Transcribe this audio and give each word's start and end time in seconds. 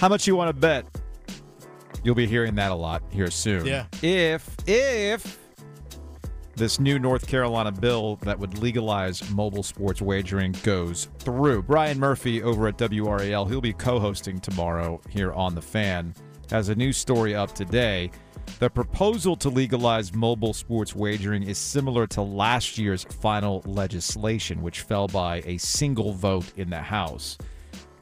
How 0.00 0.08
much 0.08 0.26
you 0.26 0.34
want 0.34 0.48
to 0.48 0.58
bet? 0.58 0.86
You'll 2.02 2.14
be 2.14 2.26
hearing 2.26 2.54
that 2.54 2.70
a 2.70 2.74
lot 2.74 3.02
here 3.10 3.30
soon. 3.30 3.66
Yeah. 3.66 3.84
If 4.00 4.56
if 4.66 5.38
this 6.56 6.80
new 6.80 6.98
North 6.98 7.26
Carolina 7.26 7.70
bill 7.70 8.16
that 8.22 8.38
would 8.38 8.56
legalize 8.60 9.30
mobile 9.30 9.62
sports 9.62 10.00
wagering 10.00 10.52
goes 10.62 11.08
through. 11.18 11.64
Brian 11.64 11.98
Murphy 11.98 12.42
over 12.42 12.66
at 12.68 12.78
WRAL, 12.78 13.46
he'll 13.46 13.60
be 13.60 13.74
co-hosting 13.74 14.40
tomorrow 14.40 15.02
here 15.10 15.34
on 15.34 15.54
the 15.54 15.60
Fan, 15.60 16.14
has 16.50 16.70
a 16.70 16.74
new 16.74 16.94
story 16.94 17.34
up 17.34 17.54
today. 17.54 18.10
The 18.58 18.70
proposal 18.70 19.36
to 19.36 19.50
legalize 19.50 20.14
mobile 20.14 20.54
sports 20.54 20.96
wagering 20.96 21.42
is 21.42 21.58
similar 21.58 22.06
to 22.06 22.22
last 22.22 22.78
year's 22.78 23.04
final 23.04 23.62
legislation, 23.66 24.62
which 24.62 24.80
fell 24.80 25.08
by 25.08 25.42
a 25.44 25.58
single 25.58 26.14
vote 26.14 26.50
in 26.56 26.70
the 26.70 26.80
House. 26.80 27.36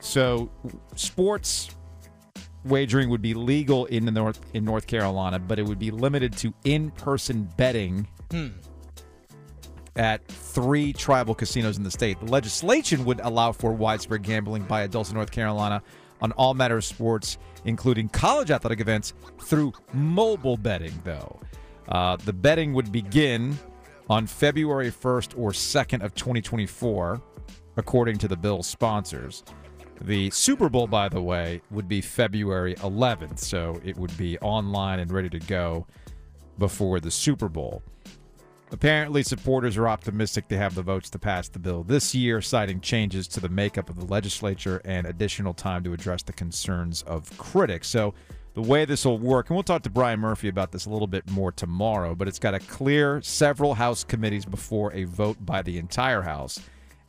So, 0.01 0.49
sports 0.95 1.71
wagering 2.65 3.09
would 3.11 3.23
be 3.23 3.35
legal 3.35 3.87
in 3.87 4.05
the 4.05 4.11
North 4.11 4.41
in 4.55 4.65
North 4.65 4.87
Carolina, 4.87 5.39
but 5.39 5.59
it 5.59 5.65
would 5.65 5.79
be 5.79 5.91
limited 5.91 6.37
to 6.39 6.53
in-person 6.65 7.49
betting 7.57 8.07
at 9.97 10.27
three 10.29 10.93
tribal 10.93 11.35
casinos 11.35 11.77
in 11.77 11.83
the 11.83 11.91
state. 11.91 12.19
The 12.21 12.27
legislation 12.31 13.05
would 13.05 13.21
allow 13.21 13.53
for 13.53 13.73
widespread 13.73 14.23
gambling 14.23 14.63
by 14.65 14.83
adults 14.83 15.11
in 15.11 15.17
North 15.17 15.31
Carolina 15.31 15.83
on 16.21 16.33
all 16.33 16.55
matter 16.55 16.77
of 16.77 16.85
sports, 16.85 17.39
including 17.65 18.09
college 18.09 18.51
athletic 18.51 18.81
events, 18.81 19.15
through 19.41 19.73
mobile 19.93 20.57
betting. 20.57 20.93
Though 21.05 21.41
uh, 21.89 22.17
the 22.17 22.33
betting 22.33 22.73
would 22.75 22.93
begin 22.93 23.59
on 24.09 24.27
February 24.27 24.91
1st 24.91 25.39
or 25.39 25.51
2nd 25.51 26.03
of 26.03 26.15
2024, 26.15 27.21
according 27.77 28.19
to 28.19 28.29
the 28.29 28.37
bill's 28.37 28.67
sponsors. 28.67 29.45
The 30.01 30.31
Super 30.31 30.69
Bowl, 30.69 30.87
by 30.87 31.09
the 31.09 31.21
way, 31.21 31.61
would 31.71 31.89
be 31.89 32.01
February 32.01 32.75
11th, 32.77 33.39
so 33.39 33.81
it 33.85 33.97
would 33.97 34.17
be 34.17 34.39
online 34.39 35.01
and 35.01 35.11
ready 35.11 35.29
to 35.31 35.41
go 35.41 35.87
before 36.59 37.01
the 37.01 37.11
Super 37.11 37.49
Bowl. 37.49 37.83
Apparently, 38.71 39.23
supporters 39.23 39.77
are 39.77 39.89
optimistic 39.89 40.47
to 40.49 40.57
have 40.59 40.75
the 40.75 40.83
votes 40.83 41.11
to 41.11 41.19
pass 41.19 41.49
the 41.49 41.59
bill 41.59 41.83
this 41.83 42.15
year, 42.15 42.41
citing 42.41 42.81
changes 42.81 43.27
to 43.29 43.41
the 43.41 43.49
makeup 43.49 43.89
of 43.89 43.97
the 43.97 44.05
legislature 44.05 44.81
and 44.85 45.07
additional 45.07 45.55
time 45.55 45.83
to 45.83 45.95
address 45.95 46.23
the 46.23 46.33
concerns 46.33 47.03
of 47.03 47.37
critics. 47.39 47.89
So, 47.89 48.15
the 48.55 48.63
way 48.63 48.85
this 48.85 49.05
will 49.05 49.19
work, 49.19 49.49
and 49.49 49.57
we'll 49.57 49.63
talk 49.63 49.83
to 49.83 49.91
Brian 49.91 50.21
Murphy 50.21 50.49
about 50.49 50.73
this 50.73 50.87
a 50.87 50.91
little 50.91 51.07
bit 51.07 51.29
more 51.31 51.53
tomorrow, 51.53 52.15
but 52.15 52.29
it's 52.29 52.39
got 52.39 52.51
to 52.53 52.59
clear 52.59 53.23
several 53.23 53.75
House 53.75 54.05
committees 54.05 54.45
before 54.45 54.93
a 54.93 55.05
vote 55.05 55.45
by 55.45 55.63
the 55.63 55.79
entire 55.79 56.23
House. 56.23 56.61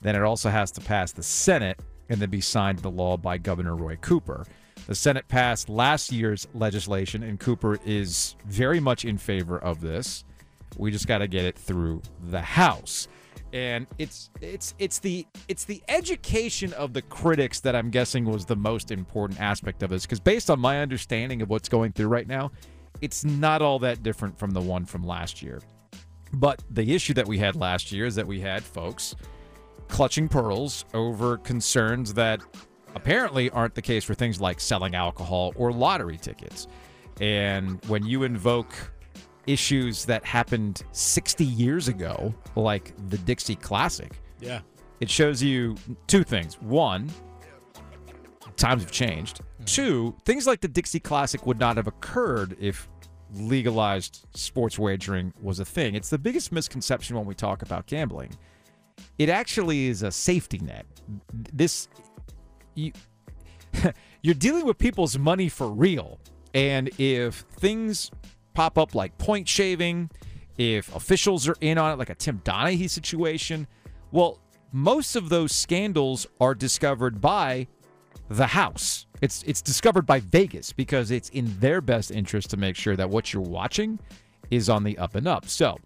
Then 0.01 0.15
it 0.15 0.21
also 0.21 0.49
has 0.49 0.71
to 0.71 0.81
pass 0.81 1.11
the 1.11 1.23
Senate 1.23 1.79
and 2.09 2.19
then 2.19 2.29
be 2.29 2.41
signed 2.41 2.79
into 2.79 2.89
law 2.89 3.17
by 3.17 3.37
Governor 3.37 3.75
Roy 3.75 3.95
Cooper. 3.97 4.45
The 4.87 4.95
Senate 4.95 5.27
passed 5.27 5.69
last 5.69 6.11
year's 6.11 6.47
legislation, 6.53 7.23
and 7.23 7.39
Cooper 7.39 7.79
is 7.85 8.35
very 8.45 8.79
much 8.79 9.05
in 9.05 9.17
favor 9.17 9.59
of 9.59 9.81
this. 9.81 10.23
We 10.77 10.91
just 10.91 11.07
got 11.07 11.19
to 11.19 11.27
get 11.27 11.45
it 11.45 11.57
through 11.57 12.01
the 12.29 12.41
House. 12.41 13.07
And 13.51 13.87
it's 13.97 14.29
it's 14.41 14.75
it's 14.77 14.99
the 14.99 15.25
it's 15.47 15.65
the 15.65 15.81
education 15.87 16.71
of 16.73 16.93
the 16.93 17.01
critics 17.01 17.59
that 17.61 17.75
I'm 17.75 17.89
guessing 17.89 18.25
was 18.25 18.45
the 18.45 18.55
most 18.55 18.91
important 18.91 19.41
aspect 19.41 19.81
of 19.81 19.89
this 19.89 20.05
because 20.05 20.19
based 20.19 20.51
on 20.51 20.59
my 20.59 20.81
understanding 20.81 21.41
of 21.41 21.49
what's 21.49 21.67
going 21.67 21.93
through 21.93 22.09
right 22.09 22.27
now, 22.27 22.51
it's 23.01 23.25
not 23.25 23.63
all 23.63 23.79
that 23.79 24.03
different 24.03 24.37
from 24.37 24.51
the 24.51 24.61
one 24.61 24.85
from 24.85 25.03
last 25.03 25.41
year. 25.41 25.61
But 26.33 26.63
the 26.69 26.93
issue 26.93 27.15
that 27.15 27.27
we 27.27 27.39
had 27.39 27.55
last 27.55 27.91
year 27.91 28.05
is 28.05 28.13
that 28.15 28.27
we 28.27 28.39
had 28.39 28.63
folks 28.63 29.15
clutching 29.89 30.29
pearls 30.29 30.85
over 30.93 31.37
concerns 31.37 32.13
that 32.13 32.39
apparently 32.95 33.49
aren't 33.49 33.75
the 33.75 33.81
case 33.81 34.03
for 34.03 34.13
things 34.13 34.39
like 34.39 34.59
selling 34.59 34.95
alcohol 34.95 35.51
or 35.55 35.71
lottery 35.73 36.17
tickets. 36.17 36.67
And 37.19 37.83
when 37.85 38.05
you 38.05 38.23
invoke 38.23 38.73
issues 39.45 40.05
that 40.05 40.23
happened 40.25 40.83
60 40.93 41.43
years 41.43 41.87
ago, 41.87 42.33
like 42.55 42.93
the 43.09 43.17
Dixie 43.17 43.55
Classic, 43.55 44.11
Yeah. 44.39 44.61
it 45.01 45.09
shows 45.09 45.41
you 45.43 45.75
two 46.07 46.23
things. 46.23 46.55
One, 46.61 47.09
times 48.55 48.83
have 48.83 48.91
changed. 48.91 49.39
Hmm. 49.59 49.63
Two, 49.65 50.15
things 50.25 50.45
like 50.47 50.61
the 50.61 50.67
Dixie 50.67 50.99
Classic 50.99 51.45
would 51.45 51.59
not 51.59 51.77
have 51.77 51.87
occurred 51.87 52.55
if 52.59 52.87
legalized 53.33 54.25
sports 54.33 54.79
wagering 54.79 55.33
was 55.41 55.59
a 55.59 55.65
thing. 55.65 55.95
It's 55.95 56.09
the 56.09 56.17
biggest 56.17 56.51
misconception 56.51 57.15
when 57.15 57.25
we 57.25 57.35
talk 57.35 57.61
about 57.61 57.85
gambling. 57.85 58.31
It 59.17 59.29
actually 59.29 59.87
is 59.87 60.03
a 60.03 60.11
safety 60.11 60.59
net. 60.59 60.85
This 61.53 61.87
you 62.75 62.91
you're 64.21 64.35
dealing 64.35 64.65
with 64.65 64.77
people's 64.77 65.17
money 65.17 65.49
for 65.49 65.69
real. 65.69 66.19
And 66.53 66.89
if 66.99 67.45
things 67.59 68.11
pop 68.53 68.77
up 68.77 68.95
like 68.95 69.17
point 69.17 69.47
shaving, 69.47 70.09
if 70.57 70.93
officials 70.95 71.47
are 71.47 71.55
in 71.61 71.77
on 71.77 71.93
it, 71.93 71.99
like 71.99 72.09
a 72.09 72.15
Tim 72.15 72.41
Donaghy 72.43 72.89
situation, 72.89 73.67
well, 74.11 74.39
most 74.71 75.15
of 75.15 75.29
those 75.29 75.51
scandals 75.51 76.27
are 76.39 76.53
discovered 76.53 77.21
by 77.21 77.67
the 78.29 78.47
House. 78.47 79.07
It's 79.21 79.43
it's 79.43 79.61
discovered 79.61 80.05
by 80.05 80.19
Vegas 80.19 80.71
because 80.73 81.11
it's 81.11 81.29
in 81.29 81.59
their 81.59 81.81
best 81.81 82.11
interest 82.11 82.49
to 82.51 82.57
make 82.57 82.75
sure 82.75 82.95
that 82.95 83.09
what 83.09 83.33
you're 83.33 83.41
watching 83.41 83.99
is 84.51 84.69
on 84.69 84.83
the 84.83 84.97
up 84.97 85.15
and 85.15 85.27
up. 85.27 85.47
So 85.47 85.77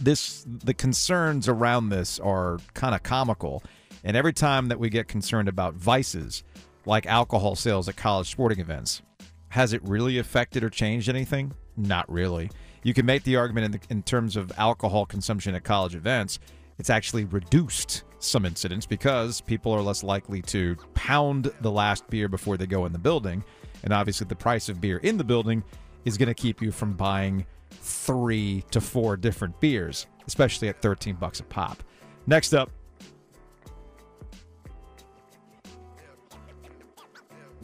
this 0.00 0.44
the 0.46 0.74
concerns 0.74 1.48
around 1.48 1.88
this 1.88 2.18
are 2.20 2.58
kind 2.74 2.94
of 2.94 3.02
comical. 3.02 3.62
And 4.04 4.16
every 4.16 4.32
time 4.32 4.68
that 4.68 4.78
we 4.78 4.88
get 4.88 5.08
concerned 5.08 5.48
about 5.48 5.74
vices 5.74 6.44
like 6.86 7.06
alcohol 7.06 7.56
sales 7.56 7.88
at 7.88 7.96
college 7.96 8.30
sporting 8.30 8.60
events, 8.60 9.02
has 9.48 9.72
it 9.72 9.82
really 9.84 10.18
affected 10.18 10.62
or 10.62 10.70
changed 10.70 11.08
anything? 11.08 11.52
Not 11.76 12.10
really. 12.10 12.50
You 12.82 12.94
can 12.94 13.06
make 13.06 13.24
the 13.24 13.36
argument 13.36 13.66
in, 13.66 13.70
the, 13.72 13.80
in 13.90 14.02
terms 14.02 14.36
of 14.36 14.52
alcohol 14.56 15.04
consumption 15.04 15.54
at 15.54 15.64
college 15.64 15.94
events, 15.94 16.38
it's 16.78 16.90
actually 16.90 17.24
reduced 17.24 18.04
some 18.20 18.44
incidents 18.44 18.86
because 18.86 19.40
people 19.40 19.72
are 19.72 19.82
less 19.82 20.02
likely 20.02 20.42
to 20.42 20.76
pound 20.94 21.50
the 21.60 21.70
last 21.70 22.08
beer 22.08 22.28
before 22.28 22.56
they 22.56 22.66
go 22.66 22.86
in 22.86 22.92
the 22.92 22.98
building. 22.98 23.44
And 23.82 23.92
obviously, 23.92 24.26
the 24.26 24.36
price 24.36 24.68
of 24.68 24.80
beer 24.80 24.98
in 24.98 25.16
the 25.16 25.24
building 25.24 25.62
is 26.04 26.16
going 26.16 26.28
to 26.28 26.34
keep 26.34 26.62
you 26.62 26.72
from 26.72 26.94
buying 26.94 27.46
three 27.88 28.64
to 28.70 28.80
four 28.80 29.16
different 29.16 29.58
beers, 29.60 30.06
especially 30.26 30.68
at 30.68 30.80
13 30.82 31.16
bucks 31.16 31.40
a 31.40 31.44
pop. 31.44 31.82
Next 32.26 32.52
up, 32.52 32.70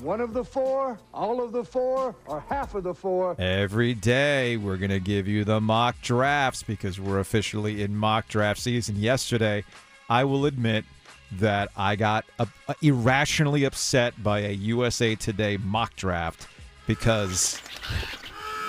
One 0.01 0.21
of 0.21 0.35
the 0.35 0.45
four, 0.45 0.99
all 1.15 1.43
of 1.43 1.53
the 1.53 1.65
four, 1.65 2.17
or 2.27 2.45
half 2.49 2.75
of 2.75 2.83
the 2.83 2.93
four. 2.93 3.41
Every 3.41 3.95
day, 3.95 4.57
we're 4.57 4.77
going 4.77 4.91
to 4.91 5.01
give 5.01 5.29
you 5.29 5.45
the 5.45 5.61
mock 5.61 5.97
drafts 6.03 6.62
because 6.62 6.99
we're 6.99 7.21
officially 7.21 7.83
in 7.83 7.97
mock 7.97 8.29
draft 8.29 8.61
season. 8.61 8.97
Yesterday, 8.97 9.65
I 10.11 10.25
will 10.25 10.47
admit 10.47 10.85
that 11.39 11.71
I 11.77 11.97
got 11.97 12.25
uh, 12.39 12.47
irrationally 12.83 13.65
upset 13.65 14.21
by 14.23 14.41
a 14.41 14.51
USA 14.51 15.15
Today 15.15 15.56
mock 15.59 15.94
draft 15.97 16.49
because. 16.87 17.62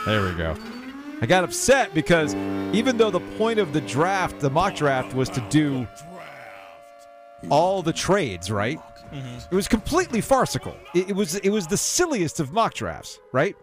There 0.06 0.24
we 0.24 0.34
go. 0.36 0.56
I 1.22 1.26
got 1.26 1.44
upset 1.44 1.94
because 1.94 2.34
even 2.76 2.98
though 2.98 3.10
the 3.10 3.22
point 3.38 3.60
of 3.60 3.74
the 3.74 3.82
draft, 3.82 4.40
the 4.40 4.50
mock 4.50 4.76
draft, 4.76 5.14
was 5.16 5.30
to 5.30 5.42
do 5.50 5.88
all 7.50 7.82
the 7.82 7.94
trades, 7.94 8.50
right? 8.52 8.80
It 9.52 9.56
was 9.56 9.68
completely 9.68 10.20
farcical. 10.20 10.76
It, 10.94 11.10
it 11.12 11.16
was 11.16 11.36
it 11.36 11.50
was 11.50 11.68
the 11.68 11.78
silliest 11.78 12.40
of 12.40 12.52
mock 12.52 12.74
drafts, 12.74 13.20
right? 13.32 13.56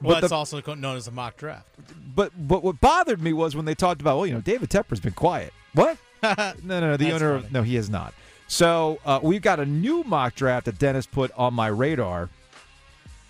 Well, 0.00 0.14
But 0.16 0.20
that's 0.22 0.30
the- 0.30 0.36
also 0.36 0.74
known 0.74 0.96
as 0.96 1.06
a 1.06 1.10
mock 1.10 1.36
draft. 1.36 1.68
but 2.14 2.32
but 2.48 2.62
what 2.62 2.80
bothered 2.80 3.20
me 3.20 3.32
was 3.32 3.54
when 3.54 3.64
they 3.66 3.74
talked 3.74 4.00
about 4.00 4.16
well 4.16 4.26
you 4.26 4.32
know 4.34 4.40
David 4.40 4.70
Tepper's 4.70 5.00
been 5.00 5.12
quiet. 5.12 5.52
What? 5.74 5.98
no 6.22 6.54
no 6.62 6.80
no 6.80 6.96
the 6.96 7.12
owner 7.12 7.34
of, 7.34 7.42
funny. 7.42 7.52
no 7.52 7.62
he 7.62 7.74
has 7.74 7.90
not. 7.90 8.14
So 8.48 8.98
uh, 9.04 9.20
we've 9.22 9.42
got 9.42 9.60
a 9.60 9.66
new 9.66 10.02
mock 10.04 10.34
draft 10.34 10.66
that 10.66 10.78
Dennis 10.78 11.06
put 11.06 11.30
on 11.36 11.52
my 11.52 11.66
radar, 11.66 12.28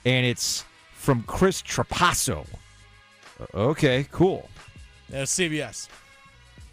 and 0.05 0.27
it's 0.27 0.65
from 0.93 1.23
Chris 1.25 1.63
Trapasso. 1.63 2.47
Uh, 3.41 3.45
Okay, 3.71 4.07
cool. 4.11 4.49
That's 5.09 5.33
CBS. 5.35 5.89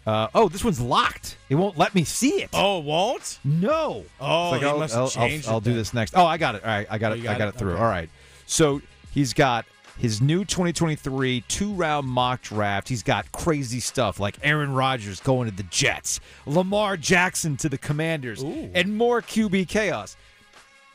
Uh, 0.06 0.26
oh, 0.34 0.48
this 0.48 0.64
one's 0.64 0.80
locked. 0.80 1.36
It 1.48 1.54
won't 1.54 1.78
let 1.78 1.94
me 1.94 2.02
see 2.02 2.42
it. 2.42 2.50
Oh, 2.52 2.80
it 2.80 2.84
won't? 2.84 3.38
No. 3.44 4.04
Oh, 4.20 4.54
he 4.58 4.64
I'll, 4.64 4.82
I'll, 4.82 5.10
I'll, 5.16 5.26
it 5.28 5.48
I'll 5.48 5.60
do 5.60 5.74
this 5.74 5.94
next. 5.94 6.14
Oh, 6.16 6.26
I 6.26 6.38
got 6.38 6.56
it. 6.56 6.64
All 6.64 6.70
right, 6.70 6.86
I 6.90 6.98
got 6.98 7.12
Oh, 7.12 7.14
it. 7.14 7.18
you 7.20 7.28
I 7.28 7.32
got 7.34 7.38
got 7.38 7.48
it? 7.48 7.54
it 7.54 7.58
through. 7.58 7.72
Okay. 7.74 7.82
All 7.82 7.88
right. 7.88 8.10
So 8.46 8.82
he's 9.12 9.32
got 9.32 9.64
his 9.98 10.20
new 10.20 10.44
2023 10.44 11.42
two-round 11.46 12.08
mock 12.08 12.42
draft. 12.42 12.88
He's 12.88 13.04
got 13.04 13.30
crazy 13.30 13.78
stuff 13.78 14.18
like 14.18 14.38
Aaron 14.42 14.72
Rodgers 14.72 15.20
going 15.20 15.48
to 15.48 15.54
the 15.56 15.62
Jets, 15.64 16.18
Lamar 16.46 16.96
Jackson 16.96 17.56
to 17.58 17.68
the 17.68 17.78
Commanders, 17.78 18.42
Ooh. 18.42 18.70
and 18.74 18.96
more 18.96 19.22
QB 19.22 19.68
chaos. 19.68 20.16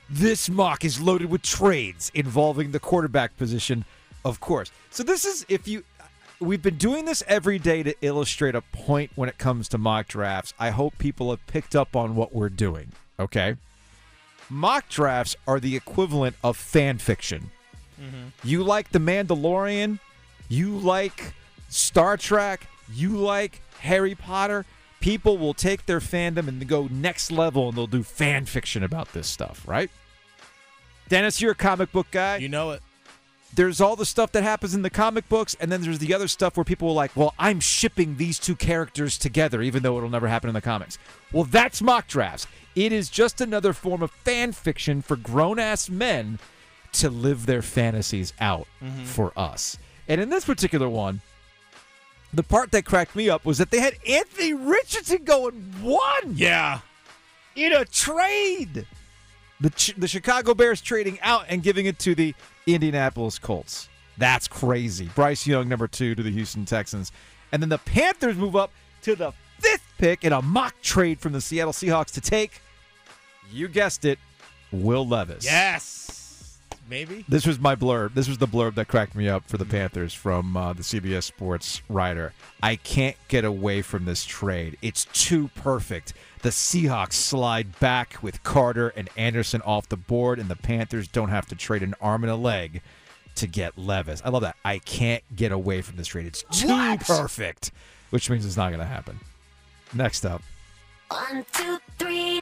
This 0.09 0.49
mock 0.49 0.83
is 0.83 0.99
loaded 0.99 1.29
with 1.29 1.43
trades 1.43 2.11
involving 2.13 2.71
the 2.71 2.79
quarterback 2.79 3.37
position, 3.37 3.85
of 4.27 4.39
course. 4.39 4.71
So 4.89 5.03
this 5.03 5.25
is 5.25 5.45
if 5.47 5.67
you 5.67 5.83
we've 6.39 6.61
been 6.61 6.77
doing 6.77 7.05
this 7.05 7.23
every 7.27 7.57
day 7.57 7.81
to 7.83 7.95
illustrate 8.01 8.55
a 8.55 8.61
point 8.61 9.11
when 9.15 9.29
it 9.29 9.37
comes 9.37 9.67
to 9.69 9.77
mock 9.77 10.07
drafts. 10.07 10.53
I 10.59 10.69
hope 10.69 10.97
people 10.97 11.29
have 11.31 11.45
picked 11.47 11.75
up 11.75 11.95
on 11.95 12.15
what 12.15 12.33
we're 12.33 12.49
doing, 12.49 12.91
okay? 13.19 13.55
Mock 14.49 14.87
drafts 14.89 15.35
are 15.47 15.59
the 15.59 15.75
equivalent 15.75 16.35
of 16.43 16.57
fan 16.57 16.99
fiction. 16.99 17.51
Mm-hmm. 17.99 18.47
You 18.47 18.63
like 18.63 18.91
The 18.91 18.99
Mandalorian, 18.99 19.99
you 20.47 20.77
like 20.77 21.33
Star 21.69 22.17
Trek, 22.17 22.67
you 22.93 23.17
like 23.17 23.61
Harry 23.79 24.13
Potter, 24.13 24.65
people 24.99 25.37
will 25.37 25.53
take 25.53 25.85
their 25.85 25.99
fandom 25.99 26.47
and 26.47 26.67
go 26.67 26.87
next 26.91 27.31
level 27.31 27.69
and 27.69 27.77
they'll 27.77 27.87
do 27.87 28.03
fan 28.03 28.45
fiction 28.45 28.83
about 28.83 29.11
this 29.13 29.27
stuff, 29.27 29.67
right? 29.67 29.89
Dennis, 31.09 31.41
you're 31.41 31.53
a 31.53 31.55
comic 31.55 31.91
book 31.91 32.07
guy. 32.11 32.37
You 32.37 32.49
know 32.49 32.71
it. 32.71 32.81
There's 33.53 33.81
all 33.81 33.95
the 33.95 34.05
stuff 34.05 34.31
that 34.33 34.43
happens 34.43 34.75
in 34.75 34.81
the 34.81 34.89
comic 34.89 35.27
books, 35.29 35.55
and 35.59 35.71
then 35.71 35.81
there's 35.81 35.99
the 35.99 36.13
other 36.13 36.27
stuff 36.27 36.57
where 36.57 36.63
people 36.63 36.89
are 36.89 36.93
like, 36.93 37.15
well, 37.15 37.33
I'm 37.39 37.59
shipping 37.59 38.17
these 38.17 38.39
two 38.39 38.55
characters 38.55 39.17
together, 39.17 39.61
even 39.61 39.83
though 39.83 39.97
it'll 39.97 40.09
never 40.09 40.27
happen 40.27 40.49
in 40.49 40.53
the 40.53 40.61
comics. 40.61 40.97
Well, 41.31 41.45
that's 41.45 41.81
mock 41.81 42.07
drafts. 42.07 42.47
It 42.75 42.91
is 42.91 43.09
just 43.09 43.41
another 43.41 43.73
form 43.73 44.03
of 44.03 44.11
fan 44.11 44.51
fiction 44.51 45.01
for 45.01 45.15
grown 45.15 45.59
ass 45.59 45.89
men 45.89 46.39
to 46.93 47.09
live 47.09 47.45
their 47.45 47.61
fantasies 47.61 48.33
out 48.39 48.67
mm-hmm. 48.83 49.03
for 49.03 49.31
us. 49.35 49.77
And 50.07 50.21
in 50.21 50.29
this 50.29 50.45
particular 50.45 50.87
one, 50.87 51.21
the 52.33 52.43
part 52.43 52.71
that 52.71 52.85
cracked 52.85 53.15
me 53.15 53.29
up 53.29 53.45
was 53.45 53.57
that 53.57 53.71
they 53.71 53.79
had 53.79 53.95
Anthony 54.07 54.53
Richardson 54.53 55.23
going 55.23 55.73
one 55.81 56.33
Yeah. 56.35 56.79
in 57.55 57.73
a 57.73 57.85
trade. 57.85 58.85
The 59.59 59.69
Ch- 59.71 59.95
the 59.97 60.07
Chicago 60.07 60.53
Bears 60.53 60.81
trading 60.81 61.19
out 61.21 61.45
and 61.49 61.63
giving 61.63 61.87
it 61.87 61.97
to 61.99 62.13
the 62.13 62.35
Indianapolis 62.67 63.39
Colts. 63.39 63.89
That's 64.17 64.47
crazy. 64.47 65.09
Bryce 65.15 65.47
Young, 65.47 65.67
number 65.69 65.87
two, 65.87 66.13
to 66.15 66.21
the 66.21 66.31
Houston 66.31 66.65
Texans. 66.65 67.11
And 67.51 67.61
then 67.61 67.69
the 67.69 67.77
Panthers 67.79 68.35
move 68.35 68.55
up 68.55 68.71
to 69.03 69.15
the 69.15 69.31
fifth 69.59 69.85
pick 69.97 70.23
in 70.23 70.33
a 70.33 70.41
mock 70.41 70.75
trade 70.81 71.19
from 71.19 71.33
the 71.33 71.41
Seattle 71.41 71.73
Seahawks 71.73 72.11
to 72.11 72.21
take, 72.21 72.61
you 73.51 73.67
guessed 73.67 74.05
it, 74.05 74.19
Will 74.71 75.07
Levis. 75.07 75.45
Yes. 75.45 76.26
Maybe. 76.89 77.25
This 77.27 77.45
was 77.45 77.59
my 77.59 77.75
blurb. 77.75 78.13
This 78.13 78.27
was 78.29 78.37
the 78.37 78.47
blurb 78.47 78.75
that 78.75 78.87
cracked 78.87 79.15
me 79.15 79.27
up 79.27 79.47
for 79.47 79.57
the 79.57 79.65
Panthers 79.65 80.13
from 80.13 80.55
uh, 80.55 80.73
the 80.73 80.83
CBS 80.83 81.23
Sports 81.23 81.81
writer. 81.89 82.33
I 82.63 82.77
can't 82.77 83.17
get 83.27 83.43
away 83.43 83.81
from 83.81 84.05
this 84.05 84.23
trade. 84.25 84.77
It's 84.81 85.05
too 85.13 85.49
perfect. 85.55 86.13
The 86.43 86.49
Seahawks 86.49 87.13
slide 87.13 87.77
back 87.79 88.17
with 88.21 88.41
Carter 88.43 88.89
and 88.89 89.09
Anderson 89.17 89.61
off 89.63 89.89
the 89.89 89.97
board, 89.97 90.39
and 90.39 90.49
the 90.49 90.55
Panthers 90.55 91.07
don't 91.07 91.29
have 91.29 91.45
to 91.47 91.55
trade 91.55 91.83
an 91.83 91.93
arm 91.99 92.23
and 92.23 92.31
a 92.31 92.35
leg 92.35 92.81
to 93.35 93.47
get 93.47 93.77
Levis. 93.77 94.21
I 94.23 94.29
love 94.29 94.41
that. 94.43 94.55
I 94.63 94.79
can't 94.79 95.23
get 95.35 95.51
away 95.51 95.81
from 95.81 95.97
this 95.97 96.07
trade. 96.07 96.25
It's 96.25 96.43
too 96.51 96.67
What? 96.69 97.01
perfect, 97.01 97.71
which 98.11 98.29
means 98.29 98.45
it's 98.45 98.57
not 98.57 98.69
going 98.69 98.79
to 98.79 98.85
happen. 98.85 99.19
Next 99.93 100.25
up. 100.25 100.41
One, 101.09 101.45
two, 101.53 101.79
three. 101.99 102.41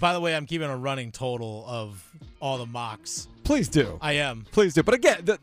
By 0.00 0.12
the 0.12 0.20
way, 0.20 0.34
I'm 0.36 0.46
keeping 0.46 0.68
a 0.68 0.76
running 0.76 1.10
total 1.12 1.64
of 1.66 2.04
all 2.40 2.58
the 2.58 2.66
mocks. 2.66 3.28
Please 3.48 3.70
do. 3.70 3.96
I 4.02 4.12
am. 4.12 4.44
Please 4.52 4.74
do. 4.74 4.82
But 4.82 4.92
again, 4.92 5.24
the 5.24 5.38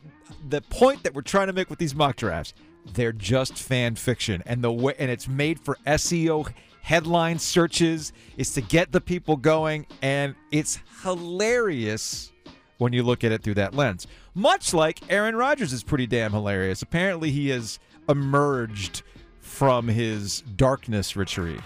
the 0.47 0.61
point 0.61 1.01
that 1.01 1.15
we're 1.15 1.23
trying 1.23 1.47
to 1.47 1.53
make 1.53 1.71
with 1.71 1.79
these 1.79 1.95
mock 1.95 2.17
drafts, 2.17 2.53
they're 2.93 3.11
just 3.11 3.57
fan 3.57 3.95
fiction, 3.95 4.43
and 4.45 4.63
the 4.63 4.71
way 4.71 4.93
and 4.99 5.09
it's 5.09 5.27
made 5.27 5.59
for 5.59 5.79
SEO 5.87 6.53
headline 6.83 7.39
searches. 7.39 8.13
Is 8.37 8.53
to 8.53 8.61
get 8.61 8.91
the 8.91 9.01
people 9.01 9.37
going, 9.37 9.87
and 10.03 10.35
it's 10.51 10.77
hilarious 11.01 12.31
when 12.77 12.93
you 12.93 13.01
look 13.01 13.23
at 13.23 13.31
it 13.31 13.41
through 13.41 13.55
that 13.55 13.73
lens. 13.73 14.05
Much 14.35 14.71
like 14.71 14.99
Aaron 15.11 15.35
Rodgers 15.35 15.73
is 15.73 15.81
pretty 15.81 16.05
damn 16.05 16.31
hilarious. 16.31 16.83
Apparently, 16.83 17.31
he 17.31 17.49
has 17.49 17.79
emerged 18.07 19.01
from 19.39 19.87
his 19.87 20.41
darkness 20.41 21.15
retreat. 21.15 21.59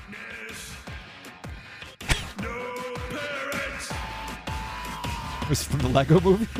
Was 5.50 5.64
from 5.64 5.80
the 5.80 5.90
Lego 5.90 6.20
movie? 6.20 6.48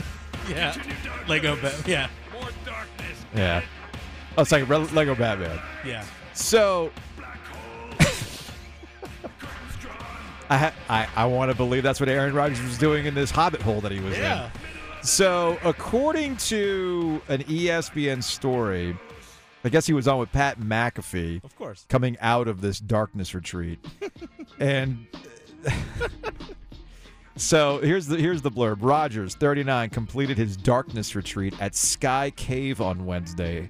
Yeah. 0.50 0.74
Lego. 1.28 1.56
Ba- 1.58 1.76
yeah. 1.86 2.08
More 2.34 2.50
darkness. 2.66 3.24
Yeah. 3.36 3.62
Oh, 4.36 4.42
it's 4.42 4.52
like 4.52 4.68
Re- 4.68 4.78
Lego 4.78 5.14
Batman. 5.14 5.60
Yeah. 5.86 6.04
So, 6.34 6.92
I, 10.50 10.58
ha- 10.58 10.74
I 10.90 11.08
I 11.16 11.26
want 11.28 11.52
to 11.52 11.56
believe 11.58 11.84
that's 11.84 12.00
what 12.00 12.10
Aaron 12.10 12.34
Rodgers 12.34 12.64
was 12.64 12.80
doing 12.80 13.06
in 13.06 13.14
this 13.14 13.30
Hobbit 13.30 13.62
hole 13.62 13.80
that 13.82 13.92
he 13.92 14.00
was 14.00 14.16
in. 14.16 14.22
Yeah. 14.24 14.46
in. 14.46 15.04
So, 15.04 15.60
according 15.64 16.38
to 16.38 17.22
an 17.28 17.44
ESPN 17.44 18.24
story, 18.24 18.98
I 19.64 19.70
guess 19.70 19.86
he 19.86 19.94
was 19.94 20.08
on 20.08 20.18
with 20.18 20.32
Pat 20.32 20.60
McAfee 20.60 21.44
Of 21.44 21.56
course. 21.56 21.86
coming 21.90 22.18
out 22.22 22.48
of 22.48 22.62
this 22.62 22.80
darkness 22.80 23.36
retreat. 23.36 23.78
and 24.60 25.06
so 27.40 27.80
here's 27.80 28.08
the 28.08 28.18
here's 28.18 28.42
the 28.42 28.52
blurb. 28.52 28.78
Rodgers, 28.82 29.36
39, 29.36 29.90
completed 29.90 30.38
his 30.38 30.58
darkness 30.58 31.16
retreat 31.16 31.54
at 31.62 31.74
Sky 31.76 32.32
Cave 32.36 32.82
on 32.82 33.06
Wednesday. 33.06 33.70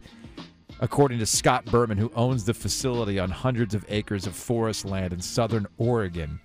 According 0.82 1.20
to 1.20 1.26
Scott 1.26 1.66
Berman, 1.66 1.98
who 1.98 2.12
owns 2.16 2.46
the 2.46 2.54
facility 2.54 3.20
on 3.20 3.30
hundreds 3.30 3.76
of 3.76 3.86
acres 3.90 4.26
of 4.26 4.36
forest 4.36 4.86
land 4.86 5.14
in 5.14 5.22
southern 5.22 5.68
Oregon. 5.78 6.40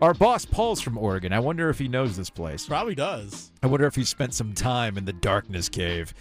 Our 0.00 0.14
boss 0.14 0.46
Paul's 0.46 0.80
from 0.80 0.96
Oregon. 0.96 1.32
I 1.32 1.40
wonder 1.40 1.68
if 1.68 1.78
he 1.78 1.88
knows 1.88 2.16
this 2.16 2.30
place. 2.30 2.66
Probably 2.66 2.94
does. 2.94 3.52
I 3.62 3.66
wonder 3.66 3.86
if 3.86 3.96
he 3.96 4.04
spent 4.04 4.32
some 4.32 4.54
time 4.54 4.96
in 4.96 5.04
the 5.04 5.12
darkness 5.12 5.68
cave. 5.68 6.14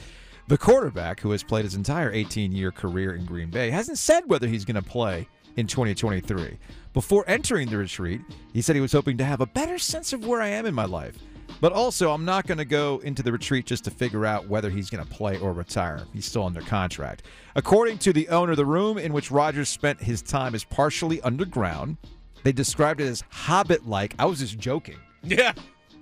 The 0.49 0.57
quarterback, 0.57 1.19
who 1.21 1.31
has 1.31 1.43
played 1.43 1.63
his 1.63 1.75
entire 1.75 2.11
18 2.11 2.51
year 2.51 2.71
career 2.71 3.13
in 3.13 3.25
Green 3.25 3.51
Bay, 3.51 3.69
hasn't 3.69 3.99
said 3.99 4.23
whether 4.27 4.47
he's 4.47 4.65
going 4.65 4.75
to 4.75 4.81
play 4.81 5.27
in 5.55 5.67
2023. 5.67 6.57
Before 6.93 7.23
entering 7.27 7.69
the 7.69 7.77
retreat, 7.77 8.21
he 8.53 8.61
said 8.61 8.75
he 8.75 8.81
was 8.81 8.91
hoping 8.91 9.17
to 9.17 9.25
have 9.25 9.41
a 9.41 9.45
better 9.45 9.77
sense 9.77 10.13
of 10.13 10.25
where 10.25 10.41
I 10.41 10.47
am 10.47 10.65
in 10.65 10.73
my 10.73 10.85
life. 10.85 11.17
But 11.61 11.73
also, 11.73 12.11
I'm 12.11 12.25
not 12.25 12.47
going 12.47 12.57
to 12.57 12.65
go 12.65 12.99
into 13.03 13.21
the 13.21 13.31
retreat 13.31 13.65
just 13.65 13.83
to 13.83 13.91
figure 13.91 14.25
out 14.25 14.47
whether 14.47 14.69
he's 14.69 14.89
going 14.89 15.05
to 15.05 15.13
play 15.13 15.37
or 15.39 15.51
retire. 15.51 16.05
He's 16.13 16.25
still 16.25 16.43
under 16.43 16.61
contract. 16.61 17.23
According 17.55 17.97
to 17.99 18.13
the 18.13 18.29
owner, 18.29 18.55
the 18.55 18.65
room 18.65 18.97
in 18.97 19.13
which 19.13 19.31
Rodgers 19.31 19.69
spent 19.69 20.01
his 20.01 20.21
time 20.21 20.55
is 20.55 20.63
partially 20.63 21.21
underground. 21.21 21.97
They 22.43 22.51
described 22.51 23.01
it 23.01 23.07
as 23.07 23.23
hobbit 23.29 23.87
like. 23.87 24.15
I 24.17 24.25
was 24.25 24.39
just 24.39 24.57
joking. 24.57 24.97
Yeah. 25.23 25.53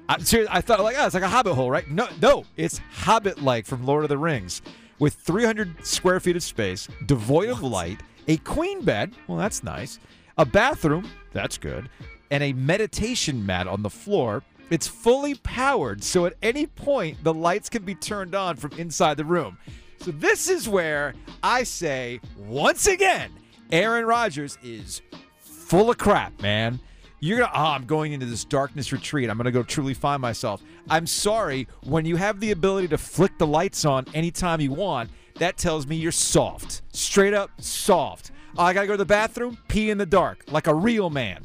I, 0.10 0.20
seriously, 0.20 0.56
I 0.56 0.62
thought 0.62 0.80
like, 0.82 0.96
oh, 0.98 1.06
it's 1.06 1.16
like 1.16 1.24
a 1.24 1.28
hobbit 1.28 1.56
hole, 1.56 1.70
right? 1.70 1.90
No, 1.90 2.08
no, 2.22 2.46
it's 2.56 2.80
hobbit-like 2.92 3.66
from 3.66 3.86
Lord 3.86 4.04
of 4.04 4.10
the 4.10 4.18
Rings, 4.18 4.62
with 5.00 5.16
300 5.16 5.86
square 5.86 6.20
feet 6.20 6.36
of 6.36 6.44
space, 6.44 6.88
devoid 7.08 7.50
of 7.50 7.62
light, 7.62 8.00
a 8.28 8.38
queen 8.38 8.84
bed. 8.84 9.14
Well, 9.28 9.38
that's 9.38 9.64
nice. 9.64 10.00
A 10.38 10.46
bathroom. 10.46 11.10
That's 11.34 11.58
good. 11.58 11.90
And 12.32 12.44
a 12.44 12.54
meditation 12.54 13.46
mat 13.46 13.68
on 13.68 13.84
the 13.84 13.90
floor. 13.90 14.44
It's 14.70 14.88
fully 14.88 15.36
powered, 15.36 16.04
so 16.04 16.26
at 16.26 16.34
any 16.44 16.68
point 16.68 17.24
the 17.24 17.34
lights 17.34 17.70
can 17.70 17.84
be 17.84 17.96
turned 17.96 18.36
on 18.36 18.58
from 18.58 18.74
inside 18.74 19.16
the 19.16 19.24
room. 19.24 19.58
So 20.00 20.12
this 20.12 20.50
is 20.50 20.68
where 20.68 21.16
I 21.42 21.64
say 21.64 22.20
once 22.38 22.86
again, 22.86 23.32
Aaron 23.72 24.06
Rodgers 24.06 24.58
is 24.62 25.02
full 25.40 25.90
of 25.90 25.98
crap, 25.98 26.42
man. 26.42 26.82
You're 27.20 27.40
gonna, 27.40 27.52
oh, 27.56 27.72
I'm 27.72 27.86
going 27.86 28.12
into 28.12 28.26
this 28.26 28.44
darkness 28.44 28.92
retreat. 28.92 29.30
I'm 29.30 29.38
gonna 29.38 29.52
go 29.52 29.64
truly 29.64 29.94
find 29.94 30.22
myself. 30.22 30.62
I'm 30.90 31.08
sorry, 31.08 31.68
when 31.84 32.06
you 32.06 32.16
have 32.18 32.40
the 32.40 32.52
ability 32.52 32.90
to 32.90 32.98
flick 32.98 33.38
the 33.38 33.48
lights 33.48 33.86
on 33.86 34.06
anytime 34.14 34.62
you 34.62 34.72
want, 34.72 35.10
that 35.40 35.58
tells 35.58 35.88
me 35.88 35.96
you're 35.96 36.12
soft. 36.12 36.82
Straight 36.92 37.34
up 37.34 37.52
soft. 37.62 38.32
Oh, 38.58 38.64
I 38.64 38.74
gotta 38.74 38.88
go 38.88 38.94
to 38.94 38.98
the 38.98 39.06
bathroom, 39.06 39.58
pee 39.68 39.90
in 39.90 39.98
the 39.98 40.06
dark, 40.06 40.44
like 40.50 40.68
a 40.68 40.74
real 40.74 41.10
man. 41.10 41.44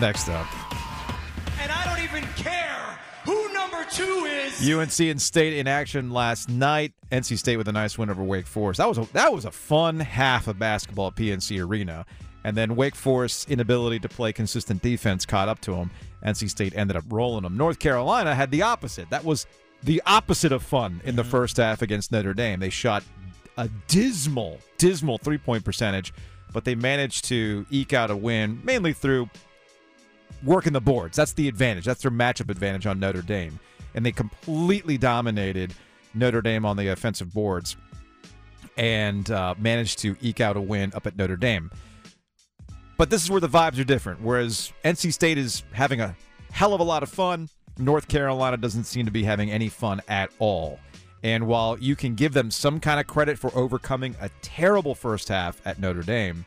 Next 0.00 0.28
up. 0.28 0.46
And 1.60 1.72
I 1.72 1.84
don't 1.84 2.04
even 2.04 2.22
care 2.34 2.98
who 3.24 3.52
number 3.52 3.84
two 3.90 4.26
is. 4.26 4.70
UNC 4.70 5.00
and 5.00 5.20
State 5.20 5.54
in 5.54 5.66
action 5.66 6.12
last 6.12 6.48
night. 6.48 6.92
NC 7.10 7.36
State 7.36 7.56
with 7.56 7.66
a 7.66 7.72
nice 7.72 7.98
win 7.98 8.08
over 8.08 8.22
Wake 8.22 8.46
Forest. 8.46 8.78
That 8.78 8.88
was 8.88 8.98
a, 8.98 9.08
that 9.12 9.32
was 9.32 9.44
a 9.44 9.50
fun 9.50 9.98
half 9.98 10.46
of 10.46 10.58
basketball 10.58 11.08
at 11.08 11.16
PNC 11.16 11.66
Arena. 11.66 12.06
And 12.44 12.56
then 12.56 12.76
Wake 12.76 12.94
Forest's 12.94 13.46
inability 13.50 13.98
to 14.00 14.08
play 14.08 14.32
consistent 14.32 14.80
defense 14.82 15.26
caught 15.26 15.48
up 15.48 15.60
to 15.62 15.72
them. 15.72 15.90
NC 16.24 16.48
State 16.50 16.74
ended 16.76 16.96
up 16.96 17.04
rolling 17.10 17.42
them. 17.42 17.56
North 17.56 17.78
Carolina 17.78 18.34
had 18.34 18.50
the 18.50 18.62
opposite. 18.62 19.10
That 19.10 19.24
was 19.24 19.46
the 19.82 20.02
opposite 20.06 20.52
of 20.52 20.62
fun 20.62 21.00
in 21.04 21.16
the 21.16 21.22
Mm-hmm. 21.22 21.30
first 21.30 21.56
half 21.56 21.82
against 21.82 22.10
Notre 22.12 22.34
Dame. 22.34 22.60
They 22.60 22.70
shot 22.70 23.02
a 23.56 23.68
dismal, 23.88 24.58
dismal 24.78 25.18
three 25.18 25.38
point 25.38 25.64
percentage, 25.64 26.12
but 26.52 26.64
they 26.64 26.74
managed 26.74 27.24
to 27.26 27.66
eke 27.70 27.92
out 27.92 28.10
a 28.10 28.16
win 28.16 28.60
mainly 28.64 28.92
through 28.92 29.28
working 30.44 30.72
the 30.72 30.80
boards. 30.80 31.16
That's 31.16 31.32
the 31.32 31.48
advantage. 31.48 31.84
That's 31.84 32.02
their 32.02 32.10
matchup 32.12 32.50
advantage 32.50 32.86
on 32.86 33.00
Notre 33.00 33.22
Dame. 33.22 33.58
And 33.94 34.06
they 34.06 34.12
completely 34.12 34.96
dominated 34.96 35.74
Notre 36.14 36.40
Dame 36.40 36.64
on 36.64 36.76
the 36.76 36.88
offensive 36.88 37.32
boards 37.34 37.76
and 38.76 39.28
uh, 39.30 39.54
managed 39.58 39.98
to 40.00 40.16
eke 40.20 40.40
out 40.40 40.56
a 40.56 40.60
win 40.60 40.92
up 40.94 41.06
at 41.06 41.16
Notre 41.16 41.36
Dame. 41.36 41.70
But 42.98 43.10
this 43.10 43.22
is 43.22 43.30
where 43.30 43.40
the 43.40 43.48
vibes 43.48 43.80
are 43.80 43.84
different. 43.84 44.20
Whereas 44.20 44.72
NC 44.84 45.12
State 45.12 45.38
is 45.38 45.62
having 45.72 46.00
a 46.00 46.14
hell 46.50 46.74
of 46.74 46.80
a 46.80 46.84
lot 46.84 47.02
of 47.02 47.08
fun, 47.08 47.48
North 47.78 48.08
Carolina 48.08 48.56
doesn't 48.56 48.84
seem 48.84 49.06
to 49.06 49.12
be 49.12 49.22
having 49.22 49.50
any 49.50 49.68
fun 49.68 50.02
at 50.08 50.30
all. 50.40 50.80
And 51.22 51.46
while 51.46 51.78
you 51.78 51.96
can 51.96 52.16
give 52.16 52.32
them 52.32 52.50
some 52.50 52.80
kind 52.80 52.98
of 52.98 53.06
credit 53.06 53.38
for 53.38 53.56
overcoming 53.56 54.16
a 54.20 54.28
terrible 54.42 54.96
first 54.96 55.28
half 55.28 55.64
at 55.64 55.78
Notre 55.78 56.02
Dame, 56.02 56.44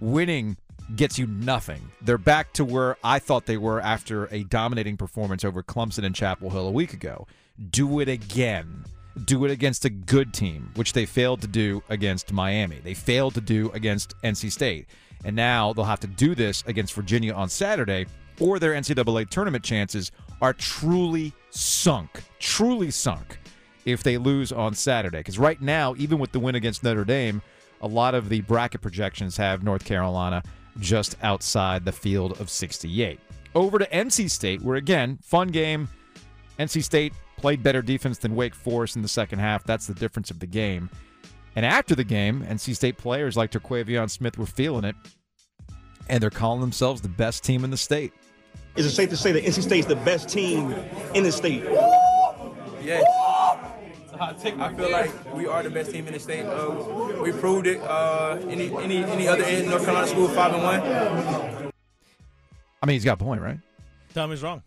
winning 0.00 0.56
gets 0.96 1.18
you 1.18 1.26
nothing. 1.26 1.80
They're 2.02 2.18
back 2.18 2.52
to 2.54 2.64
where 2.64 2.96
I 3.04 3.18
thought 3.18 3.46
they 3.46 3.56
were 3.56 3.80
after 3.80 4.26
a 4.26 4.44
dominating 4.44 4.96
performance 4.96 5.44
over 5.44 5.62
Clemson 5.62 6.04
and 6.04 6.14
Chapel 6.14 6.50
Hill 6.50 6.66
a 6.66 6.70
week 6.70 6.94
ago. 6.94 7.26
Do 7.70 8.00
it 8.00 8.08
again. 8.08 8.84
Do 9.26 9.44
it 9.44 9.50
against 9.50 9.84
a 9.84 9.90
good 9.90 10.34
team, 10.34 10.70
which 10.74 10.92
they 10.92 11.06
failed 11.06 11.40
to 11.42 11.46
do 11.46 11.82
against 11.88 12.32
Miami. 12.32 12.80
They 12.82 12.94
failed 12.94 13.34
to 13.34 13.40
do 13.40 13.70
against 13.72 14.14
NC 14.22 14.50
State. 14.50 14.86
And 15.24 15.34
now 15.34 15.72
they'll 15.72 15.84
have 15.84 16.00
to 16.00 16.06
do 16.06 16.34
this 16.34 16.62
against 16.66 16.94
Virginia 16.94 17.32
on 17.32 17.48
Saturday, 17.48 18.06
or 18.40 18.58
their 18.58 18.72
NCAA 18.72 19.28
tournament 19.30 19.64
chances 19.64 20.12
are 20.42 20.52
truly 20.52 21.32
sunk. 21.50 22.22
Truly 22.38 22.90
sunk 22.90 23.38
if 23.84 24.02
they 24.02 24.18
lose 24.18 24.52
on 24.52 24.74
Saturday. 24.74 25.18
Because 25.18 25.38
right 25.38 25.60
now, 25.60 25.94
even 25.96 26.18
with 26.18 26.32
the 26.32 26.40
win 26.40 26.54
against 26.54 26.82
Notre 26.82 27.04
Dame, 27.04 27.42
a 27.80 27.88
lot 27.88 28.14
of 28.14 28.28
the 28.28 28.40
bracket 28.42 28.80
projections 28.80 29.36
have 29.36 29.62
North 29.62 29.84
Carolina 29.84 30.42
just 30.80 31.16
outside 31.22 31.84
the 31.84 31.92
field 31.92 32.40
of 32.40 32.50
68. 32.50 33.20
Over 33.54 33.78
to 33.78 33.86
NC 33.86 34.30
State, 34.30 34.62
where 34.62 34.76
again, 34.76 35.18
fun 35.22 35.48
game. 35.48 35.88
NC 36.58 36.82
State 36.82 37.12
played 37.36 37.62
better 37.62 37.82
defense 37.82 38.18
than 38.18 38.34
Wake 38.34 38.54
Forest 38.54 38.96
in 38.96 39.02
the 39.02 39.08
second 39.08 39.38
half. 39.38 39.64
That's 39.64 39.86
the 39.86 39.94
difference 39.94 40.30
of 40.30 40.40
the 40.40 40.46
game. 40.46 40.90
And 41.56 41.64
after 41.64 41.94
the 41.94 42.04
game, 42.04 42.44
NC 42.44 42.74
State 42.74 42.98
players 42.98 43.36
like 43.36 43.50
Terquavion 43.50 44.10
Smith 44.10 44.38
were 44.38 44.46
feeling 44.46 44.84
it, 44.84 44.96
and 46.08 46.22
they're 46.22 46.30
calling 46.30 46.60
themselves 46.60 47.00
the 47.00 47.08
best 47.08 47.44
team 47.44 47.64
in 47.64 47.70
the 47.70 47.76
state. 47.76 48.12
Is 48.76 48.86
it 48.86 48.90
safe 48.90 49.10
to 49.10 49.16
say 49.16 49.30
that 49.32 49.44
NC 49.44 49.62
State's 49.62 49.86
the 49.86 49.96
best 49.96 50.28
team 50.28 50.72
in 51.14 51.22
the 51.22 51.30
state? 51.30 51.62
Yes. 52.82 53.04
I 54.20 54.74
feel 54.74 54.90
like 54.90 55.34
we 55.34 55.46
are 55.46 55.62
the 55.62 55.70
best 55.70 55.90
team 55.90 56.06
in 56.06 56.12
the 56.12 56.20
state. 56.20 56.44
Uh, 56.44 57.20
we 57.22 57.32
proved 57.32 57.66
it. 57.66 57.80
Uh, 57.80 58.38
any 58.48 58.74
any 58.76 59.04
any 59.04 59.28
other 59.28 59.42
North 59.64 59.84
Carolina 59.84 60.06
school 60.06 60.28
five 60.28 60.54
and 60.54 60.62
one. 60.62 61.72
I 62.82 62.86
mean, 62.86 62.94
he's 62.94 63.04
got 63.04 63.20
a 63.20 63.24
point, 63.24 63.40
right? 63.40 63.58
Tell 64.12 64.26
me 64.26 64.34
he's 64.34 64.42
wrong. 64.42 64.62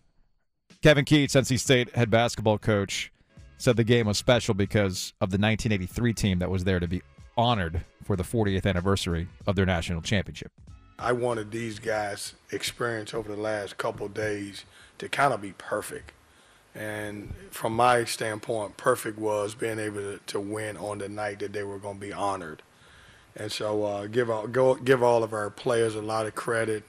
Kevin 0.82 1.06
Keatts, 1.06 1.32
NC 1.32 1.60
State 1.60 1.96
head 1.96 2.10
basketball 2.10 2.58
coach, 2.58 3.12
said 3.58 3.76
the 3.76 3.84
game 3.84 4.08
was 4.08 4.18
special 4.18 4.54
because 4.54 5.14
of 5.22 5.32
the 5.32 5.38
1983 5.38 6.14
team 6.14 6.40
that 6.40 6.50
was 6.50 6.64
there 6.64 6.80
to 6.80 6.88
be 6.88 7.02
honored 7.36 7.82
for 8.04 8.16
the 8.16 8.24
40th 8.24 8.66
anniversary 8.66 9.28
of 9.46 9.56
their 9.56 9.66
national 9.66 10.02
championship. 10.02 10.52
I 11.00 11.12
wanted 11.12 11.52
these 11.52 11.78
guys' 11.80 12.34
experience 12.52 13.14
over 13.14 13.30
the 13.30 13.42
last 13.42 13.78
couple 13.78 14.08
days 14.08 14.66
to 14.98 15.08
kind 15.10 15.34
of 15.34 15.42
be 15.42 15.54
perfect. 15.58 16.12
And 16.74 17.34
from 17.52 17.74
my 17.74 18.06
standpoint, 18.06 18.78
perfect 18.78 19.18
was 19.18 19.56
being 19.56 19.80
able 19.80 19.98
to, 19.98 20.20
to 20.28 20.40
win 20.40 20.78
on 20.78 21.00
the 21.00 21.10
night 21.10 21.40
that 21.40 21.54
they 21.54 21.64
were 21.64 21.80
going 21.80 21.96
to 21.96 22.02
be 22.02 22.14
honored. 22.14 22.62
And 23.36 23.52
so 23.52 23.84
uh, 23.84 24.08
give 24.08 24.30
all 24.30 24.48
go, 24.48 24.76
give 24.76 25.04
all 25.04 25.24
of 25.24 25.34
our 25.34 25.50
players 25.50 25.96
a 25.96 26.02
lot 26.02 26.26
of 26.26 26.34
credit. 26.34 26.84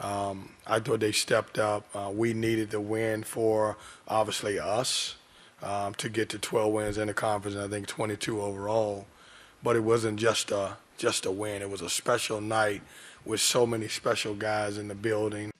Um, 0.00 0.50
I 0.66 0.80
thought 0.80 1.00
they 1.00 1.12
stepped 1.12 1.58
up. 1.58 1.86
Uh, 1.94 2.10
we 2.12 2.34
needed 2.34 2.70
the 2.70 2.80
win 2.80 3.22
for 3.22 3.76
obviously 4.08 4.58
us 4.58 5.14
um, 5.62 5.94
to 5.94 6.08
get 6.08 6.28
to 6.30 6.38
12 6.38 6.72
wins 6.72 6.98
in 6.98 7.08
the 7.08 7.14
conference, 7.14 7.56
and 7.56 7.64
I 7.64 7.68
think 7.68 7.86
22 7.86 8.40
overall. 8.40 9.06
But 9.62 9.76
it 9.76 9.80
wasn't 9.80 10.18
just 10.18 10.50
a 10.50 10.76
just 10.98 11.26
a 11.26 11.30
win. 11.30 11.62
It 11.62 11.70
was 11.70 11.82
a 11.82 11.90
special 11.90 12.40
night 12.40 12.82
with 13.24 13.40
so 13.40 13.66
many 13.66 13.88
special 13.88 14.34
guys 14.34 14.78
in 14.78 14.88
the 14.88 14.94
building. 14.94 15.50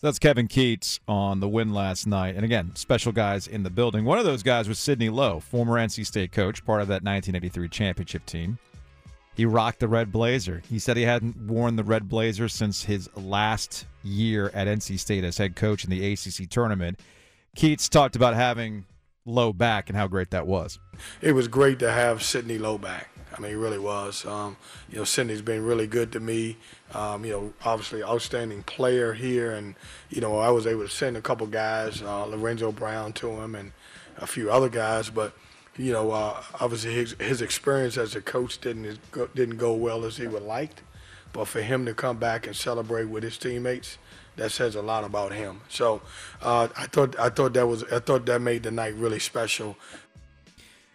That's 0.00 0.18
Kevin 0.18 0.48
Keatts 0.48 0.98
on 1.06 1.38
the 1.38 1.48
win 1.48 1.72
last 1.72 2.08
night. 2.08 2.34
And 2.34 2.44
again, 2.44 2.74
special 2.74 3.12
guys 3.12 3.46
in 3.46 3.62
the 3.62 3.70
building. 3.70 4.04
One 4.04 4.18
of 4.18 4.24
those 4.24 4.42
guys 4.42 4.68
was 4.68 4.80
Sidney 4.80 5.08
Lowe, 5.08 5.38
former 5.38 5.74
NC 5.74 6.04
State 6.04 6.32
coach, 6.32 6.64
part 6.64 6.82
of 6.82 6.88
that 6.88 7.04
1983 7.04 7.68
championship 7.68 8.26
team. 8.26 8.58
He 9.34 9.46
rocked 9.46 9.78
the 9.78 9.88
red 9.88 10.10
blazer. 10.10 10.60
He 10.68 10.78
said 10.78 10.96
he 10.96 11.04
hadn't 11.04 11.36
worn 11.36 11.76
the 11.76 11.84
red 11.84 12.08
blazer 12.08 12.48
since 12.48 12.82
his 12.82 13.08
last 13.16 13.86
year 14.02 14.50
at 14.54 14.66
NC 14.66 14.98
State 14.98 15.22
as 15.22 15.38
head 15.38 15.54
coach 15.54 15.84
in 15.84 15.90
the 15.90 16.12
ACC 16.12 16.50
tournament. 16.50 16.98
Keatts 17.56 17.88
talked 17.88 18.16
about 18.16 18.34
having 18.34 18.84
Lowe 19.24 19.52
back 19.52 19.88
and 19.88 19.96
how 19.96 20.06
great 20.08 20.30
that 20.30 20.46
was. 20.46 20.78
It 21.20 21.32
was 21.32 21.48
great 21.48 21.78
to 21.78 21.90
have 21.90 22.22
Sidney 22.22 22.58
Lowe 22.58 22.78
back. 22.78 23.08
I 23.36 23.40
mean, 23.40 23.52
it 23.52 23.56
really 23.56 23.78
was. 23.78 24.26
Um, 24.26 24.56
you 24.90 24.98
know, 24.98 25.04
Sidney's 25.04 25.42
been 25.42 25.64
really 25.64 25.86
good 25.86 26.12
to 26.12 26.20
me. 26.20 26.58
Um, 26.92 27.24
you 27.24 27.32
know, 27.32 27.52
obviously 27.64 28.02
outstanding 28.02 28.62
player 28.64 29.14
here, 29.14 29.52
and 29.52 29.74
you 30.10 30.20
know, 30.20 30.38
I 30.38 30.50
was 30.50 30.66
able 30.66 30.82
to 30.82 30.90
send 30.90 31.16
a 31.16 31.22
couple 31.22 31.46
guys, 31.46 32.02
uh, 32.02 32.26
Lorenzo 32.26 32.72
Brown 32.72 33.12
to 33.14 33.30
him, 33.30 33.54
and 33.54 33.72
a 34.18 34.26
few 34.26 34.50
other 34.50 34.68
guys. 34.68 35.08
But 35.08 35.34
you 35.76 35.92
know, 35.92 36.10
uh, 36.10 36.42
obviously 36.60 36.92
his 36.94 37.12
his 37.18 37.40
experience 37.40 37.96
as 37.96 38.14
a 38.14 38.20
coach 38.20 38.60
didn't 38.60 38.98
didn't 39.34 39.56
go 39.56 39.72
well 39.72 40.04
as 40.04 40.18
he 40.18 40.26
would 40.26 40.42
liked. 40.42 40.82
But 41.32 41.48
for 41.48 41.62
him 41.62 41.86
to 41.86 41.94
come 41.94 42.18
back 42.18 42.46
and 42.46 42.54
celebrate 42.54 43.06
with 43.06 43.22
his 43.22 43.38
teammates, 43.38 43.96
that 44.36 44.50
says 44.50 44.74
a 44.74 44.82
lot 44.82 45.04
about 45.04 45.32
him. 45.32 45.60
So 45.68 46.02
uh, 46.40 46.68
I 46.76 46.86
thought 46.86 47.18
I 47.18 47.28
thought 47.28 47.52
that 47.54 47.66
was 47.66 47.84
I 47.84 47.98
thought 47.98 48.26
that 48.26 48.40
made 48.40 48.62
the 48.62 48.70
night 48.70 48.94
really 48.94 49.18
special. 49.18 49.76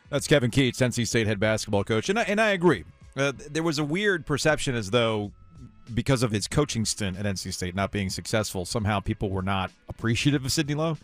That's 0.09 0.27
Kevin 0.27 0.51
Keatts, 0.51 0.77
NC 0.77 1.07
State 1.07 1.27
head 1.27 1.39
basketball 1.39 1.83
coach, 1.83 2.09
and 2.09 2.17
I, 2.17 2.23
and 2.23 2.39
I 2.39 2.49
agree. 2.49 2.85
Uh, 3.15 3.33
there 3.49 3.63
was 3.63 3.77
a 3.77 3.83
weird 3.83 4.25
perception 4.25 4.73
as 4.73 4.91
though 4.91 5.31
because 5.93 6.23
of 6.23 6.31
his 6.31 6.47
coaching 6.47 6.85
stint 6.85 7.17
at 7.17 7.25
NC 7.25 7.53
State 7.53 7.75
not 7.75 7.91
being 7.91 8.09
successful, 8.09 8.65
somehow 8.65 8.99
people 8.99 9.29
were 9.29 9.41
not 9.41 9.71
appreciative 9.89 10.45
of 10.45 10.51
Sidney 10.51 10.75
Lowe. 10.75 10.97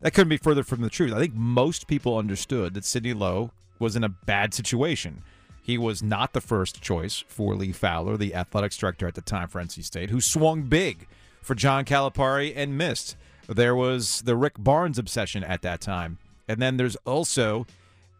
That 0.00 0.12
couldn't 0.12 0.28
be 0.28 0.36
further 0.36 0.62
from 0.62 0.80
the 0.80 0.90
truth. 0.90 1.12
I 1.12 1.18
think 1.18 1.34
most 1.34 1.88
people 1.88 2.16
understood 2.16 2.74
that 2.74 2.84
Sidney 2.84 3.14
Lowe 3.14 3.50
was 3.78 3.96
in 3.96 4.04
a 4.04 4.08
bad 4.08 4.54
situation. 4.54 5.22
He 5.62 5.76
was 5.76 6.02
not 6.02 6.32
the 6.32 6.40
first 6.40 6.80
choice 6.80 7.24
for 7.28 7.54
Lee 7.54 7.72
Fowler, 7.72 8.16
the 8.16 8.34
athletics 8.34 8.76
director 8.76 9.06
at 9.06 9.14
the 9.14 9.20
time 9.20 9.48
for 9.48 9.60
NC 9.60 9.84
State, 9.84 10.10
who 10.10 10.20
swung 10.20 10.62
big 10.62 11.06
for 11.48 11.54
John 11.56 11.84
Calipari 11.86 12.52
and 12.54 12.76
missed. 12.78 13.16
There 13.48 13.74
was 13.74 14.20
the 14.22 14.36
Rick 14.36 14.54
Barnes 14.58 14.98
obsession 14.98 15.42
at 15.42 15.62
that 15.62 15.80
time. 15.80 16.18
And 16.46 16.60
then 16.60 16.76
there's 16.76 16.96
also 17.06 17.66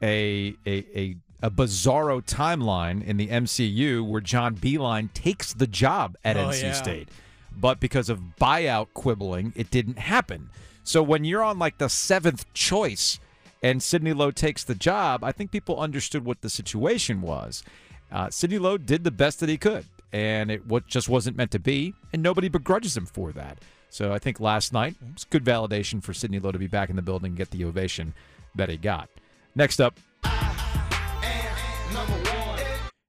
a 0.02 0.56
a 0.66 0.76
a, 0.96 1.16
a 1.42 1.50
bizarro 1.50 2.24
timeline 2.24 3.04
in 3.04 3.18
the 3.18 3.28
MCU 3.28 4.04
where 4.08 4.22
John 4.22 4.56
Beilein 4.56 5.12
takes 5.12 5.52
the 5.52 5.66
job 5.66 6.16
at 6.24 6.36
Oh, 6.38 6.46
NC 6.48 6.62
yeah. 6.62 6.72
State, 6.72 7.08
but 7.54 7.78
because 7.80 8.08
of 8.08 8.20
buyout 8.40 8.88
quibbling, 8.94 9.52
it 9.54 9.70
didn't 9.70 9.98
happen. 9.98 10.48
So 10.82 11.02
when 11.02 11.24
you're 11.24 11.44
on 11.44 11.58
like 11.58 11.76
the 11.76 11.88
seventh 11.90 12.50
choice 12.54 13.20
and 13.62 13.82
Sidney 13.82 14.14
Lowe 14.14 14.30
takes 14.30 14.64
the 14.64 14.74
job, 14.74 15.22
I 15.22 15.32
think 15.32 15.50
people 15.50 15.78
understood 15.78 16.24
what 16.24 16.40
the 16.40 16.48
situation 16.50 17.20
was. 17.20 17.62
Uh, 18.10 18.30
Sidney 18.30 18.58
Lowe 18.58 18.78
did 18.78 19.04
the 19.04 19.10
best 19.10 19.40
that 19.40 19.50
he 19.50 19.58
could, 19.58 19.84
and 20.12 20.50
it 20.50 20.66
what 20.66 20.86
just 20.86 21.08
wasn't 21.08 21.36
meant 21.36 21.50
to 21.52 21.58
be, 21.58 21.94
and 22.12 22.22
nobody 22.22 22.48
begrudges 22.48 22.96
him 22.96 23.06
for 23.06 23.32
that. 23.32 23.58
So 23.90 24.12
I 24.12 24.18
think 24.18 24.40
last 24.40 24.72
night 24.72 24.96
was 25.14 25.24
good 25.24 25.44
validation 25.44 26.02
for 26.02 26.12
Sidney 26.12 26.38
Lowe 26.38 26.52
to 26.52 26.58
be 26.58 26.66
back 26.66 26.90
in 26.90 26.96
the 26.96 27.02
building 27.02 27.30
and 27.30 27.36
get 27.36 27.50
the 27.50 27.64
ovation 27.64 28.14
that 28.54 28.68
he 28.68 28.76
got. 28.76 29.08
Next 29.54 29.80
up, 29.80 29.98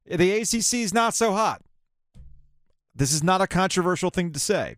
the 0.05 0.31
ACC 0.41 0.73
is 0.75 0.93
not 0.93 1.13
so 1.13 1.33
hot. 1.33 1.61
This 2.95 3.11
is 3.13 3.23
not 3.23 3.41
a 3.41 3.47
controversial 3.47 4.09
thing 4.09 4.31
to 4.31 4.39
say, 4.39 4.77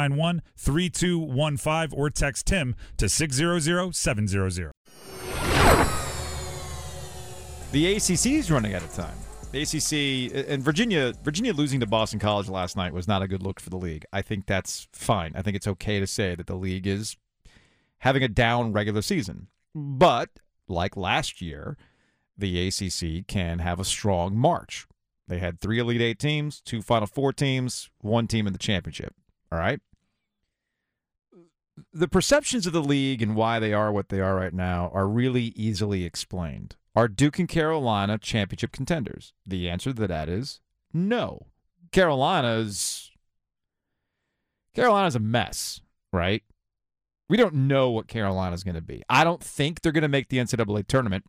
3215 0.09 1.99
or 1.99 2.09
text 2.09 2.47
Tim 2.47 2.75
to 2.97 3.07
600 3.07 3.95
700. 3.95 4.71
The 7.71 7.95
ACC 7.95 8.25
is 8.25 8.51
running 8.51 8.73
out 8.73 8.83
of 8.83 8.93
time. 8.93 9.15
The 9.51 9.61
ACC 9.61 10.47
and 10.49 10.63
Virginia, 10.63 11.13
Virginia 11.23 11.53
losing 11.53 11.79
to 11.81 11.85
Boston 11.85 12.19
College 12.19 12.49
last 12.49 12.77
night 12.77 12.93
was 12.93 13.07
not 13.07 13.21
a 13.21 13.27
good 13.27 13.43
look 13.43 13.59
for 13.59 13.69
the 13.69 13.77
league. 13.77 14.05
I 14.13 14.21
think 14.21 14.45
that's 14.45 14.87
fine. 14.93 15.33
I 15.35 15.41
think 15.41 15.55
it's 15.55 15.67
okay 15.67 15.99
to 15.99 16.07
say 16.07 16.35
that 16.35 16.47
the 16.47 16.55
league 16.55 16.87
is 16.87 17.17
having 17.99 18.23
a 18.23 18.27
down 18.27 18.73
regular 18.73 19.01
season. 19.01 19.47
But 19.75 20.29
like 20.67 20.97
last 20.97 21.41
year, 21.41 21.77
the 22.37 22.67
ACC 22.67 23.27
can 23.27 23.59
have 23.59 23.79
a 23.79 23.85
strong 23.85 24.37
March. 24.37 24.87
They 25.27 25.39
had 25.39 25.59
three 25.59 25.79
Elite 25.79 26.01
Eight 26.01 26.19
teams, 26.19 26.59
two 26.61 26.81
Final 26.81 27.07
Four 27.07 27.31
teams, 27.31 27.89
one 27.99 28.27
team 28.27 28.47
in 28.47 28.53
the 28.53 28.59
championship. 28.59 29.13
All 29.51 29.59
right. 29.59 29.79
The 31.93 32.07
perceptions 32.07 32.67
of 32.67 32.73
the 32.73 32.83
league 32.83 33.21
and 33.21 33.35
why 33.35 33.59
they 33.59 33.73
are 33.73 33.91
what 33.91 34.09
they 34.09 34.19
are 34.19 34.35
right 34.35 34.53
now 34.53 34.89
are 34.93 35.07
really 35.07 35.53
easily 35.55 36.03
explained. 36.03 36.75
Are 36.95 37.07
Duke 37.07 37.39
and 37.39 37.47
Carolina 37.47 38.17
championship 38.17 38.71
contenders? 38.71 39.33
The 39.45 39.69
answer 39.69 39.93
to 39.93 40.07
that 40.07 40.27
is 40.27 40.59
no. 40.93 41.47
Carolina's 41.91 43.11
Carolina's 44.73 45.15
a 45.15 45.19
mess, 45.19 45.81
right? 46.11 46.43
We 47.29 47.37
don't 47.37 47.53
know 47.53 47.89
what 47.91 48.07
Carolina's 48.07 48.63
going 48.63 48.75
to 48.75 48.81
be. 48.81 49.03
I 49.09 49.23
don't 49.23 49.43
think 49.43 49.81
they're 49.81 49.91
going 49.91 50.01
to 50.01 50.07
make 50.07 50.29
the 50.29 50.37
NCAA 50.37 50.87
tournament 50.87 51.25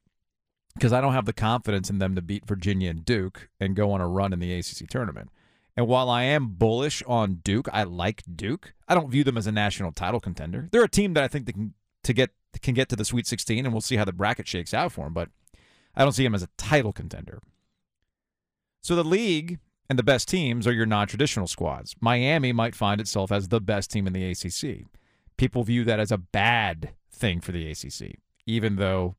because 0.75 0.93
I 0.93 1.01
don't 1.01 1.13
have 1.13 1.27
the 1.27 1.33
confidence 1.33 1.91
in 1.91 1.99
them 1.99 2.15
to 2.15 2.23
beat 2.23 2.47
Virginia 2.47 2.91
and 2.91 3.05
Duke 3.05 3.49
and 3.61 3.77
go 3.77 3.93
on 3.93 4.01
a 4.01 4.09
run 4.09 4.33
in 4.33 4.41
the 4.41 4.53
ACC 4.53 4.89
tournament. 4.89 5.31
And 5.77 5.87
while 5.87 6.11
I 6.11 6.25
am 6.25 6.49
bullish 6.49 7.03
on 7.07 7.37
Duke, 7.37 7.69
I 7.73 7.85
like 7.85 8.23
Duke. 8.35 8.75
I 8.89 8.95
don't 8.95 9.11
view 9.11 9.25
them 9.25 9.39
as 9.39 9.47
a 9.47 9.53
national 9.53 9.93
title 9.93 10.21
contender. 10.21 10.69
They're 10.71 10.85
a 10.85 10.89
team 10.89 11.15
that 11.15 11.25
I 11.25 11.29
think 11.29 11.47
they 11.47 11.53
can 11.53 11.75
to 12.05 12.13
get 12.13 12.31
can 12.61 12.75
get 12.75 12.89
to 12.91 12.97
the 12.97 13.05
Sweet 13.05 13.27
16, 13.27 13.65
and 13.65 13.73
we'll 13.73 13.81
see 13.81 13.97
how 13.97 14.05
the 14.05 14.13
bracket 14.13 14.47
shakes 14.47 14.75
out 14.75 14.93
for 14.93 15.05
them. 15.05 15.15
But 15.15 15.31
I 15.95 16.03
don't 16.03 16.13
see 16.13 16.25
them 16.25 16.35
as 16.35 16.43
a 16.43 16.49
title 16.59 16.93
contender. 16.93 17.41
So 18.83 18.95
the 18.95 19.05
league 19.05 19.59
and 19.89 19.99
the 19.99 20.03
best 20.03 20.29
teams 20.29 20.67
are 20.67 20.73
your 20.73 20.87
non-traditional 20.87 21.47
squads. 21.47 21.95
Miami 22.01 22.53
might 22.53 22.75
find 22.75 23.01
itself 23.01 23.33
as 23.33 23.49
the 23.49 23.61
best 23.61 23.91
team 23.91 24.07
in 24.07 24.13
the 24.13 24.31
ACC. 24.31 24.87
People 25.37 25.65
view 25.65 25.85
that 25.85 26.01
as 26.01 26.13
a 26.13 26.19
bad 26.19 26.91
thing 27.11 27.41
for 27.41 27.53
the 27.53 27.71
ACC, 27.71 28.17
even 28.47 28.77
though 28.77 29.17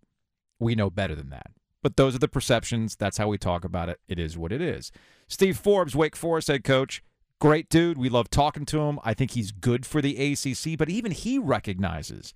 we 0.59 0.75
know 0.75 0.89
better 0.89 1.15
than 1.15 1.29
that. 1.29 1.51
But 1.83 1.97
those 1.97 2.15
are 2.15 2.19
the 2.19 2.27
perceptions. 2.27 2.95
That's 2.95 3.17
how 3.17 3.27
we 3.27 3.37
talk 3.37 3.63
about 3.63 3.89
it. 3.89 3.99
It 4.07 4.17
is 4.17 4.35
what 4.37 4.51
it 4.51 4.61
is. 4.61 4.91
Steve 5.27 5.57
Forbes, 5.57 5.95
Wake 5.95 6.15
Forest 6.15 6.47
head 6.47 6.63
coach, 6.63 7.03
great 7.39 7.69
dude. 7.69 7.97
We 7.97 8.09
love 8.09 8.29
talking 8.29 8.65
to 8.67 8.79
him. 8.81 8.99
I 9.03 9.13
think 9.13 9.31
he's 9.31 9.51
good 9.51 9.85
for 9.85 10.01
the 10.01 10.17
ACC, 10.31 10.77
but 10.77 10.89
even 10.89 11.11
he 11.11 11.37
recognizes 11.37 12.33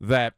that 0.00 0.34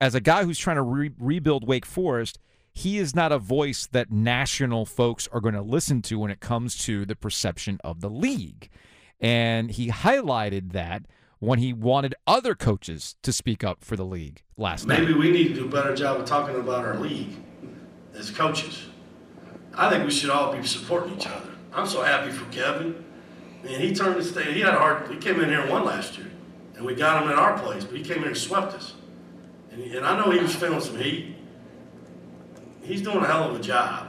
as 0.00 0.14
a 0.14 0.20
guy 0.20 0.44
who's 0.44 0.58
trying 0.58 0.76
to 0.76 0.82
re- 0.82 1.10
rebuild 1.18 1.66
Wake 1.66 1.86
Forest, 1.86 2.38
he 2.72 2.98
is 2.98 3.14
not 3.14 3.32
a 3.32 3.38
voice 3.38 3.88
that 3.90 4.12
national 4.12 4.84
folks 4.86 5.26
are 5.32 5.40
going 5.40 5.54
to 5.54 5.62
listen 5.62 6.02
to 6.02 6.18
when 6.18 6.30
it 6.30 6.40
comes 6.40 6.76
to 6.84 7.04
the 7.06 7.16
perception 7.16 7.80
of 7.82 8.00
the 8.02 8.10
league. 8.10 8.68
And 9.18 9.70
he 9.70 9.88
highlighted 9.88 10.72
that 10.72 11.06
when 11.40 11.58
he 11.58 11.72
wanted 11.72 12.14
other 12.26 12.54
coaches 12.54 13.16
to 13.22 13.32
speak 13.32 13.64
up 13.64 13.82
for 13.82 13.96
the 13.96 14.04
league 14.04 14.42
last 14.56 14.86
Maybe 14.86 15.06
night. 15.06 15.18
we 15.18 15.30
need 15.30 15.48
to 15.48 15.54
do 15.54 15.64
a 15.64 15.68
better 15.68 15.94
job 15.96 16.20
of 16.20 16.26
talking 16.26 16.56
about 16.56 16.84
our 16.84 16.98
league 16.98 17.32
as 18.18 18.30
coaches. 18.30 18.86
I 19.74 19.88
think 19.88 20.04
we 20.04 20.10
should 20.10 20.30
all 20.30 20.54
be 20.54 20.66
supporting 20.66 21.16
each 21.16 21.26
other. 21.26 21.50
I'm 21.72 21.86
so 21.86 22.02
happy 22.02 22.32
for 22.32 22.44
Kevin. 22.50 23.04
Man, 23.62 23.80
he 23.80 23.94
turned 23.94 24.16
the 24.16 24.24
state. 24.24 24.54
He 24.54 24.60
had 24.60 24.74
a 24.74 24.78
hard. 24.78 25.10
He 25.10 25.16
came 25.16 25.40
in 25.40 25.48
here 25.48 25.60
and 25.60 25.70
won 25.70 25.84
last 25.84 26.18
year, 26.18 26.30
and 26.76 26.84
we 26.84 26.94
got 26.94 27.22
him 27.22 27.30
in 27.30 27.38
our 27.38 27.58
place. 27.58 27.84
But 27.84 27.96
he 27.96 28.02
came 28.02 28.18
in 28.18 28.28
and 28.28 28.36
swept 28.36 28.74
us. 28.74 28.94
And, 29.70 29.82
and 29.82 30.04
I 30.04 30.16
know 30.18 30.30
he 30.30 30.38
was 30.40 30.54
feeling 30.54 30.80
some 30.80 30.98
heat. 30.98 31.36
He's 32.82 33.02
doing 33.02 33.18
a 33.18 33.26
hell 33.26 33.50
of 33.50 33.56
a 33.56 33.62
job. 33.62 34.08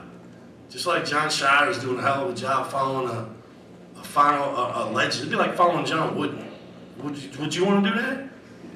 Just 0.69 0.85
like 0.85 1.05
Jon 1.05 1.27
Scheyer 1.27 1.69
is 1.69 1.79
doing 1.79 1.99
a 1.99 2.01
hell 2.01 2.25
of 2.25 2.31
a 2.31 2.35
job 2.35 2.69
following 2.69 3.09
a, 3.09 3.29
a 3.99 4.03
final 4.03 4.55
a, 4.55 4.85
a 4.85 4.91
legend. 4.91 5.21
It'd 5.21 5.31
be 5.31 5.35
like 5.35 5.55
following 5.55 5.85
John 5.85 6.15
Wooden. 6.15 6.47
Would 7.03 7.17
you, 7.17 7.29
would 7.39 7.55
you 7.55 7.65
want 7.65 7.83
to 7.83 7.89
do 7.89 7.95
that? 8.01 8.29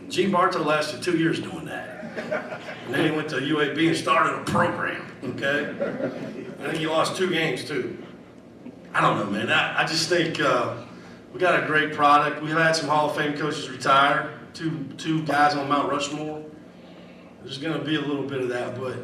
Gene 0.09 0.31
Bartow 0.31 0.63
lasted 0.63 1.01
two 1.01 1.17
years 1.17 1.39
doing 1.39 1.65
that. 1.65 1.92
And 2.17 2.93
then 2.93 3.09
he 3.09 3.15
went 3.15 3.29
to 3.29 3.37
UAB 3.37 3.87
and 3.87 3.97
started 3.97 4.39
a 4.39 4.43
program, 4.43 5.05
okay? 5.23 5.69
And 5.69 6.59
then 6.59 6.75
he 6.75 6.87
lost 6.87 7.17
two 7.17 7.29
games, 7.29 7.65
too. 7.65 7.97
I 8.93 9.01
don't 9.01 9.17
know, 9.17 9.31
man. 9.31 9.51
I, 9.51 9.83
I 9.83 9.85
just 9.85 10.09
think 10.09 10.39
uh, 10.39 10.75
we 11.33 11.39
got 11.39 11.63
a 11.63 11.65
great 11.65 11.93
product. 11.93 12.41
We've 12.41 12.51
had 12.51 12.75
some 12.75 12.89
Hall 12.89 13.09
of 13.09 13.15
Fame 13.15 13.35
coaches 13.35 13.69
retire, 13.69 14.39
two, 14.53 14.85
two 14.97 15.23
guys 15.23 15.55
on 15.55 15.67
Mount 15.67 15.91
Rushmore. 15.91 16.43
There's 17.43 17.57
going 17.57 17.77
to 17.77 17.83
be 17.83 17.95
a 17.95 18.01
little 18.01 18.23
bit 18.27 18.41
of 18.41 18.49
that, 18.49 18.79
but 18.79 18.97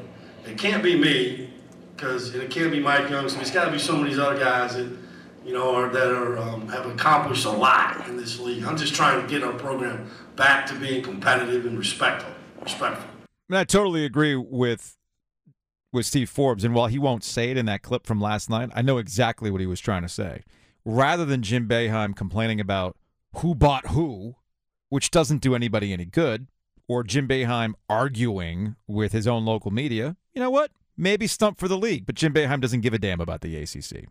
it 0.45 0.57
can't 0.57 0.83
be 0.83 0.97
me, 0.97 1.49
because 1.95 2.35
it 2.35 2.49
can't 2.51 2.71
be 2.71 2.79
Mike 2.79 3.07
Youngson. 3.07 3.41
It's 3.41 3.51
got 3.51 3.65
to 3.65 3.71
be 3.71 3.79
some 3.79 3.99
of 3.99 4.05
these 4.05 4.19
other 4.19 4.39
guys 4.39 4.75
that, 4.75 4.89
you 5.45 5.53
know, 5.53 5.75
are, 5.75 5.89
that 5.89 6.07
are 6.07 6.37
um, 6.37 6.67
have 6.69 6.85
accomplished 6.85 7.45
a 7.45 7.51
lot 7.51 8.07
in 8.07 8.15
this 8.15 8.39
league. 8.39 8.63
I'm 8.63 8.77
just 8.77 8.93
trying 8.93 9.21
to 9.21 9.27
get 9.27 9.43
our 9.43 9.53
program 9.53 10.09
back 10.35 10.65
to 10.67 10.75
being 10.75 11.03
competitive 11.03 11.65
and 11.65 11.77
respectful. 11.77 12.31
Respectful. 12.61 13.09
And 13.47 13.57
I 13.57 13.63
totally 13.63 14.05
agree 14.05 14.35
with 14.35 14.95
with 15.91 16.05
Steve 16.05 16.29
Forbes. 16.29 16.63
And 16.63 16.75
while 16.75 16.87
he 16.87 16.99
won't 16.99 17.23
say 17.23 17.49
it 17.49 17.57
in 17.57 17.65
that 17.65 17.81
clip 17.81 18.05
from 18.05 18.21
last 18.21 18.49
night, 18.49 18.69
I 18.73 18.81
know 18.81 18.97
exactly 18.97 19.49
what 19.49 19.61
he 19.61 19.67
was 19.67 19.79
trying 19.79 20.03
to 20.03 20.09
say. 20.09 20.43
Rather 20.85 21.25
than 21.25 21.41
Jim 21.41 21.67
Boeheim 21.67 22.15
complaining 22.15 22.59
about 22.59 22.95
who 23.37 23.55
bought 23.55 23.87
who, 23.87 24.35
which 24.89 25.11
doesn't 25.11 25.41
do 25.41 25.55
anybody 25.55 25.91
any 25.93 26.05
good, 26.05 26.47
or 26.87 27.03
Jim 27.03 27.27
Boeheim 27.27 27.73
arguing 27.89 28.75
with 28.87 29.11
his 29.11 29.27
own 29.27 29.45
local 29.45 29.71
media, 29.71 30.15
you 30.33 30.41
know 30.41 30.49
what? 30.49 30.71
Maybe 30.97 31.27
stump 31.27 31.59
for 31.59 31.67
the 31.67 31.77
league, 31.77 32.05
but 32.05 32.15
Jim 32.15 32.33
Boeheim 32.33 32.61
doesn't 32.61 32.81
give 32.81 32.93
a 32.93 32.99
damn 32.99 33.21
about 33.21 33.41
the 33.41 33.55
ACC. 33.55 34.05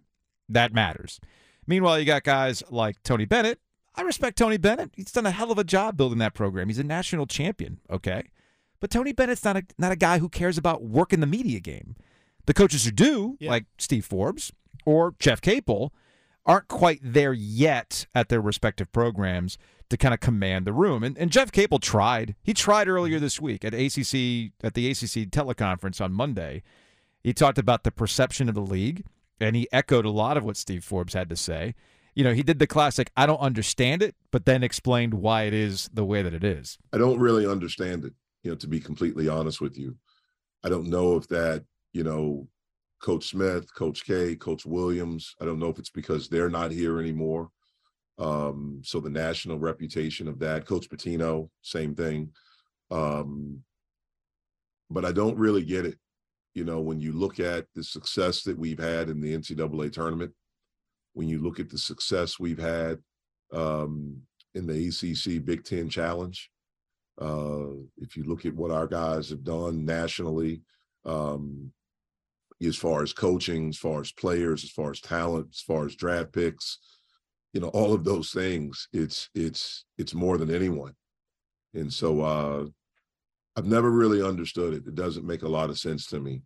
That 0.48 0.72
matters. 0.72 1.20
Meanwhile, 1.66 1.98
you 1.98 2.06
got 2.06 2.24
guys 2.24 2.62
like 2.70 3.02
Tony 3.02 3.24
Bennett. 3.24 3.60
I 3.94 4.02
respect 4.02 4.38
Tony 4.38 4.56
Bennett. 4.56 4.92
He's 4.94 5.12
done 5.12 5.26
a 5.26 5.30
hell 5.30 5.50
of 5.50 5.58
a 5.58 5.64
job 5.64 5.96
building 5.96 6.18
that 6.18 6.34
program. 6.34 6.68
He's 6.68 6.78
a 6.78 6.84
national 6.84 7.26
champion, 7.26 7.80
okay? 7.90 8.24
But 8.80 8.90
Tony 8.90 9.12
Bennett's 9.12 9.44
not 9.44 9.56
a 9.56 9.62
not 9.78 9.92
a 9.92 9.96
guy 9.96 10.18
who 10.18 10.28
cares 10.28 10.58
about 10.58 10.82
working 10.82 11.20
the 11.20 11.26
media 11.26 11.60
game. 11.60 11.96
The 12.46 12.54
coaches 12.54 12.84
who 12.84 12.90
do, 12.92 13.36
like 13.48 13.66
Steve 13.78 14.04
Forbes 14.04 14.52
or 14.86 15.14
Jeff 15.18 15.40
Capel, 15.40 15.92
aren't 16.46 16.68
quite 16.68 17.00
there 17.02 17.32
yet 17.34 18.06
at 18.14 18.28
their 18.28 18.40
respective 18.40 18.90
programs 18.92 19.58
to 19.90 19.96
kind 19.96 20.14
of 20.14 20.20
command 20.20 20.66
the 20.66 20.72
room. 20.72 21.02
And, 21.02 21.16
and 21.18 21.30
Jeff 21.30 21.52
Capel 21.52 21.78
tried. 21.78 22.34
He 22.42 22.54
tried 22.54 22.88
earlier 22.88 23.18
this 23.18 23.40
week 23.40 23.64
at 23.64 23.74
ACC 23.74 24.52
at 24.62 24.74
the 24.74 24.90
ACC 24.90 25.30
teleconference 25.30 26.00
on 26.02 26.12
Monday. 26.12 26.62
He 27.22 27.32
talked 27.34 27.58
about 27.58 27.84
the 27.84 27.90
perception 27.90 28.48
of 28.48 28.54
the 28.54 28.62
league, 28.62 29.04
and 29.40 29.56
he 29.56 29.68
echoed 29.72 30.04
a 30.04 30.10
lot 30.10 30.36
of 30.36 30.44
what 30.44 30.56
Steve 30.56 30.84
Forbes 30.84 31.14
had 31.14 31.28
to 31.28 31.36
say. 31.36 31.74
You 32.14 32.24
know, 32.24 32.32
he 32.32 32.42
did 32.42 32.58
the 32.58 32.66
classic 32.66 33.10
"I 33.16 33.26
don't 33.26 33.40
understand 33.40 34.02
it," 34.02 34.14
but 34.30 34.44
then 34.44 34.62
explained 34.62 35.14
why 35.14 35.42
it 35.42 35.54
is 35.54 35.90
the 35.92 36.04
way 36.04 36.22
that 36.22 36.34
it 36.34 36.44
is. 36.44 36.78
I 36.92 36.98
don't 36.98 37.18
really 37.18 37.46
understand 37.46 38.04
it, 38.04 38.14
you 38.48 38.54
know, 38.54 38.56
to 38.56 38.66
be 38.66 38.80
completely 38.80 39.28
honest 39.28 39.60
with 39.60 39.76
you. 39.76 39.94
I 40.64 40.70
don't 40.70 40.86
know 40.86 41.18
if 41.18 41.28
that, 41.28 41.66
you 41.92 42.02
know, 42.02 42.48
Coach 43.02 43.28
Smith, 43.28 43.72
Coach 43.74 44.06
K, 44.06 44.36
Coach 44.36 44.64
Williams, 44.64 45.34
I 45.38 45.44
don't 45.44 45.58
know 45.58 45.68
if 45.68 45.78
it's 45.78 45.90
because 45.90 46.30
they're 46.30 46.48
not 46.48 46.70
here 46.70 46.98
anymore. 46.98 47.50
Um, 48.18 48.80
so 48.82 49.00
the 49.00 49.10
national 49.10 49.58
reputation 49.58 50.28
of 50.28 50.38
that, 50.38 50.64
Coach 50.64 50.88
Pitino, 50.88 51.50
same 51.60 51.94
thing. 51.94 52.30
Um, 52.90 53.60
but 54.88 55.04
I 55.04 55.12
don't 55.12 55.36
really 55.36 55.62
get 55.62 55.84
it. 55.84 55.98
You 56.54 56.64
know, 56.64 56.80
when 56.80 57.00
you 57.00 57.12
look 57.12 57.40
at 57.40 57.66
the 57.74 57.84
success 57.84 58.44
that 58.44 58.58
we've 58.58 58.80
had 58.80 59.10
in 59.10 59.20
the 59.20 59.36
NCAA 59.36 59.92
tournament, 59.92 60.32
when 61.12 61.28
you 61.28 61.38
look 61.42 61.60
at 61.60 61.68
the 61.68 61.76
success 61.76 62.38
we've 62.38 62.58
had 62.58 62.98
um, 63.52 64.22
in 64.54 64.66
the 64.66 64.88
ACC 64.88 65.44
Big 65.44 65.64
Ten 65.64 65.90
Challenge, 65.90 66.50
uh, 67.20 67.68
if 67.98 68.16
you 68.16 68.24
look 68.24 68.46
at 68.46 68.54
what 68.54 68.70
our 68.70 68.86
guys 68.86 69.30
have 69.30 69.44
done 69.44 69.84
nationally, 69.84 70.62
um, 71.04 71.72
as 72.62 72.76
far 72.76 73.02
as 73.02 73.12
coaching, 73.12 73.68
as 73.68 73.76
far 73.76 74.00
as 74.00 74.12
players, 74.12 74.64
as 74.64 74.70
far 74.70 74.90
as 74.90 75.00
talent, 75.00 75.48
as 75.52 75.60
far 75.60 75.86
as 75.86 75.94
draft 75.94 76.32
picks, 76.32 76.78
you 77.52 77.60
know, 77.60 77.68
all 77.68 77.94
of 77.94 78.04
those 78.04 78.30
things, 78.30 78.88
it's 78.92 79.30
it's 79.34 79.84
it's 79.96 80.14
more 80.14 80.38
than 80.38 80.54
anyone. 80.54 80.94
And 81.74 81.92
so 81.92 82.20
uh, 82.20 82.66
I've 83.56 83.66
never 83.66 83.90
really 83.90 84.22
understood 84.22 84.74
it. 84.74 84.86
It 84.86 84.94
doesn't 84.94 85.26
make 85.26 85.42
a 85.42 85.48
lot 85.48 85.70
of 85.70 85.78
sense 85.78 86.06
to 86.06 86.20
me. 86.20 86.42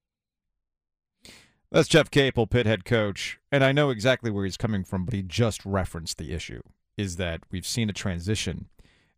That's 1.71 1.89
Jeff 1.89 2.11
Capel, 2.11 2.47
Pitt 2.47 2.67
head 2.67 2.85
coach, 2.85 3.39
and 3.51 3.65
I 3.65 3.73
know 3.73 3.89
exactly 3.89 4.31
where 4.31 4.45
he's 4.45 4.59
coming 4.59 4.85
from, 4.85 5.07
but 5.07 5.15
he 5.15 5.23
just 5.23 5.65
referenced 5.65 6.19
the 6.19 6.33
issue 6.33 6.61
is 6.99 7.17
that 7.17 7.41
we've 7.51 7.67
seen 7.67 7.89
a 7.89 7.95
transition 7.95 8.69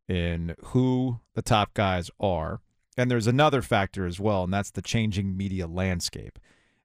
in 0.09 0.55
who 0.67 1.21
the 1.35 1.43
top 1.43 1.75
guys 1.75 2.11
are. 2.21 2.61
And 2.97 3.11
there's 3.11 3.27
another 3.27 3.63
factor 3.63 4.07
as 4.07 4.21
well, 4.21 4.45
and 4.45 4.53
that's 4.53 4.71
the 4.71 4.83
changing 4.83 5.37
media 5.37 5.67
landscape. 5.67 6.39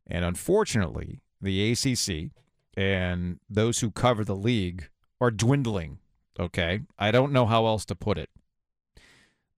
And 0.08 0.26
unfortunately, 0.26 1.22
the 1.40 1.72
ACC 1.72 2.32
and 2.76 3.40
those 3.50 3.80
who 3.80 3.92
cover 3.92 4.24
the 4.24 4.36
league 4.36 4.90
are 5.22 5.32
dwindling. 5.32 6.00
Okay. 6.40 6.82
I 6.98 7.12
don't 7.12 7.34
know 7.34 7.46
how 7.46 7.66
else 7.66 7.86
to 7.86 7.96
put 7.96 8.18
it. 8.18 8.30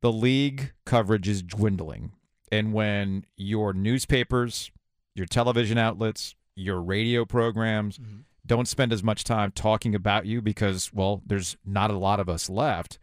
The 0.02 0.12
league 0.12 0.74
coverage 0.86 1.28
is 1.28 1.44
dwindling. 1.44 2.14
And 2.52 2.74
when 2.74 3.26
your 3.38 3.72
newspapers, 3.74 4.72
your 5.16 5.28
television 5.28 5.78
outlets, 5.78 6.36
your 6.56 6.82
radio 6.82 7.24
programs 7.24 7.98
mm-hmm. 7.98 8.22
don't 8.46 8.68
spend 8.68 8.92
as 8.92 9.04
much 9.04 9.24
time 9.24 9.52
talking 9.52 9.96
about 9.96 10.26
you 10.26 10.42
because, 10.42 10.92
well, 10.92 11.22
there's 11.26 11.56
not 11.66 11.92
a 11.92 11.98
lot 11.98 12.20
of 12.20 12.28
us 12.28 12.50
left. 12.50 13.00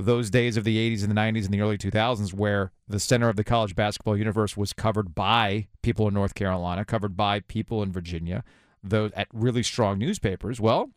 Those 0.00 0.30
days 0.30 0.56
of 0.56 0.62
the 0.62 0.76
80s 0.76 1.02
and 1.02 1.10
the 1.10 1.20
90s 1.20 1.46
and 1.46 1.52
the 1.52 1.60
early 1.60 1.76
2000s, 1.76 2.32
where 2.32 2.70
the 2.86 3.00
center 3.00 3.28
of 3.28 3.34
the 3.34 3.42
college 3.42 3.74
basketball 3.74 4.16
universe 4.16 4.56
was 4.56 4.72
covered 4.72 5.12
by 5.12 5.66
people 5.82 6.06
in 6.06 6.14
North 6.14 6.36
Carolina, 6.36 6.84
covered 6.84 7.16
by 7.16 7.40
people 7.40 7.82
in 7.82 7.90
Virginia, 7.90 8.44
those 8.80 9.10
at 9.16 9.26
really 9.32 9.64
strong 9.64 9.98
newspapers. 9.98 10.60
Well, 10.60 10.90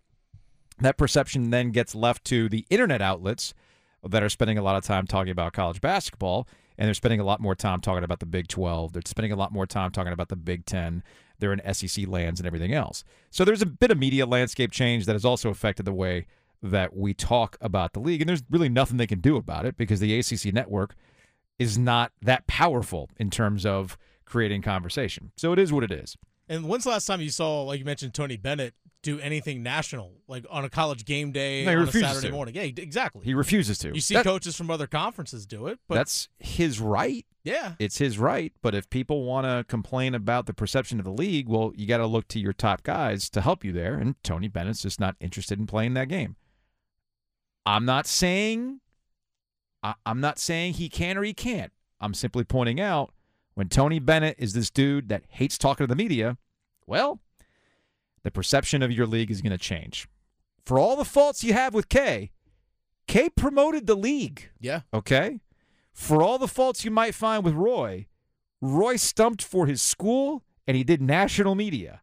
that 0.80 1.00
perception 1.00 1.50
then 1.50 1.72
gets 1.72 1.96
left 1.96 2.24
to 2.26 2.48
the 2.48 2.64
internet 2.70 3.02
outlets 3.02 3.56
that 4.08 4.22
are 4.22 4.30
spending 4.30 4.60
a 4.60 4.62
lot 4.62 4.76
of 4.76 4.84
time 4.84 5.08
talking 5.08 5.32
about 5.32 5.54
college 5.54 5.82
basketball, 5.82 6.48
and 6.78 6.86
they're 6.86 6.94
spending 6.94 7.20
a 7.20 7.26
lot 7.26 7.40
more 7.40 7.56
time 7.56 7.82
talking 7.82 8.04
about 8.04 8.20
the 8.20 8.28
Big 8.28 8.48
12. 8.50 8.94
They're 8.94 9.02
spending 9.08 9.32
a 9.32 9.36
lot 9.36 9.52
more 9.52 9.66
time 9.66 9.90
talking 9.90 10.14
about 10.14 10.30
the 10.30 10.36
Big 10.36 10.68
10. 10.68 11.02
They're 11.40 11.54
in 11.54 11.74
SEC 11.74 12.08
lands 12.08 12.40
and 12.40 12.46
everything 12.46 12.72
else. 12.72 13.04
So 13.32 13.46
there's 13.46 13.64
a 13.64 13.68
bit 13.68 13.90
of 13.90 13.98
media 13.98 14.28
landscape 14.28 14.72
change 14.72 15.08
that 15.08 15.14
has 15.14 15.26
also 15.26 15.50
affected 15.50 15.86
the 15.86 15.94
way 15.94 16.28
that 16.64 16.96
we 16.96 17.14
talk 17.14 17.58
about 17.62 17.94
the 17.94 18.00
league, 18.00 18.22
and 18.22 18.30
there's 18.30 18.44
really 18.50 18.70
nothing 18.70 18.98
they 18.98 19.08
can 19.08 19.20
do 19.22 19.36
about 19.38 19.66
it 19.66 19.78
because 19.78 20.00
the 20.00 20.18
ACC 20.20 20.54
network 20.54 20.96
is 21.60 21.78
not 21.78 22.12
that 22.22 22.48
powerful 22.48 23.10
in 23.18 23.30
terms 23.30 23.66
of 23.66 23.98
creating 24.26 24.62
conversation. 24.62 25.32
So 25.38 25.54
it 25.54 25.60
is 25.60 25.72
what 25.74 25.84
it 25.84 25.92
is. 25.92 26.16
And 26.50 26.68
when's 26.68 26.84
the 26.84 26.90
last 26.90 27.06
time 27.06 27.22
you 27.22 27.30
saw, 27.30 27.64
like 27.64 27.80
you 27.80 27.86
mentioned, 27.86 28.14
Tony 28.14 28.36
Bennett 28.36 28.74
do 29.04 29.20
anything 29.20 29.64
national, 29.64 30.12
like 30.28 30.46
on 30.50 30.66
a 30.66 30.70
college 30.70 31.06
game 31.06 31.32
day 31.32 31.66
No, 31.66 31.72
on 31.82 31.88
a 31.88 31.92
Saturday 31.92 32.28
to. 32.28 32.34
morning? 32.34 32.56
Yeah, 32.56 32.64
exactly. 32.64 33.24
He 33.26 33.34
refuses 33.34 33.78
to. 33.80 33.94
You 33.94 34.02
see 34.02 34.16
That- 34.16 34.26
coaches 34.26 34.56
from 34.56 34.70
other 34.70 34.86
conferences 34.86 35.46
do 35.46 35.68
it, 35.68 35.80
but 35.88 35.96
that's 35.96 36.30
his 36.40 36.80
right. 36.80 37.26
Yeah. 37.44 37.74
It's 37.80 37.98
his 37.98 38.20
right. 38.20 38.54
But 38.62 38.76
if 38.76 38.90
people 38.90 39.24
want 39.24 39.46
to 39.46 39.64
complain 39.68 40.14
about 40.14 40.46
the 40.46 40.54
perception 40.54 41.00
of 41.00 41.06
the 41.06 41.12
league, 41.12 41.48
well, 41.48 41.72
you 41.76 41.88
got 41.88 41.98
to 41.98 42.06
look 42.06 42.28
to 42.30 42.40
your 42.40 42.54
top 42.54 42.84
guys 42.84 43.30
to 43.32 43.42
help 43.42 43.64
you 43.64 43.72
there. 43.72 43.96
And 43.96 44.16
Tony 44.24 44.48
Bennett's 44.48 44.82
just 44.84 45.00
not 45.00 45.16
interested 45.20 45.58
in 45.58 45.66
playing 45.68 45.94
that 45.96 46.08
game. 46.10 46.36
I'm 47.66 47.86
not 47.86 48.08
saying 48.08 48.82
I, 49.84 49.96
I'm 50.06 50.22
not 50.22 50.40
saying 50.40 50.74
he 50.74 50.90
can 50.90 51.18
or 51.18 51.24
he 51.24 51.34
can't. 51.34 51.72
I'm 52.00 52.14
simply 52.14 52.44
pointing 52.44 52.80
out 52.80 53.14
when 53.54 53.70
Tony 53.70 54.00
Bennett 54.00 54.36
is 54.40 54.54
this 54.54 54.70
dude 54.70 55.10
that 55.10 55.24
hates 55.28 55.58
talking 55.58 55.86
to 55.86 55.90
the 55.90 55.96
media, 55.96 56.38
well, 56.86 57.20
the 58.24 58.32
perception 58.32 58.82
of 58.82 58.92
your 58.92 59.06
league 59.06 59.32
is 59.32 59.42
going 59.42 59.52
to 59.52 59.58
change. 59.58 60.08
For 60.66 60.80
all 60.80 60.96
the 60.96 61.06
faults 61.06 61.44
you 61.44 61.54
have 61.54 61.74
with 61.74 61.90
K, 61.90 62.32
K 63.08 63.30
promoted 63.30 63.88
the 63.88 63.96
league. 63.96 64.50
Yeah. 64.60 64.82
Okay? 64.94 65.42
For 65.94 66.22
all 66.22 66.38
the 66.38 66.48
faults 66.48 66.86
you 66.86 66.92
might 66.92 67.16
find 67.16 67.44
with 67.44 67.54
Roy, 67.54 68.08
Roy 68.62 68.96
stumped 68.96 69.44
for 69.44 69.66
his 69.66 69.82
school 69.82 70.44
and 70.68 70.78
he 70.78 70.84
did 70.84 71.02
national 71.02 71.56
media. 71.56 72.02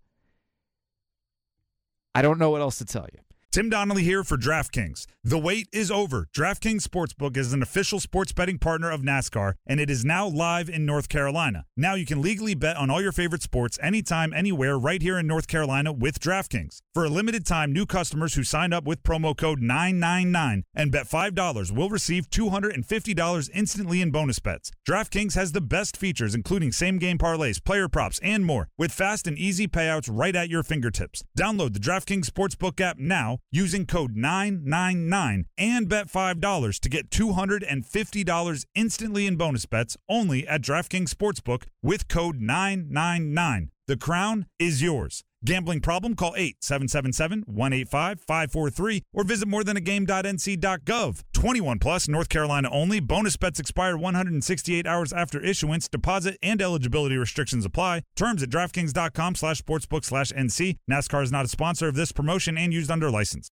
I 2.15 2.23
don't 2.23 2.39
know 2.39 2.51
what 2.51 2.61
else 2.61 2.79
to 2.79 2.85
tell 2.85 3.07
you. 3.13 3.21
Tim 3.51 3.71
Donnelly 3.71 4.03
here 4.03 4.25
for 4.25 4.37
DraftKings. 4.37 5.07
The 5.25 5.39
wait 5.39 5.69
is 5.73 5.91
over. 5.91 6.29
DraftKings 6.37 6.87
Sportsbook 6.87 7.35
is 7.35 7.55
an 7.55 7.63
official 7.63 7.99
sports 7.99 8.31
betting 8.31 8.59
partner 8.59 8.91
of 8.91 9.01
NASCAR, 9.01 9.55
and 9.67 9.81
it 9.81 9.89
is 9.89 10.05
now 10.05 10.27
live 10.27 10.69
in 10.69 10.85
North 10.85 11.09
Carolina. 11.09 11.65
Now 11.75 11.95
you 11.95 12.05
can 12.05 12.21
legally 12.21 12.55
bet 12.55 12.77
on 12.77 12.91
all 12.91 13.01
your 13.01 13.11
favorite 13.11 13.43
sports 13.43 13.79
anytime, 13.83 14.35
anywhere, 14.35 14.79
right 14.79 15.01
here 15.01 15.19
in 15.19 15.27
North 15.27 15.49
Carolina 15.49 15.95
with 15.95 16.21
DraftKings. 16.21 16.81
For 16.93 17.07
a 17.07 17.09
limited 17.09 17.47
time, 17.47 17.73
new 17.73 17.87
customers 17.87 18.35
who 18.35 18.45
sign 18.45 18.75
up 18.75 18.85
with 18.85 19.03
promo 19.03 19.35
code 19.35 19.63
999 19.63 20.65
and 20.75 20.93
bet 20.93 21.09
$5 21.09 21.75
will 21.75 21.89
receive 21.89 22.29
$250 22.29 23.51
instantly 23.55 24.03
in 24.03 24.11
bonus 24.11 24.41
bets. 24.41 24.71
DraftKings 24.87 25.37
has 25.37 25.53
the 25.53 25.63
best 25.63 25.97
features, 25.97 26.35
including 26.35 26.71
same 26.71 26.99
game 26.99 27.17
parlays, 27.17 27.65
player 27.65 27.89
props, 27.89 28.21
and 28.23 28.45
more, 28.45 28.69
with 28.77 28.93
fast 28.93 29.27
and 29.27 29.39
easy 29.39 29.67
payouts 29.67 30.11
right 30.13 30.37
at 30.37 30.51
your 30.51 30.63
fingertips. 30.63 31.25
Download 31.39 31.73
the 31.73 31.81
DraftKings 31.81 32.27
Sportsbook 32.27 32.79
app 32.81 32.99
now 32.99 33.38
using 33.51 33.87
code 33.87 34.17
999 34.17 35.47
and 35.57 35.89
bet 35.89 36.09
$5 36.09 36.81
to 36.81 36.89
get 36.89 37.11
$250 37.11 38.67
instantly 38.75 39.27
in 39.27 39.37
bonus 39.37 39.67
bets 39.67 39.97
only 40.09 40.47
at 40.47 40.63
DraftKings 40.63 41.11
Sportsbook 41.11 41.65
with 41.83 42.09
code 42.09 42.41
999. 42.41 43.71
The 43.87 43.97
crown 43.97 44.47
is 44.59 44.83
yours. 44.83 45.25
Gambling 45.45 45.81
problem? 45.81 46.15
Call 46.17 46.33
877-185-543 46.33 49.03
or 49.13 49.23
visit 49.25 49.49
morethanagame.nc.gov. 49.49 51.23
21 51.33 51.79
plus, 51.79 52.09
North 52.09 52.29
Carolina 52.29 52.69
only. 52.71 53.01
Bonus 53.01 53.37
bets 53.37 53.61
expire 53.61 53.97
168 53.97 54.87
hours 54.87 55.13
after 55.13 55.41
issuance. 55.41 55.89
Deposit 55.89 56.37
and 56.43 56.61
eligibility 56.61 57.17
restrictions 57.17 57.65
apply. 57.65 58.03
Terms 58.17 58.43
at 58.43 58.51
DraftKings.com 58.51 59.37
slash 59.37 59.63
sportsbook 59.63 60.05
slash 60.05 60.33
NC. 60.33 60.77
NASCAR 60.91 61.23
is 61.23 61.31
not 61.33 61.45
a 61.45 61.49
sponsor 61.49 61.89
of 61.89 61.95
this 61.95 62.13
promotion 62.13 62.59
and 62.59 62.75
used 62.75 62.91
under 62.91 63.11
license. 63.11 63.51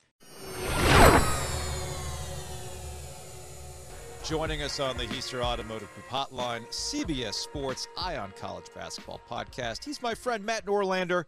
Joining 4.25 4.63
us 4.63 4.81
on 4.81 4.97
the 4.97 5.05
Heister 5.05 5.45
Automotive 5.45 5.91
Hotline, 6.09 6.67
CBS 6.69 7.35
Sports 7.35 7.87
Eye 7.99 8.17
On 8.17 8.33
College 8.41 8.65
Basketball 8.75 9.21
Podcast. 9.31 9.85
He's 9.85 10.01
my 10.01 10.15
friend 10.15 10.43
Matt 10.43 10.65
Norlander. 10.65 11.25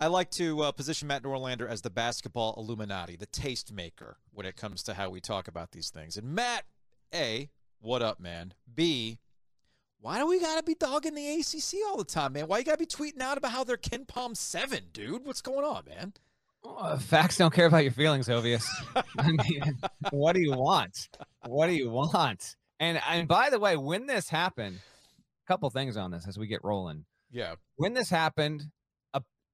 I 0.00 0.06
like 0.06 0.30
to 0.32 0.62
uh, 0.62 0.72
position 0.72 1.08
Matt 1.08 1.24
Norlander 1.24 1.68
as 1.68 1.82
the 1.82 1.90
basketball 1.90 2.54
Illuminati, 2.56 3.16
the 3.16 3.26
tastemaker 3.26 4.14
when 4.32 4.46
it 4.46 4.56
comes 4.56 4.84
to 4.84 4.94
how 4.94 5.10
we 5.10 5.20
talk 5.20 5.48
about 5.48 5.72
these 5.72 5.90
things. 5.90 6.16
And 6.16 6.34
Matt, 6.34 6.62
A, 7.12 7.50
what 7.80 8.00
up, 8.00 8.20
man? 8.20 8.54
B, 8.72 9.18
why 10.00 10.18
do 10.18 10.28
we 10.28 10.38
gotta 10.38 10.62
be 10.62 10.76
dogging 10.76 11.16
the 11.16 11.40
ACC 11.40 11.84
all 11.88 11.96
the 11.96 12.04
time, 12.04 12.34
man? 12.34 12.46
Why 12.46 12.58
you 12.58 12.64
gotta 12.64 12.78
be 12.78 12.86
tweeting 12.86 13.20
out 13.20 13.38
about 13.38 13.50
how 13.50 13.64
they're 13.64 13.76
KenPom 13.76 14.36
seven, 14.36 14.84
dude? 14.92 15.24
What's 15.24 15.42
going 15.42 15.64
on, 15.64 15.82
man? 15.88 16.12
Uh, 16.64 16.96
facts 16.98 17.36
don't 17.36 17.52
care 17.52 17.66
about 17.66 17.82
your 17.82 17.92
feelings, 17.92 18.28
Ovies. 18.28 18.64
I 19.18 19.30
mean, 19.30 19.78
what 20.10 20.34
do 20.34 20.40
you 20.40 20.52
want? 20.52 21.08
What 21.46 21.66
do 21.66 21.72
you 21.72 21.90
want? 21.90 22.54
And 22.78 23.00
and 23.08 23.26
by 23.26 23.50
the 23.50 23.58
way, 23.58 23.76
when 23.76 24.06
this 24.06 24.28
happened, 24.28 24.78
a 24.78 25.52
couple 25.52 25.68
things 25.70 25.96
on 25.96 26.12
this 26.12 26.28
as 26.28 26.38
we 26.38 26.46
get 26.46 26.62
rolling. 26.62 27.04
Yeah. 27.32 27.56
When 27.76 27.94
this 27.94 28.10
happened, 28.10 28.66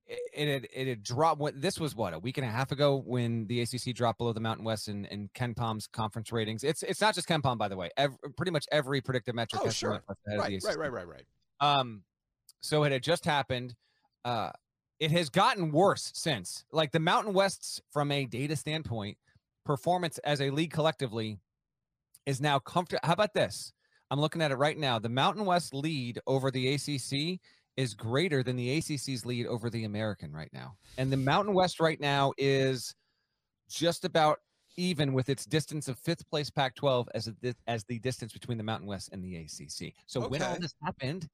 it 0.07 0.21
it 0.33 0.49
had, 0.49 0.69
it 0.75 0.89
had 0.89 1.03
dropped. 1.03 1.41
What 1.41 1.61
this 1.61 1.81
was 1.81 1.95
what 1.95 2.15
a 2.15 2.19
week 2.19 2.39
and 2.39 2.47
a 2.47 2.51
half 2.51 2.73
ago 2.73 3.03
when 3.05 3.47
the 3.47 3.63
ACC 3.63 3.95
dropped 3.95 4.19
below 4.19 4.33
the 4.33 4.41
Mountain 4.41 4.65
West 4.65 4.89
and, 4.89 5.07
in 5.07 5.29
KenPom's 5.35 5.87
conference 5.87 6.33
ratings. 6.33 6.65
It's 6.65 6.83
it's 6.83 7.01
not 7.01 7.15
just 7.15 7.29
KenPom, 7.29 7.59
by 7.59 7.69
the 7.69 7.77
way. 7.77 7.91
Every, 7.97 8.17
pretty 8.37 8.53
much 8.53 8.67
every 8.71 9.01
predictive 9.01 9.35
metric. 9.35 9.63
Oh, 9.63 9.67
has 9.67 9.77
sure. 9.77 9.91
Mountain 9.91 10.05
West 10.09 10.21
ahead 10.27 10.41
of 10.41 10.47
the 10.47 10.69
Right, 10.69 10.79
right, 10.79 10.93
right, 10.93 11.07
right, 11.07 11.25
right. 11.61 11.79
Um, 11.79 12.03
so 12.61 12.85
it 12.85 12.93
had 12.93 13.03
just 13.03 13.25
happened. 13.25 13.75
Uh, 14.25 14.51
it 15.01 15.11
has 15.11 15.29
gotten 15.29 15.71
worse 15.73 16.11
since. 16.15 16.65
Like 16.73 16.93
the 16.93 17.01
Mountain 17.01 17.35
Wests, 17.35 17.81
from 17.93 18.11
a 18.11 18.27
data 18.27 18.57
standpoint, 18.57 19.19
performance 19.65 20.19
as 20.19 20.41
a 20.41 20.51
league 20.51 20.73
collectively 20.73 21.39
is 22.27 22.41
now 22.41 22.59
comfortable. 22.59 23.01
How 23.05 23.13
about 23.13 23.35
this? 23.35 23.73
I'm 24.11 24.21
looking 24.21 24.43
at 24.43 24.51
it 24.51 24.57
right 24.57 24.79
now. 24.79 24.99
The 24.99 25.09
Mountain 25.09 25.45
West 25.45 25.75
lead 25.75 26.21
over 26.27 26.51
the 26.51 26.75
ACC 26.75 27.41
is 27.77 27.95
greater 27.95 28.43
than 28.43 28.57
the 28.57 28.79
ACC's 28.79 29.27
lead 29.27 29.47
over 29.47 29.71
the 29.71 29.85
American 29.85 30.33
right 30.33 30.51
now. 30.53 30.77
And 30.99 31.13
the 31.13 31.17
Mountain 31.17 31.55
West 31.55 31.81
right 31.81 32.01
now 32.01 32.33
is 32.39 32.95
just 33.69 34.05
about 34.05 34.39
even 34.77 35.13
with 35.13 35.29
its 35.29 35.45
distance 35.45 35.89
of 35.89 35.99
fifth 35.99 36.29
place 36.29 36.51
Pac 36.51 36.75
12 36.75 37.09
as, 37.15 37.29
a, 37.29 37.55
as 37.67 37.85
the 37.85 37.99
distance 38.01 38.33
between 38.33 38.59
the 38.59 38.65
Mountain 38.65 38.89
West 38.89 39.11
and 39.13 39.23
the 39.23 39.37
ACC. 39.37 39.93
So 40.07 40.29
when 40.29 40.43
all 40.43 40.59
this 40.59 40.75
happened, 40.83 41.29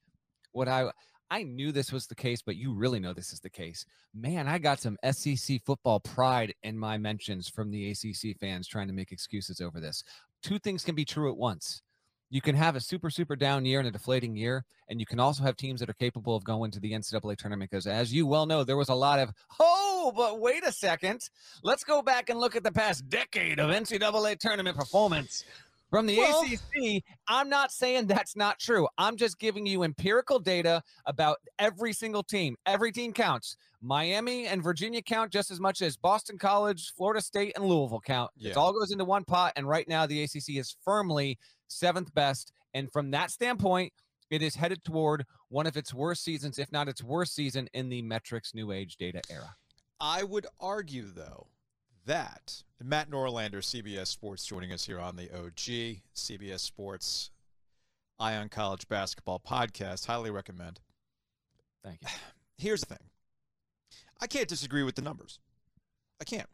what 0.53 0.69
I 0.69 0.91
I 1.33 1.45
knew 1.45 1.71
this 1.71 1.93
was 1.93 2.09
the 2.09 2.15
case, 2.15 2.43
but 2.43 2.57
you 2.57 2.75
really 2.75 2.99
know 2.99 3.13
this 3.13 3.33
is 3.33 3.39
the 3.39 3.49
case. 3.49 3.87
Man, 4.13 4.49
I 4.49 4.59
got 4.59 4.81
some 4.81 4.99
SEC 5.13 5.63
football 5.65 6.01
pride 6.01 6.53
in 6.65 6.77
my 6.77 6.99
mentions 6.99 7.49
from 7.49 7.71
the 7.71 7.93
ACC 7.93 8.37
fans 8.41 8.67
trying 8.67 8.89
to 8.89 8.93
make 8.93 9.13
excuses 9.13 9.61
over 9.61 9.79
this. 9.79 10.03
Two 10.43 10.59
things 10.59 10.85
can 10.85 10.97
be 10.97 11.05
true 11.05 11.31
at 11.31 11.37
once. 11.37 11.83
You 12.33 12.41
can 12.41 12.55
have 12.55 12.77
a 12.77 12.81
super, 12.81 13.11
super 13.11 13.35
down 13.35 13.65
year 13.65 13.81
and 13.81 13.89
a 13.89 13.91
deflating 13.91 14.37
year, 14.37 14.65
and 14.89 15.01
you 15.01 15.07
can 15.07 15.19
also 15.19 15.43
have 15.43 15.57
teams 15.57 15.81
that 15.81 15.91
are 15.91 15.95
capable 15.95 16.37
of 16.37 16.45
going 16.45 16.71
to 16.71 16.81
the 16.81 16.93
NCAA 16.93 17.37
tournament. 17.37 17.71
Because, 17.71 17.89
as 17.89 18.13
you 18.13 18.25
well 18.25 18.47
know, 18.47 18.63
there 18.63 18.77
was 18.77 18.89
a 18.89 18.95
lot 18.95 19.19
of, 19.19 19.33
oh, 19.59 20.13
but 20.17 20.39
wait 20.41 20.65
a 20.65 20.71
second. 20.71 21.29
Let's 21.65 21.83
go 21.83 22.03
back 22.03 22.31
and 22.31 22.39
look 22.39 22.55
at 22.55 22.63
the 22.63 22.71
past 22.71 23.09
decade 23.09 23.59
of 23.59 23.71
NCAA 23.71 24.39
tournament 24.39 24.77
performance 24.77 25.45
from 25.91 26.07
the 26.07 26.19
Well- 26.19 26.45
ACC. 26.45 27.03
I'm 27.27 27.49
not 27.49 27.73
saying 27.73 28.07
that's 28.07 28.37
not 28.37 28.61
true. 28.61 28.87
I'm 28.97 29.17
just 29.17 29.41
giving 29.41 29.67
you 29.67 29.83
empirical 29.83 30.39
data 30.39 30.85
about 31.07 31.39
every 31.59 31.93
single 31.93 32.23
team. 32.23 32.57
Every 32.65 32.93
team 32.93 33.13
counts. 33.13 33.57
Miami 33.83 34.47
and 34.47 34.63
Virginia 34.63 35.03
count 35.03 35.33
just 35.33 35.51
as 35.51 35.59
much 35.59 35.83
as 35.83 35.97
Boston 35.97 36.39
College, 36.39 36.93
Florida 36.97 37.21
State, 37.21 37.55
and 37.57 37.65
Louisville 37.65 38.01
count. 38.01 38.31
It 38.39 38.57
all 38.57 38.73
goes 38.73 38.93
into 38.93 39.05
one 39.05 39.25
pot. 39.25 39.55
And 39.57 39.67
right 39.67 39.89
now, 39.89 40.07
the 40.07 40.23
ACC 40.23 40.59
is 40.59 40.77
firmly 40.85 41.39
seventh 41.71 42.13
best. 42.15 42.53
And 42.75 42.91
from 42.93 43.11
that 43.13 43.31
standpoint, 43.31 43.93
it 44.31 44.43
is 44.43 44.55
headed 44.55 44.85
toward 44.85 45.27
one 45.49 45.67
of 45.67 45.77
its 45.77 45.93
worst 45.93 46.23
seasons, 46.23 46.59
if 46.59 46.71
not 46.71 46.89
its 46.89 47.03
worst 47.03 47.35
season, 47.35 47.69
in 47.75 47.89
the 47.89 48.03
metrics 48.03 48.55
new 48.55 48.71
age 48.71 48.97
data 48.97 49.21
era. 49.29 49.57
I 50.01 50.23
would 50.23 50.47
argue, 50.61 51.07
though, 51.13 51.49
that 52.07 52.63
Matt 52.83 53.11
Norlander, 53.11 53.57
CBS 53.57 54.07
Sports, 54.07 54.47
joining 54.47 54.73
us 54.73 54.87
here 54.87 55.01
on 55.01 55.17
the 55.17 55.31
OG 55.31 56.01
CBS 56.15 56.61
Sports 56.61 57.31
Eye 58.19 58.37
On 58.37 58.49
College 58.49 58.89
Basketball 58.89 59.41
Podcast. 59.41 60.07
Highly 60.07 60.31
recommend. 60.31 60.81
Thank 61.85 62.03
you. 62.03 62.09
Here's 62.59 62.81
the 62.81 62.95
thing. 62.95 63.11
I 64.21 64.27
can't 64.27 64.49
disagree 64.49 64.83
with 64.83 64.95
the 64.95 65.03
numbers. 65.03 65.39
I 66.21 66.25
can't. 66.25 66.49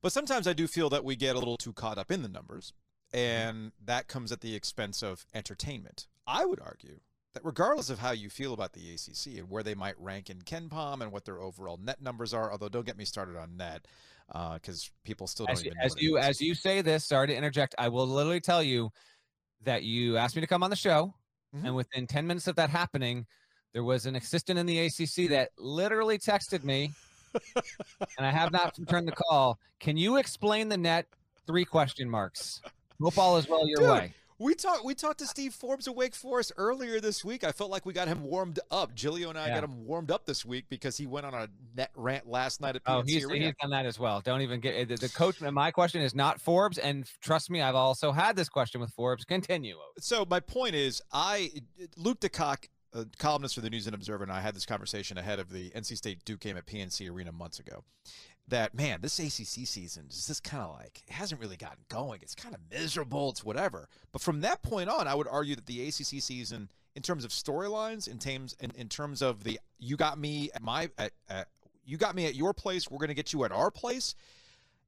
But 0.00 0.12
sometimes 0.12 0.46
I 0.46 0.52
do 0.52 0.66
feel 0.66 0.88
that 0.90 1.04
we 1.04 1.16
get 1.16 1.36
a 1.36 1.38
little 1.38 1.56
too 1.56 1.72
caught 1.72 1.98
up 1.98 2.10
in 2.10 2.22
the 2.22 2.28
numbers, 2.28 2.72
and 3.16 3.72
that 3.84 4.08
comes 4.08 4.30
at 4.30 4.40
the 4.40 4.54
expense 4.54 5.02
of 5.02 5.24
entertainment. 5.34 6.06
I 6.26 6.44
would 6.44 6.60
argue 6.60 7.00
that 7.34 7.44
regardless 7.44 7.90
of 7.90 7.98
how 7.98 8.12
you 8.12 8.28
feel 8.30 8.52
about 8.52 8.72
the 8.72 8.92
ACC 8.94 9.38
and 9.38 9.50
where 9.50 9.62
they 9.62 9.74
might 9.74 9.98
rank 10.00 10.30
in 10.30 10.40
KenPom 10.42 11.00
and 11.00 11.10
what 11.12 11.24
their 11.24 11.40
overall 11.40 11.78
net 11.82 12.00
numbers 12.00 12.32
are, 12.34 12.50
although 12.52 12.68
don't 12.68 12.86
get 12.86 12.96
me 12.96 13.04
started 13.04 13.36
on 13.36 13.56
net 13.56 13.86
because 14.54 14.90
people 15.04 15.26
still 15.26 15.46
don't 15.46 15.52
As, 15.54 15.64
you- 15.64 15.68
even 15.70 15.78
know 15.78 15.84
as 15.84 15.94
you 15.98 16.18
as 16.18 16.40
you 16.40 16.54
say 16.54 16.82
this, 16.82 17.04
sorry 17.06 17.26
to 17.28 17.34
interject. 17.36 17.74
I 17.78 17.88
will 17.88 18.06
literally 18.06 18.40
tell 18.40 18.62
you 18.62 18.90
that 19.62 19.82
you 19.82 20.16
asked 20.16 20.36
me 20.36 20.40
to 20.42 20.46
come 20.46 20.62
on 20.62 20.70
the 20.70 20.76
show, 20.76 21.14
Mm-hmm. 21.54 21.66
and 21.66 21.76
within 21.76 22.06
ten 22.08 22.26
minutes 22.26 22.48
of 22.48 22.56
that 22.56 22.70
happening, 22.70 23.24
there 23.72 23.84
was 23.84 24.04
an 24.04 24.16
assistant 24.16 24.58
in 24.58 24.66
the 24.66 24.80
ACC 24.86 25.28
that 25.30 25.50
literally 25.56 26.18
texted 26.18 26.64
me, 26.64 26.92
and 28.18 28.26
I 28.26 28.30
have 28.32 28.50
not 28.50 28.76
returned 28.78 29.06
the 29.06 29.12
call. 29.12 29.58
Can 29.78 29.96
you 29.96 30.16
explain 30.16 30.68
the 30.68 30.76
net? 30.76 31.06
Three 31.46 31.64
question 31.64 32.10
marks. 32.10 32.60
Hope 33.00 33.18
all 33.18 33.36
is 33.36 33.48
well 33.48 33.66
your 33.68 33.78
Dude, 33.78 33.90
way. 33.90 34.12
We 34.38 34.54
talked. 34.54 34.84
We 34.84 34.94
talked 34.94 35.18
to 35.20 35.26
Steve 35.26 35.54
Forbes 35.54 35.86
of 35.86 35.94
Wake 35.96 36.14
Forest 36.14 36.52
earlier 36.58 37.00
this 37.00 37.24
week. 37.24 37.42
I 37.42 37.52
felt 37.52 37.70
like 37.70 37.86
we 37.86 37.94
got 37.94 38.06
him 38.06 38.22
warmed 38.22 38.60
up. 38.70 38.94
Giglio 38.94 39.30
and 39.30 39.38
I 39.38 39.46
Yeah. 39.48 39.54
got 39.54 39.64
him 39.64 39.86
warmed 39.86 40.10
up 40.10 40.26
this 40.26 40.44
week 40.44 40.66
because 40.68 40.96
he 40.98 41.06
went 41.06 41.24
on 41.24 41.32
a 41.32 41.48
net 41.74 41.90
rant 41.94 42.28
last 42.28 42.60
night 42.60 42.76
at 42.76 42.82
Oh, 42.86 43.00
PNC 43.02 43.08
he's, 43.14 43.24
Arena. 43.24 43.46
he's 43.46 43.54
done 43.62 43.70
that 43.70 43.86
as 43.86 43.98
well. 43.98 44.20
Don't 44.20 44.42
even 44.42 44.60
get 44.60 44.88
the, 44.88 44.96
the 44.96 45.08
coach. 45.08 45.40
My 45.40 45.70
question 45.70 46.02
is 46.02 46.14
not 46.14 46.38
Forbes, 46.38 46.76
and 46.76 47.10
trust 47.22 47.48
me, 47.48 47.62
I've 47.62 47.74
also 47.74 48.12
had 48.12 48.36
this 48.36 48.50
question 48.50 48.78
with 48.80 48.90
Forbes. 48.90 49.24
Continue. 49.24 49.78
So 50.00 50.26
my 50.28 50.40
point 50.40 50.74
is, 50.74 51.00
I 51.12 51.50
Luke 51.96 52.20
DeCock, 52.20 52.66
a 52.92 53.06
columnist 53.18 53.54
for 53.54 53.62
the 53.62 53.70
News 53.70 53.86
and 53.86 53.94
Observer, 53.94 54.22
and 54.24 54.32
I 54.32 54.40
had 54.40 54.54
this 54.54 54.66
conversation 54.66 55.16
ahead 55.16 55.38
of 55.38 55.48
the 55.48 55.70
NC 55.70 55.96
State 55.96 56.24
Duke 56.26 56.40
game 56.40 56.58
at 56.58 56.66
PNC 56.66 57.10
Arena 57.10 57.32
months 57.32 57.58
ago. 57.58 57.84
That 58.48 58.74
man, 58.74 59.00
this 59.00 59.18
ACC 59.18 59.66
season 59.66 60.06
is 60.08 60.28
just 60.28 60.44
kind 60.44 60.62
of 60.62 60.74
like 60.74 61.02
it 61.06 61.12
hasn't 61.12 61.40
really 61.40 61.56
gotten 61.56 61.82
going. 61.88 62.20
It's 62.22 62.34
kind 62.34 62.54
of 62.54 62.60
miserable. 62.70 63.30
It's 63.30 63.42
whatever. 63.42 63.88
But 64.12 64.22
from 64.22 64.40
that 64.42 64.62
point 64.62 64.88
on, 64.88 65.08
I 65.08 65.14
would 65.14 65.26
argue 65.26 65.56
that 65.56 65.66
the 65.66 65.88
ACC 65.88 66.22
season, 66.22 66.68
in 66.94 67.02
terms 67.02 67.24
of 67.24 67.32
storylines, 67.32 68.08
in 68.08 68.18
terms 68.18 68.54
in, 68.60 68.70
in 68.76 68.88
terms 68.88 69.20
of 69.20 69.42
the 69.42 69.58
you 69.78 69.96
got 69.96 70.18
me 70.18 70.50
at 70.54 70.62
my 70.62 70.90
at, 70.96 71.12
at 71.28 71.48
you 71.84 71.96
got 71.96 72.14
me 72.14 72.26
at 72.26 72.36
your 72.36 72.54
place, 72.54 72.88
we're 72.88 72.98
going 72.98 73.08
to 73.08 73.14
get 73.14 73.32
you 73.32 73.44
at 73.44 73.50
our 73.50 73.70
place 73.70 74.14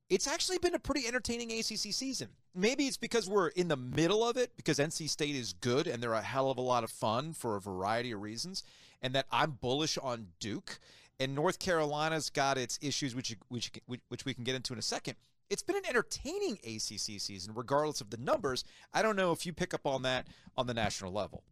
it's 0.09 0.27
actually 0.27 0.59
been 0.59 0.75
a 0.75 0.79
pretty 0.79 1.07
entertaining 1.07 1.53
ACC 1.53 1.92
season. 1.92 2.29
Maybe 2.55 2.87
it's 2.87 2.97
because 2.97 3.29
we're 3.29 3.49
in 3.49 3.68
the 3.68 3.77
middle 3.77 4.27
of 4.27 4.37
it, 4.37 4.53
because 4.57 4.79
NC 4.79 5.09
State 5.09 5.37
is 5.37 5.53
good 5.53 5.87
and 5.87 6.03
they're 6.03 6.14
a 6.14 6.23
hell 6.23 6.51
of 6.51 6.59
a 6.59 6.62
lot 6.62 6.83
of 6.83 6.90
fun 6.90 7.33
for 7.33 7.57
a 7.57 7.61
variety 7.61 8.12
of 8.12 8.23
reasons, 8.23 8.64
and 9.03 9.14
that 9.14 9.27
I'm 9.31 9.53
bullish 9.53 9.99
on 9.99 10.29
Duke. 10.40 10.81
And 11.21 11.35
North 11.35 11.59
Carolina's 11.59 12.31
got 12.31 12.59
its 12.59 12.79
issues, 12.81 13.15
which 13.15 13.37
which 13.49 13.73
which 13.87 14.25
we 14.25 14.35
can 14.35 14.45
get 14.45 14.55
into 14.55 14.73
in 14.73 14.79
a 14.79 14.83
second. 14.83 15.17
It's 15.51 15.63
been 15.63 15.77
an 15.77 15.87
entertaining 15.89 16.59
ACC 16.63 17.21
season, 17.21 17.55
regardless 17.55 18.01
of 18.01 18.11
the 18.11 18.19
numbers. 18.19 18.65
I 18.93 19.03
don't 19.03 19.17
know 19.17 19.33
if 19.33 19.47
you 19.47 19.53
pick 19.53 19.73
up 19.73 19.87
on 19.87 20.03
that 20.03 20.27
on 20.57 20.67
the 20.67 20.75
national 20.75 21.13
level. 21.13 21.43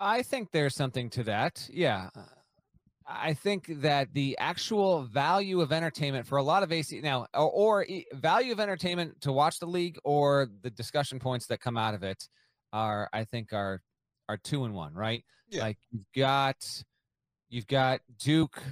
I 0.00 0.22
think 0.22 0.50
there's 0.50 0.74
something 0.74 1.10
to 1.10 1.22
that. 1.24 1.68
Yeah. 1.72 2.10
I 3.06 3.34
think 3.34 3.66
that 3.82 4.14
the 4.14 4.36
actual 4.38 5.02
value 5.02 5.60
of 5.60 5.72
entertainment 5.72 6.26
for 6.26 6.38
a 6.38 6.42
lot 6.42 6.62
of 6.62 6.72
AC 6.72 7.00
now, 7.00 7.26
or, 7.34 7.50
or 7.82 7.86
value 8.12 8.52
of 8.52 8.60
entertainment 8.60 9.20
to 9.22 9.32
watch 9.32 9.58
the 9.58 9.66
league, 9.66 9.98
or 10.04 10.48
the 10.62 10.70
discussion 10.70 11.18
points 11.18 11.46
that 11.46 11.60
come 11.60 11.76
out 11.76 11.94
of 11.94 12.02
it, 12.02 12.28
are 12.72 13.08
I 13.12 13.24
think 13.24 13.52
are 13.52 13.80
are 14.28 14.36
two 14.36 14.64
and 14.64 14.74
one, 14.74 14.94
right? 14.94 15.24
Yeah. 15.48 15.62
Like 15.62 15.78
you've 15.90 16.12
got 16.16 16.56
you've 17.48 17.66
got 17.66 18.00
Duke 18.18 18.62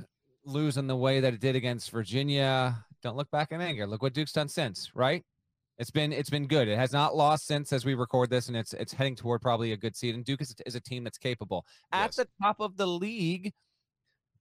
losing 0.45 0.87
the 0.87 0.97
way 0.97 1.21
that 1.21 1.35
it 1.35 1.41
did 1.41 1.57
against 1.57 1.91
Virginia. 1.91 2.85
Don't 3.03 3.17
look 3.17 3.31
back 3.31 3.53
in 3.53 3.61
anger. 3.61 3.87
Look 3.87 4.03
what 4.03 4.13
Duke's 4.13 4.33
done 4.33 4.49
since, 4.49 4.91
right? 4.95 5.25
It's 5.79 5.91
been 5.91 6.13
it's 6.13 6.29
been 6.29 6.47
good. 6.47 6.69
It 6.69 6.77
has 6.77 6.93
not 6.93 7.17
lost 7.17 7.47
since 7.47 7.73
as 7.73 7.87
we 7.87 7.95
record 7.95 8.29
this, 8.29 8.49
and 8.49 8.57
it's 8.57 8.75
it's 8.75 8.93
heading 8.93 9.17
toward 9.17 9.41
probably 9.41 9.73
a 9.73 9.77
good 9.77 9.97
seed. 9.97 10.15
And 10.15 10.25
Duke 10.25 10.43
is, 10.43 10.55
is 10.67 10.75
a 10.75 10.81
team 10.81 11.05
that's 11.05 11.17
capable. 11.17 11.65
At 11.91 12.13
the 12.13 12.29
top 12.43 12.61
of 12.61 12.77
the 12.77 12.87
league, 12.87 13.53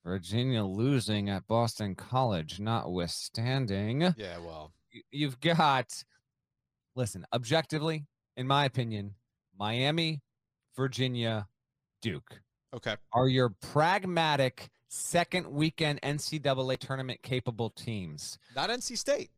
Virginia 0.03 0.63
losing 0.65 1.29
at 1.29 1.47
Boston 1.47 1.95
College, 1.95 2.59
notwithstanding. 2.59 4.01
Yeah, 4.17 4.39
well, 4.39 4.73
you've 5.11 5.39
got 5.39 6.03
listen, 6.95 7.25
objectively, 7.33 8.05
in 8.35 8.45
my 8.45 8.65
opinion, 8.65 9.15
Miami, 9.57 10.21
Virginia, 10.75 11.47
Duke 12.01 12.41
Okay. 12.73 12.95
are 13.13 13.27
your 13.27 13.49
pragmatic 13.61 14.69
second 14.89 15.47
weekend 15.47 16.01
NCAA 16.01 16.77
tournament 16.79 17.21
capable 17.21 17.69
teams. 17.69 18.37
Not 18.55 18.69
NC 18.69 18.97
State. 18.97 19.29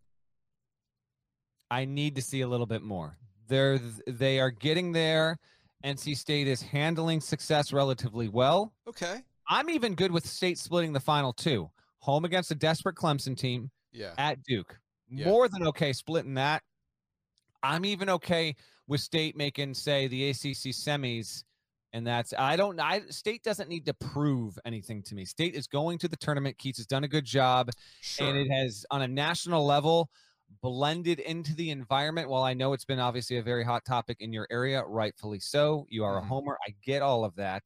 I 1.69 1.85
need 1.85 2.15
to 2.15 2.21
see 2.21 2.41
a 2.41 2.47
little 2.47 2.65
bit 2.65 2.81
more. 2.81 3.17
They're 3.47 3.79
they 4.07 4.39
are 4.39 4.51
getting 4.51 4.91
there. 4.91 5.37
NC 5.83 6.15
State 6.17 6.47
is 6.47 6.61
handling 6.61 7.21
success 7.21 7.73
relatively 7.73 8.27
well. 8.29 8.73
Okay. 8.87 9.21
I'm 9.49 9.69
even 9.69 9.95
good 9.95 10.11
with 10.11 10.25
State 10.25 10.57
splitting 10.57 10.93
the 10.93 10.99
final 10.99 11.33
two. 11.33 11.69
Home 11.99 12.25
against 12.25 12.51
a 12.51 12.55
desperate 12.55 12.95
Clemson 12.95 13.37
team 13.37 13.69
Yeah. 13.91 14.13
at 14.17 14.41
Duke. 14.43 14.77
Yeah. 15.09 15.25
More 15.27 15.47
than 15.49 15.67
okay 15.67 15.91
splitting 15.93 16.35
that. 16.35 16.63
I'm 17.63 17.83
even 17.85 18.09
okay 18.09 18.55
with 18.87 19.01
State 19.01 19.35
making, 19.35 19.73
say, 19.75 20.07
the 20.07 20.29
ACC 20.29 20.71
semis, 20.73 21.43
and 21.93 22.05
that's 22.05 22.33
I 22.37 22.55
don't. 22.55 22.79
I 22.79 23.01
State 23.09 23.43
doesn't 23.43 23.69
need 23.69 23.85
to 23.85 23.93
prove 23.93 24.57
anything 24.65 25.03
to 25.03 25.15
me. 25.15 25.25
State 25.25 25.55
is 25.55 25.67
going 25.67 25.97
to 25.99 26.07
the 26.07 26.17
tournament. 26.17 26.57
Keatts 26.57 26.77
has 26.77 26.85
done 26.85 27.03
a 27.03 27.07
good 27.07 27.25
job, 27.25 27.69
and 28.19 28.37
it 28.37 28.49
has 28.49 28.85
on 28.91 29.01
a 29.01 29.07
national 29.07 29.65
level 29.65 30.09
blended 30.61 31.19
into 31.19 31.55
the 31.55 31.69
environment. 31.69 32.29
While 32.29 32.43
I 32.43 32.53
know 32.53 32.73
it's 32.73 32.85
been 32.85 32.99
obviously 32.99 33.37
a 33.37 33.43
very 33.43 33.63
hot 33.63 33.85
topic 33.85 34.17
in 34.19 34.33
your 34.33 34.47
area, 34.51 34.83
rightfully 34.83 35.39
so. 35.39 35.85
You 35.89 36.03
are 36.03 36.17
a 36.17 36.21
mm-hmm. 36.21 36.29
homer. 36.29 36.57
I 36.67 36.73
get 36.83 37.01
all 37.01 37.25
of 37.25 37.35
that. 37.35 37.63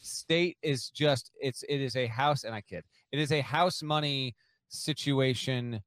State 0.00 0.58
is 0.62 0.90
just 0.90 1.32
it's 1.40 1.62
it 1.64 1.80
is 1.80 1.96
a 1.96 2.06
house, 2.06 2.44
and 2.44 2.54
I 2.54 2.60
kid. 2.60 2.84
It 3.12 3.18
is 3.18 3.32
a 3.32 3.40
house 3.40 3.82
money 3.82 4.34
situation 4.68 5.80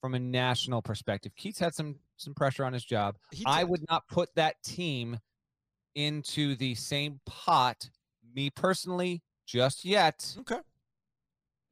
from 0.00 0.14
a 0.14 0.18
national 0.18 0.82
perspective. 0.82 1.32
Keatts 1.38 1.58
had 1.58 1.74
some 1.74 1.96
some 2.16 2.34
pressure 2.34 2.64
on 2.64 2.72
his 2.72 2.84
job. 2.84 3.16
I 3.46 3.64
would 3.64 3.84
not 3.88 4.06
put 4.08 4.34
that 4.34 4.62
team 4.62 5.18
into 5.94 6.54
the 6.56 6.74
same 6.74 7.20
pot, 7.26 7.88
me 8.34 8.50
personally, 8.50 9.22
just 9.46 9.84
yet. 9.84 10.34
Okay. 10.40 10.58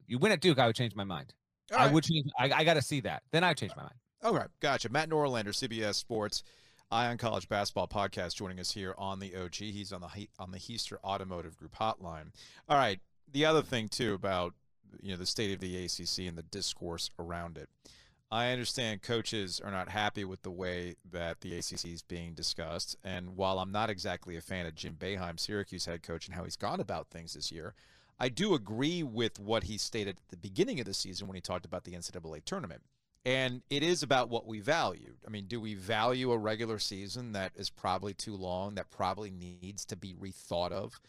You 0.07 0.19
win 0.19 0.31
at 0.31 0.41
Duke, 0.41 0.59
I 0.59 0.67
would 0.67 0.75
change 0.75 0.95
my 0.95 1.03
mind. 1.03 1.33
All 1.71 1.79
I 1.79 1.85
right. 1.85 1.93
would 1.93 2.03
change. 2.03 2.27
I, 2.37 2.51
I 2.51 2.63
got 2.63 2.75
to 2.75 2.81
see 2.81 2.99
that. 3.01 3.23
Then 3.31 3.43
I 3.43 3.53
change 3.53 3.73
my 3.75 3.83
mind. 3.83 3.95
All 4.23 4.33
right, 4.33 4.47
gotcha. 4.61 4.89
Matt 4.89 5.09
Norlander, 5.09 5.47
CBS 5.47 5.95
Sports, 5.95 6.43
Eye 6.91 7.07
On 7.07 7.17
College 7.17 7.49
Basketball 7.49 7.87
Podcast, 7.87 8.35
joining 8.35 8.59
us 8.59 8.71
here 8.71 8.95
on 8.97 9.19
the 9.19 9.35
OG. 9.35 9.55
He's 9.55 9.91
on 9.91 10.01
the 10.01 10.29
on 10.39 10.51
the 10.51 10.59
Heister 10.59 10.97
Automotive 11.03 11.57
Group 11.57 11.75
hotline. 11.75 12.27
All 12.69 12.77
right, 12.77 12.99
the 13.31 13.45
other 13.45 13.61
thing 13.61 13.89
too 13.89 14.13
about 14.13 14.53
you 15.01 15.11
know 15.11 15.17
the 15.17 15.25
state 15.25 15.53
of 15.53 15.59
the 15.59 15.85
ACC 15.85 16.27
and 16.27 16.37
the 16.37 16.43
discourse 16.43 17.09
around 17.19 17.57
it. 17.57 17.69
I 18.33 18.51
understand 18.51 19.03
coaches 19.03 19.61
are 19.63 19.69
not 19.69 19.89
happy 19.89 20.25
with 20.25 20.41
the 20.41 20.49
way 20.49 20.95
that 21.11 21.41
the 21.41 21.55
ACC 21.55 21.85
is 21.85 22.01
being 22.01 22.33
discussed, 22.33 22.97
and 23.03 23.37
while 23.37 23.59
I'm 23.59 23.71
not 23.71 23.91
exactly 23.91 24.35
a 24.35 24.41
fan 24.41 24.65
of 24.65 24.73
Jim 24.73 24.97
Boeheim, 24.99 25.39
Syracuse 25.39 25.85
head 25.85 26.01
coach, 26.01 26.25
and 26.25 26.33
how 26.33 26.43
he's 26.43 26.55
gone 26.55 26.79
about 26.79 27.11
things 27.11 27.35
this 27.35 27.51
year, 27.51 27.75
I 28.19 28.29
do 28.29 28.55
agree 28.55 29.03
with 29.03 29.39
what 29.39 29.65
he 29.65 29.77
stated 29.77 30.17
at 30.17 30.29
the 30.29 30.37
beginning 30.37 30.79
of 30.79 30.87
the 30.87 30.95
season 30.95 31.27
when 31.27 31.35
he 31.35 31.41
talked 31.41 31.63
about 31.63 31.83
the 31.83 31.91
NCAA 31.91 32.43
tournament. 32.43 32.81
And 33.23 33.61
it 33.69 33.83
is 33.83 34.01
about 34.01 34.31
what 34.31 34.47
we 34.47 34.61
value. 34.61 35.13
I 35.27 35.29
mean, 35.29 35.45
do 35.45 35.61
we 35.61 35.75
value 35.75 36.31
a 36.31 36.37
regular 36.37 36.79
season 36.79 37.33
that 37.33 37.51
is 37.55 37.69
probably 37.69 38.15
too 38.15 38.35
long, 38.35 38.73
that 38.75 38.89
probably 38.89 39.29
needs 39.29 39.85
to 39.85 39.95
be 39.95 40.15
rethought 40.15 40.71
of, 40.71 40.99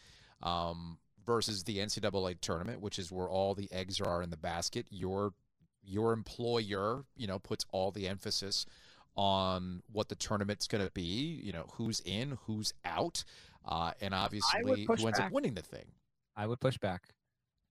um, 0.42 0.98
versus 1.24 1.64
the 1.64 1.78
NCAA 1.78 2.38
tournament, 2.42 2.82
which 2.82 2.98
is 2.98 3.10
where 3.10 3.30
all 3.30 3.54
the 3.54 3.72
eggs 3.72 3.98
are 3.98 4.22
in 4.22 4.28
the 4.28 4.36
basket? 4.36 4.86
Your 4.90 5.32
your 5.86 6.12
employer, 6.12 7.04
you 7.16 7.26
know, 7.26 7.38
puts 7.38 7.64
all 7.72 7.90
the 7.90 8.08
emphasis 8.08 8.66
on 9.16 9.82
what 9.92 10.08
the 10.08 10.14
tournament's 10.14 10.66
going 10.66 10.84
to 10.84 10.90
be. 10.92 11.40
You 11.42 11.52
know, 11.52 11.66
who's 11.74 12.00
in, 12.00 12.38
who's 12.46 12.72
out, 12.84 13.24
uh, 13.66 13.92
and 14.00 14.14
obviously 14.14 14.60
who 14.62 14.72
ends 14.72 15.18
back. 15.18 15.20
up 15.20 15.32
winning 15.32 15.54
the 15.54 15.62
thing. 15.62 15.86
I 16.36 16.46
would 16.46 16.60
push 16.60 16.78
back. 16.78 17.02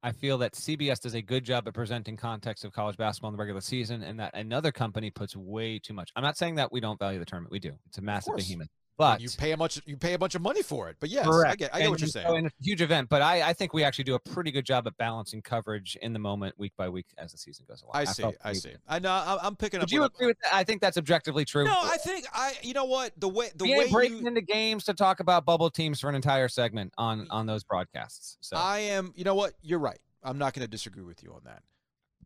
I 0.05 0.11
feel 0.11 0.37
that 0.39 0.53
CBS 0.53 0.99
does 0.99 1.13
a 1.13 1.21
good 1.21 1.45
job 1.45 1.65
at 1.65 1.73
presenting 1.73 2.17
context 2.17 2.65
of 2.65 2.73
college 2.73 2.97
basketball 2.97 3.29
in 3.29 3.35
the 3.35 3.39
regular 3.39 3.61
season, 3.61 4.03
and 4.03 4.19
that 4.19 4.35
another 4.35 4.71
company 4.71 5.09
puts 5.09 5.35
way 5.35 5.79
too 5.79 5.93
much. 5.93 6.11
I'm 6.15 6.23
not 6.23 6.37
saying 6.37 6.55
that 6.55 6.73
we 6.73 6.81
don't 6.81 6.99
value 6.99 7.19
the 7.19 7.25
tournament. 7.25 7.53
We 7.53 7.59
do. 7.59 7.71
It's 7.87 7.97
a 7.97 8.01
massive 8.01 8.35
behemoth. 8.35 8.67
But 8.95 9.21
you 9.21 9.29
pay 9.37 9.51
a 9.51 9.57
much 9.57 9.81
you 9.87 9.97
pay 9.97 10.13
a 10.13 10.19
bunch 10.19 10.35
of 10.35 10.41
money 10.41 10.61
for 10.61 10.87
it. 10.89 10.97
But 10.99 11.09
yes, 11.09 11.25
I 11.25 11.29
Correct. 11.29 11.57
get 11.59 11.73
I 11.73 11.77
get 11.79 11.83
And- 11.85 11.91
what 11.91 11.99
you're 11.99 12.07
saying. 12.09 12.27
and 12.37 12.45
it's 12.47 12.55
a 12.59 12.63
huge 12.63 12.81
event, 12.81 13.09
but 13.09 13.21
I, 13.23 13.41
I 13.49 13.53
think 13.53 13.73
we 13.73 13.83
actually 13.83 14.03
do 14.03 14.13
a 14.13 14.19
pretty 14.19 14.51
good 14.51 14.65
job 14.65 14.85
at 14.85 14.95
balancing 14.97 15.41
coverage 15.41 15.97
in 16.01 16.13
the 16.13 16.19
moment, 16.19 16.53
week 16.59 16.73
by 16.77 16.89
week, 16.89 17.07
as 17.17 17.31
the 17.31 17.37
season 17.39 17.65
goes 17.67 17.81
along. 17.81 17.93
I 17.95 18.03
see. 18.03 18.23
I 18.43 18.53
see. 18.53 18.69
good. 18.69 18.79
I 18.87 18.99
know. 18.99 19.11
I'm- 19.11 19.55
picking 19.55 19.79
up. 19.79 19.83
Would 19.85 19.91
you 19.91 20.03
agree 20.03 20.27
with 20.27 20.37
that? 20.43 20.53
I 20.53 20.63
think 20.63 20.79
that's 20.81 20.97
objectively 20.97 21.43
true. 21.43 21.65
No, 21.65 21.75
I 21.75 21.97
think 21.97 22.25
I. 22.33 22.53
You 22.61 22.73
know 22.73 22.85
what? 22.85 23.13
The 23.19 23.29
way 23.29 23.49
the 23.55 23.63
we 23.65 23.77
way 23.77 23.89
breaking 23.91 24.19
you, 24.19 24.27
into 24.27 24.41
games 24.41 24.83
to 24.85 24.93
talk 24.93 25.19
about 25.19 25.43
bubble 25.45 25.69
teams 25.71 25.99
for 25.99 26.07
an 26.09 26.15
entire 26.15 26.47
segment 26.47 26.93
on 26.97 27.27
on 27.31 27.45
those 27.47 27.63
broadcasts. 27.63 28.37
So 28.41 28.57
I 28.57 28.79
am. 28.79 29.11
You 29.15 29.23
know 29.23 29.35
what? 29.35 29.53
You're 29.63 29.79
right. 29.79 29.99
I'm 30.23 30.37
not 30.37 30.53
going 30.53 30.63
to 30.65 30.69
disagree 30.71 31.03
with 31.03 31.21
you 31.23 31.33
on 31.33 31.41
that. 31.45 31.63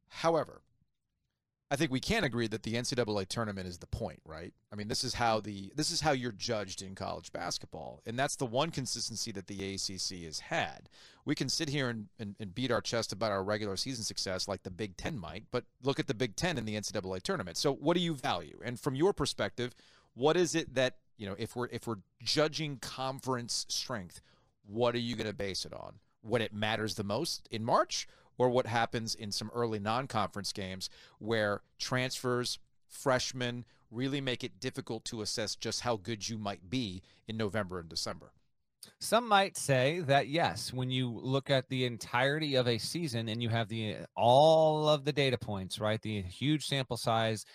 However, 0.10 0.62
I 1.70 1.76
think 1.76 1.92
we 1.92 2.00
can 2.00 2.24
agree 2.24 2.48
that 2.48 2.64
the 2.64 2.76
NCAA 2.76 3.28
tournament 3.28 3.68
is 3.68 3.80
the 3.80 3.88
point, 3.88 4.22
right? 4.26 4.54
I 4.72 4.78
mean, 4.78 4.88
this 4.88 5.04
is 5.04 5.16
how 5.16 5.42
the 5.42 5.72
this 5.76 5.92
is 5.92 6.00
how 6.00 6.12
you're 6.12 6.32
judged 6.32 6.82
in 6.82 6.96
college 6.96 7.34
basketball, 7.34 8.02
and 8.06 8.18
that's 8.18 8.38
the 8.38 8.46
one 8.46 8.72
consistency 8.72 9.34
that 9.34 9.48
the 9.48 9.74
ACC 9.74 10.24
has 10.24 10.40
had. 10.40 10.88
We 11.26 11.36
can 11.36 11.50
sit 11.50 11.68
here 11.68 11.90
and, 11.90 12.08
and, 12.18 12.36
and 12.40 12.56
beat 12.56 12.72
our 12.72 12.80
chest 12.80 13.12
about 13.12 13.32
our 13.32 13.44
regular 13.44 13.76
season 13.76 14.06
success 14.06 14.48
like 14.48 14.64
the 14.64 14.72
Big 14.72 14.96
Ten 14.96 15.20
might, 15.20 15.44
but 15.52 15.66
look 15.84 16.00
at 16.00 16.08
the 16.08 16.14
Big 16.14 16.38
Ten 16.38 16.58
in 16.58 16.64
the 16.64 16.76
NCAA 16.76 17.22
tournament. 17.22 17.58
So, 17.58 17.74
what 17.74 17.96
do 17.96 18.00
you 18.00 18.16
value? 18.16 18.60
And 18.64 18.80
from 18.80 18.96
your 18.96 19.12
perspective, 19.12 19.76
what 20.14 20.38
is 20.38 20.56
it 20.56 20.74
that 20.76 20.96
you 21.18 21.28
know 21.28 21.36
if 21.38 21.54
we're 21.54 21.68
if 21.68 21.86
we're 21.86 22.00
judging 22.24 22.78
conference 22.78 23.66
strength, 23.68 24.22
what 24.66 24.96
are 24.96 25.00
you 25.00 25.18
going 25.18 25.28
to 25.28 25.34
base 25.34 25.66
it 25.66 25.74
on? 25.74 25.96
What 26.22 26.42
it 26.42 26.54
matters 26.54 26.96
the 26.96 27.04
most 27.04 27.50
in 27.52 27.66
March, 27.66 28.08
or 28.38 28.50
what 28.50 28.68
happens 28.68 29.16
in 29.16 29.32
some 29.32 29.52
early 29.54 29.80
non-conference 29.80 30.52
games 30.54 30.90
where 31.20 31.62
transfers, 31.80 32.60
freshmen 32.88 33.66
really 33.92 34.22
make 34.22 34.44
it 34.44 34.60
difficult 34.60 35.06
to 35.06 35.22
assess 35.22 35.56
just 35.56 35.82
how 35.82 35.96
good 35.96 36.28
you 36.28 36.38
might 36.38 36.70
be 36.70 37.02
in 37.28 37.38
November 37.38 37.80
and 37.80 37.90
December. 37.90 38.32
Some 39.00 39.28
might 39.28 39.58
say 39.58 40.00
that 40.02 40.28
yes, 40.28 40.74
when 40.74 40.90
you 40.90 41.10
look 41.10 41.50
at 41.50 41.70
the 41.70 41.86
entirety 41.86 42.56
of 42.56 42.68
a 42.68 42.78
season 42.78 43.28
and 43.28 43.42
you 43.42 43.50
have 43.50 43.68
the 43.68 43.98
all 44.16 44.88
of 44.88 45.04
the 45.04 45.14
data 45.14 45.38
points, 45.38 45.80
right? 45.80 46.02
The 46.02 46.22
huge 46.22 46.66
sample 46.66 46.98
size, 46.98 47.46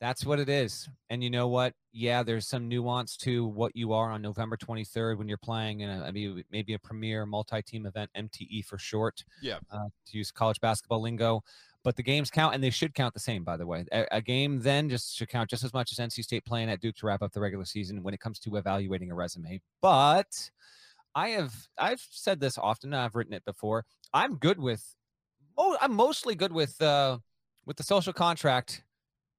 that's 0.00 0.26
what 0.26 0.38
it 0.38 0.48
is. 0.48 0.88
And 1.10 1.22
you 1.22 1.30
know 1.30 1.48
what? 1.48 1.72
Yeah, 1.92 2.22
there's 2.22 2.46
some 2.46 2.68
nuance 2.68 3.16
to 3.18 3.46
what 3.46 3.74
you 3.74 3.92
are 3.92 4.10
on 4.10 4.22
November 4.22 4.56
23rd 4.56 5.18
when 5.18 5.28
you're 5.28 5.38
playing 5.38 5.80
in 5.80 5.90
a 5.90 6.04
I 6.04 6.10
mean, 6.10 6.42
maybe 6.50 6.74
a 6.74 6.78
premier 6.78 7.24
multi-team 7.26 7.86
event, 7.86 8.10
MTE 8.16 8.64
for 8.64 8.78
short. 8.78 9.24
Yeah. 9.40 9.58
Uh, 9.70 9.88
to 10.06 10.18
use 10.18 10.30
college 10.30 10.60
basketball 10.60 11.00
lingo. 11.00 11.42
But 11.84 11.96
the 11.96 12.02
games 12.02 12.30
count, 12.30 12.54
and 12.54 12.64
they 12.64 12.70
should 12.70 12.94
count 12.94 13.12
the 13.12 13.20
same, 13.20 13.44
by 13.44 13.58
the 13.58 13.66
way. 13.66 13.84
A, 13.92 14.06
a 14.10 14.20
game 14.22 14.60
then 14.60 14.88
just 14.88 15.14
should 15.16 15.28
count 15.28 15.50
just 15.50 15.64
as 15.64 15.74
much 15.74 15.92
as 15.92 15.98
NC 15.98 16.24
State 16.24 16.46
playing 16.46 16.70
at 16.70 16.80
Duke 16.80 16.96
to 16.96 17.06
wrap 17.06 17.20
up 17.20 17.32
the 17.32 17.40
regular 17.40 17.66
season 17.66 18.02
when 18.02 18.14
it 18.14 18.20
comes 18.20 18.38
to 18.40 18.56
evaluating 18.56 19.10
a 19.10 19.14
resume. 19.14 19.60
But 19.82 20.50
I 21.14 21.28
have 21.30 21.54
I've 21.78 22.04
said 22.10 22.40
this 22.40 22.58
often. 22.58 22.94
I've 22.94 23.14
written 23.14 23.34
it 23.34 23.44
before. 23.44 23.84
I'm 24.12 24.36
good 24.36 24.58
with. 24.58 24.82
Oh, 25.58 25.76
I'm 25.80 25.94
mostly 25.94 26.34
good 26.34 26.52
with 26.52 26.80
uh, 26.80 27.18
with 27.66 27.76
the 27.76 27.82
social 27.82 28.14
contract 28.14 28.82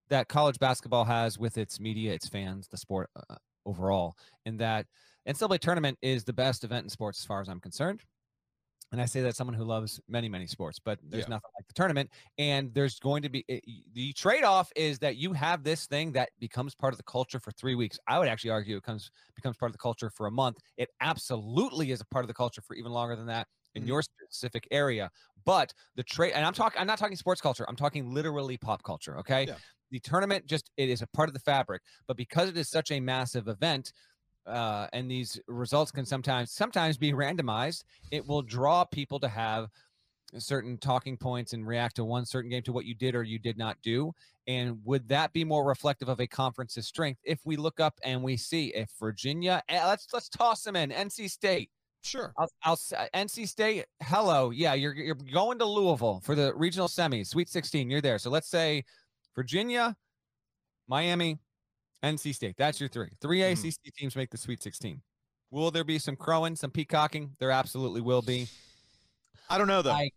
that 0.10 0.28
college 0.30 0.60
basketball 0.60 1.06
has 1.06 1.38
with 1.40 1.58
its 1.58 1.80
media, 1.80 2.14
its 2.14 2.28
fans, 2.28 2.68
the 2.68 2.78
sport 2.78 3.10
uh, 3.16 3.36
overall. 3.66 4.16
and 4.46 4.60
that 4.60 4.88
NCAA 5.26 5.58
tournament 5.58 5.98
is 6.02 6.24
the 6.24 6.34
best 6.34 6.64
event 6.64 6.84
in 6.86 6.90
sports 6.90 7.20
as 7.22 7.26
far 7.26 7.42
as 7.42 7.50
I'm 7.50 7.60
concerned. 7.60 8.04
And 8.92 9.02
I 9.02 9.06
say 9.06 9.22
that 9.22 9.30
as 9.30 9.38
someone 9.38 9.56
who 9.56 9.64
loves 9.66 10.00
many, 10.08 10.30
many 10.30 10.48
sports, 10.48 10.80
but 10.80 11.00
there's 11.02 11.28
Yeah. 11.28 11.30
nothing 11.30 11.50
like 11.58 11.68
the 11.68 11.74
tournament. 11.74 12.12
And 12.38 12.74
there's 12.74 13.00
going 13.00 13.24
to 13.24 13.30
be 13.30 13.44
it- 13.48 13.64
the 13.94 14.14
trade 14.14 14.44
off 14.44 14.72
is 14.76 15.00
that 15.00 15.18
you 15.18 15.34
have 15.34 15.64
this 15.64 15.88
thing 15.88 16.12
that 16.14 16.30
becomes 16.40 16.76
part 16.76 16.94
of 16.94 16.98
the 16.98 17.04
culture 17.04 17.40
for 17.40 17.52
three 17.52 17.76
weeks. 17.76 18.00
I 18.08 18.20
would 18.20 18.28
actually 18.28 18.52
argue 18.52 18.78
it 18.78 18.84
comes 18.84 19.10
becomes 19.36 19.58
part 19.58 19.70
of 19.70 19.74
the 19.74 19.80
culture 19.80 20.10
for 20.12 20.28
a 20.28 20.32
month. 20.32 20.60
It 20.78 20.90
absolutely 21.02 21.92
is 21.92 22.00
a 22.00 22.06
part 22.06 22.24
of 22.24 22.28
the 22.28 22.34
culture 22.36 22.62
for 22.62 22.76
even 22.76 22.92
longer 22.92 23.16
than 23.16 23.26
that 23.28 23.48
in 23.74 23.84
Mhm. 23.84 23.88
your 23.88 24.04
specific 24.04 24.68
area. 24.72 25.10
But 25.46 25.74
the 25.96 26.04
trade, 26.04 26.34
and 26.34 26.46
I'm 26.46 26.54
talking, 26.54 26.80
I'm 26.80 26.88
not 26.88 26.98
talking 26.98 27.16
sports 27.16 27.42
culture. 27.42 27.66
I'm 27.68 27.76
talking 27.76 28.14
literally 28.14 28.58
pop 28.58 28.84
culture. 28.84 29.18
Okay. 29.20 29.46
Yeah. 29.48 29.56
The 29.92 30.00
tournament 30.00 30.48
just 30.48 30.72
it 30.78 30.90
is 30.90 31.02
a 31.02 31.08
part 31.08 31.30
of 31.30 31.34
the 31.34 31.40
fabric, 31.40 31.84
but 32.08 32.18
because 32.18 32.50
it 32.50 32.58
is 32.58 32.70
such 32.70 32.92
a 32.92 33.00
massive 33.00 33.48
event, 33.48 33.94
uh, 34.48 34.88
and 34.94 35.10
these 35.10 35.40
results 35.48 35.92
can 35.92 36.06
sometimes 36.06 36.52
sometimes 36.52 36.98
be 36.98 37.14
randomized. 37.14 37.84
It 38.12 38.26
will 38.26 38.42
draw 38.42 38.84
people 38.84 39.20
to 39.20 39.28
have 39.28 39.70
certain 40.38 40.78
talking 40.78 41.18
points 41.18 41.54
and 41.54 41.66
react 41.66 41.96
to 41.96 42.04
one 42.04 42.26
certain 42.26 42.50
game 42.50 42.64
to 42.64 42.74
what 42.74 42.86
you 42.86 42.96
did 42.96 43.16
or 43.16 43.24
you 43.24 43.40
did 43.40 43.58
not 43.58 43.78
do. 43.82 44.12
And 44.48 44.80
would 44.84 45.08
that 45.10 45.34
be 45.34 45.44
more 45.44 45.66
reflective 45.66 46.10
of 46.10 46.20
a 46.20 46.28
conference's 46.28 46.88
strength 46.88 47.22
if 47.24 47.40
we 47.46 47.56
look 47.56 47.80
up 47.80 48.00
and 48.04 48.22
we 48.24 48.38
see 48.38 48.68
if 48.68 48.92
Virginia? 49.00 49.64
eh, 49.70 49.86
Let's 49.86 50.08
let's 50.14 50.30
toss 50.30 50.64
them 50.64 50.76
in. 50.76 50.92
NC 50.92 51.30
State. 51.30 51.70
Sure. 52.06 52.34
I'll, 52.38 52.50
I'll 52.64 52.80
uh, 52.96 53.06
NC 53.16 53.48
State. 53.48 53.86
Hello, 54.04 54.52
yeah, 54.52 54.74
you're 54.76 54.94
you're 54.94 55.16
going 55.16 55.58
to 55.58 55.66
Louisville 55.66 56.22
for 56.24 56.36
the 56.36 56.54
regional 56.56 56.88
semis, 56.88 57.28
Sweet 57.28 57.50
16. 57.50 57.90
You're 57.90 58.00
there. 58.02 58.20
So 58.20 58.30
let's 58.30 58.48
say 58.48 58.86
Virginia, 59.36 59.96
Miami, 60.88 61.40
NC 62.04 62.36
State. 62.36 62.56
That's 62.58 62.80
your 62.80 62.90
three. 62.90 63.10
3 63.22 63.40
Mhm. 63.40 63.52
ACC 63.54 63.94
teams 63.96 64.16
make 64.16 64.30
the 64.30 64.38
Sweet 64.38 64.62
16. 64.62 65.02
Will 65.50 65.72
there 65.72 65.84
be 65.84 65.98
some 65.98 66.16
crowing, 66.16 66.56
some 66.56 66.70
peacocking? 66.70 67.36
There 67.40 67.50
absolutely 67.52 68.02
will 68.02 68.22
be. 68.22 68.48
I 69.50 69.58
don't 69.58 69.68
know 69.68 69.82
though. 69.82 69.92
I- 69.92 70.12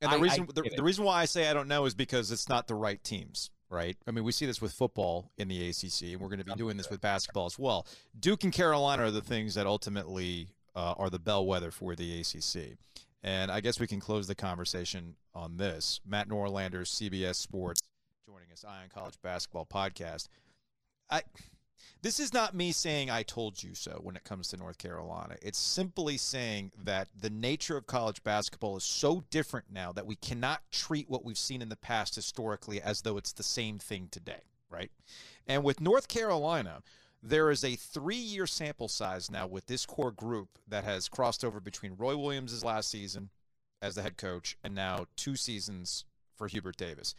and 0.00 0.12
the 0.12 0.16
I- 0.16 0.18
I 0.18 0.22
reason 0.22 0.48
the, 0.54 0.70
the 0.76 0.82
reason 0.82 1.04
why 1.04 1.20
I 1.20 1.24
say 1.24 1.48
I 1.48 1.52
don't 1.54 1.68
know 1.68 1.84
is 1.86 1.94
because 1.94 2.30
it's 2.30 2.48
not 2.48 2.68
the 2.68 2.74
right 2.74 3.02
teams, 3.02 3.50
right? 3.70 3.96
I 4.06 4.10
mean, 4.12 4.22
we 4.22 4.30
see 4.32 4.46
this 4.46 4.60
with 4.60 4.72
football 4.72 5.32
in 5.38 5.48
the 5.48 5.68
ACC, 5.68 6.12
and 6.12 6.20
we're 6.20 6.28
going 6.28 6.38
to 6.40 6.44
be 6.44 6.54
doing 6.54 6.76
this 6.76 6.90
with 6.90 7.00
basketball 7.00 7.46
as 7.46 7.58
well. 7.58 7.86
Duke 8.20 8.44
and 8.44 8.52
Carolina 8.52 9.04
are 9.04 9.10
the 9.10 9.22
things 9.22 9.54
that 9.54 9.66
ultimately 9.66 10.48
uh, 10.74 10.94
are 10.98 11.10
the 11.10 11.18
bellwether 11.18 11.70
for 11.70 11.94
the 11.94 12.20
ACC. 12.20 12.76
And 13.22 13.50
I 13.50 13.60
guess 13.60 13.80
we 13.80 13.86
can 13.86 14.00
close 14.00 14.26
the 14.26 14.34
conversation 14.34 15.14
on 15.34 15.56
this. 15.56 16.00
Matt 16.06 16.28
Norlander, 16.28 16.82
CBS 16.82 17.36
Sports, 17.36 17.80
joining 18.26 18.52
us, 18.52 18.64
Eye 18.64 18.82
On 18.82 18.88
College 18.88 19.14
Basketball 19.22 19.66
Podcast. 19.66 20.28
I 21.10 21.22
this 22.02 22.20
is 22.20 22.34
not 22.34 22.54
me 22.54 22.70
saying 22.70 23.10
I 23.10 23.22
told 23.22 23.62
you 23.62 23.74
so 23.74 23.98
when 24.02 24.14
it 24.14 24.24
comes 24.24 24.48
to 24.48 24.58
North 24.58 24.76
Carolina. 24.76 25.36
It's 25.40 25.58
simply 25.58 26.18
saying 26.18 26.72
that 26.84 27.08
the 27.18 27.30
nature 27.30 27.78
of 27.78 27.86
college 27.86 28.22
basketball 28.22 28.76
is 28.76 28.84
so 28.84 29.24
different 29.30 29.66
now 29.72 29.90
that 29.92 30.06
we 30.06 30.16
cannot 30.16 30.60
treat 30.70 31.08
what 31.08 31.24
we've 31.24 31.38
seen 31.38 31.62
in 31.62 31.70
the 31.70 31.76
past 31.76 32.14
historically 32.14 32.78
as 32.78 33.00
though 33.00 33.16
it's 33.16 33.32
the 33.32 33.42
same 33.42 33.78
thing 33.78 34.08
today, 34.10 34.42
right? 34.68 34.90
And 35.46 35.64
with 35.64 35.80
North 35.80 36.08
Carolina, 36.08 36.82
there 37.24 37.50
is 37.50 37.64
a 37.64 37.74
three 37.74 38.16
year 38.16 38.46
sample 38.46 38.88
size 38.88 39.30
now 39.30 39.46
with 39.46 39.66
this 39.66 39.86
core 39.86 40.12
group 40.12 40.58
that 40.68 40.84
has 40.84 41.08
crossed 41.08 41.42
over 41.42 41.58
between 41.58 41.96
Roy 41.96 42.16
Williams' 42.16 42.62
last 42.62 42.90
season 42.90 43.30
as 43.80 43.94
the 43.94 44.02
head 44.02 44.18
coach 44.18 44.58
and 44.62 44.74
now 44.74 45.06
two 45.16 45.34
seasons 45.34 46.04
for 46.36 46.46
Hubert 46.48 46.76
Davis. 46.76 47.14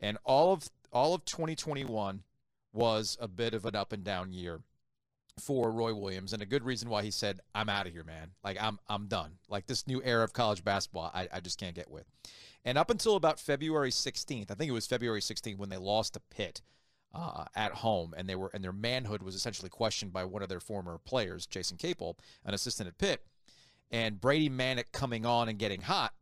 And 0.00 0.16
all 0.24 0.54
of 0.54 0.70
all 0.92 1.14
of 1.14 1.26
2021 1.26 2.22
was 2.72 3.18
a 3.20 3.28
bit 3.28 3.52
of 3.52 3.66
an 3.66 3.76
up 3.76 3.92
and 3.92 4.02
down 4.02 4.32
year 4.32 4.60
for 5.38 5.70
Roy 5.70 5.94
Williams, 5.94 6.32
and 6.32 6.42
a 6.42 6.46
good 6.46 6.64
reason 6.64 6.88
why 6.88 7.02
he 7.02 7.10
said, 7.10 7.40
"I'm 7.54 7.68
out 7.68 7.86
of 7.86 7.92
here, 7.92 8.04
man. 8.04 8.30
Like 8.42 8.56
I'm 8.60 8.78
I'm 8.88 9.08
done. 9.08 9.32
Like 9.48 9.66
this 9.66 9.86
new 9.86 10.02
era 10.02 10.24
of 10.24 10.32
college 10.32 10.64
basketball, 10.64 11.10
I, 11.14 11.28
I 11.32 11.40
just 11.40 11.58
can't 11.60 11.74
get 11.74 11.90
with." 11.90 12.06
And 12.64 12.78
up 12.78 12.90
until 12.90 13.16
about 13.16 13.40
February 13.40 13.90
16th, 13.90 14.50
I 14.50 14.54
think 14.54 14.68
it 14.68 14.72
was 14.72 14.86
February 14.86 15.20
16th 15.20 15.58
when 15.58 15.70
they 15.70 15.78
lost 15.78 16.14
to 16.14 16.20
Pitt 16.30 16.60
uh, 17.14 17.44
at 17.54 17.72
home, 17.72 18.14
and 18.16 18.28
they 18.28 18.36
were 18.36 18.50
and 18.54 18.62
their 18.62 18.72
manhood 18.72 19.22
was 19.22 19.34
essentially 19.34 19.68
questioned 19.68 20.12
by 20.12 20.24
one 20.24 20.42
of 20.42 20.48
their 20.48 20.60
former 20.60 20.98
players, 20.98 21.46
Jason 21.46 21.76
Capel, 21.76 22.16
an 22.44 22.54
assistant 22.54 22.88
at 22.88 22.98
Pitt, 22.98 23.24
and 23.90 24.20
Brady 24.20 24.50
Manek 24.50 24.92
coming 24.92 25.26
on 25.26 25.48
and 25.48 25.58
getting 25.58 25.82
hot 25.82 26.14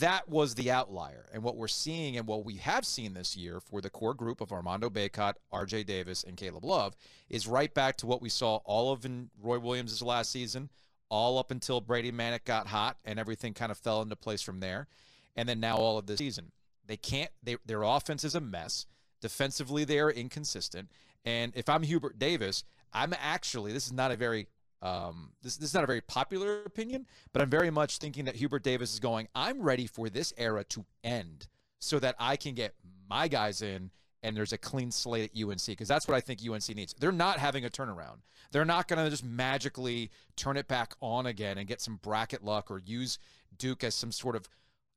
that 0.00 0.28
was 0.28 0.54
the 0.54 0.70
outlier. 0.70 1.26
And 1.32 1.42
what 1.42 1.56
we're 1.56 1.68
seeing 1.68 2.16
and 2.16 2.26
what 2.26 2.44
we 2.44 2.56
have 2.56 2.84
seen 2.84 3.14
this 3.14 3.36
year 3.36 3.60
for 3.60 3.80
the 3.80 3.90
core 3.90 4.14
group 4.14 4.40
of 4.40 4.52
Armando 4.52 4.90
Bacot, 4.90 5.34
RJ 5.52 5.86
Davis, 5.86 6.24
and 6.24 6.36
Caleb 6.36 6.64
Love 6.64 6.96
is 7.30 7.46
right 7.46 7.72
back 7.72 7.96
to 7.96 8.06
what 8.06 8.20
we 8.20 8.28
saw 8.28 8.56
all 8.64 8.92
of 8.92 9.04
in 9.04 9.30
Roy 9.40 9.58
Williams' 9.58 10.02
last 10.02 10.30
season, 10.30 10.68
all 11.08 11.38
up 11.38 11.50
until 11.50 11.80
Brady 11.80 12.12
Manek 12.12 12.44
got 12.44 12.66
hot 12.66 12.98
and 13.04 13.18
everything 13.18 13.54
kind 13.54 13.72
of 13.72 13.78
fell 13.78 14.02
into 14.02 14.16
place 14.16 14.42
from 14.42 14.60
there. 14.60 14.88
And 15.36 15.48
then 15.48 15.60
now 15.60 15.76
all 15.76 15.96
of 15.96 16.06
this 16.06 16.18
season. 16.18 16.52
They 16.86 16.96
can't, 16.96 17.30
they, 17.42 17.56
their 17.64 17.82
offense 17.82 18.24
is 18.24 18.34
a 18.34 18.40
mess. 18.40 18.86
Defensively, 19.20 19.84
they 19.84 19.98
are 19.98 20.10
inconsistent. 20.10 20.88
And 21.24 21.52
if 21.54 21.68
I'm 21.68 21.82
Hubert 21.82 22.18
Davis, 22.18 22.64
I'm 22.92 23.14
actually, 23.18 23.72
this 23.72 23.86
is 23.86 23.92
not 23.92 24.10
a 24.10 24.16
very 24.16 24.48
um, 24.80 25.32
this, 25.42 25.56
this 25.56 25.70
is 25.70 25.74
not 25.74 25.84
a 25.84 25.88
very 25.88 26.00
popular 26.00 26.62
opinion, 26.64 27.06
but 27.32 27.42
I'm 27.42 27.50
very 27.50 27.70
much 27.70 27.98
thinking 27.98 28.26
that 28.26 28.36
Hubert 28.36 28.62
Davis 28.62 28.92
is 28.92 29.00
going, 29.00 29.28
I'm 29.34 29.60
ready 29.60 29.86
for 29.86 30.08
this 30.08 30.32
era 30.36 30.64
to 30.64 30.84
end 31.02 31.48
so 31.80 31.98
that 31.98 32.14
I 32.18 32.36
can 32.36 32.54
get 32.54 32.74
my 33.08 33.28
guys 33.28 33.62
in 33.62 33.90
and 34.22 34.36
there's 34.36 34.52
a 34.52 34.58
clean 34.58 34.90
slate 34.90 35.30
at 35.30 35.42
UNC 35.42 35.66
because 35.66 35.88
that's 35.88 36.08
what 36.08 36.16
I 36.16 36.20
think 36.20 36.40
UNC 36.48 36.68
needs. 36.74 36.94
They're 36.98 37.12
not 37.12 37.38
having 37.38 37.64
a 37.64 37.70
turnaround. 37.70 38.18
They're 38.50 38.64
not 38.64 38.88
going 38.88 39.04
to 39.04 39.10
just 39.10 39.24
magically 39.24 40.10
turn 40.36 40.56
it 40.56 40.68
back 40.68 40.94
on 41.00 41.26
again 41.26 41.58
and 41.58 41.68
get 41.68 41.80
some 41.80 41.96
bracket 42.02 42.44
luck 42.44 42.70
or 42.70 42.78
use 42.78 43.18
Duke 43.56 43.84
as 43.84 43.94
some 43.94 44.10
sort 44.10 44.36
of, 44.36 44.48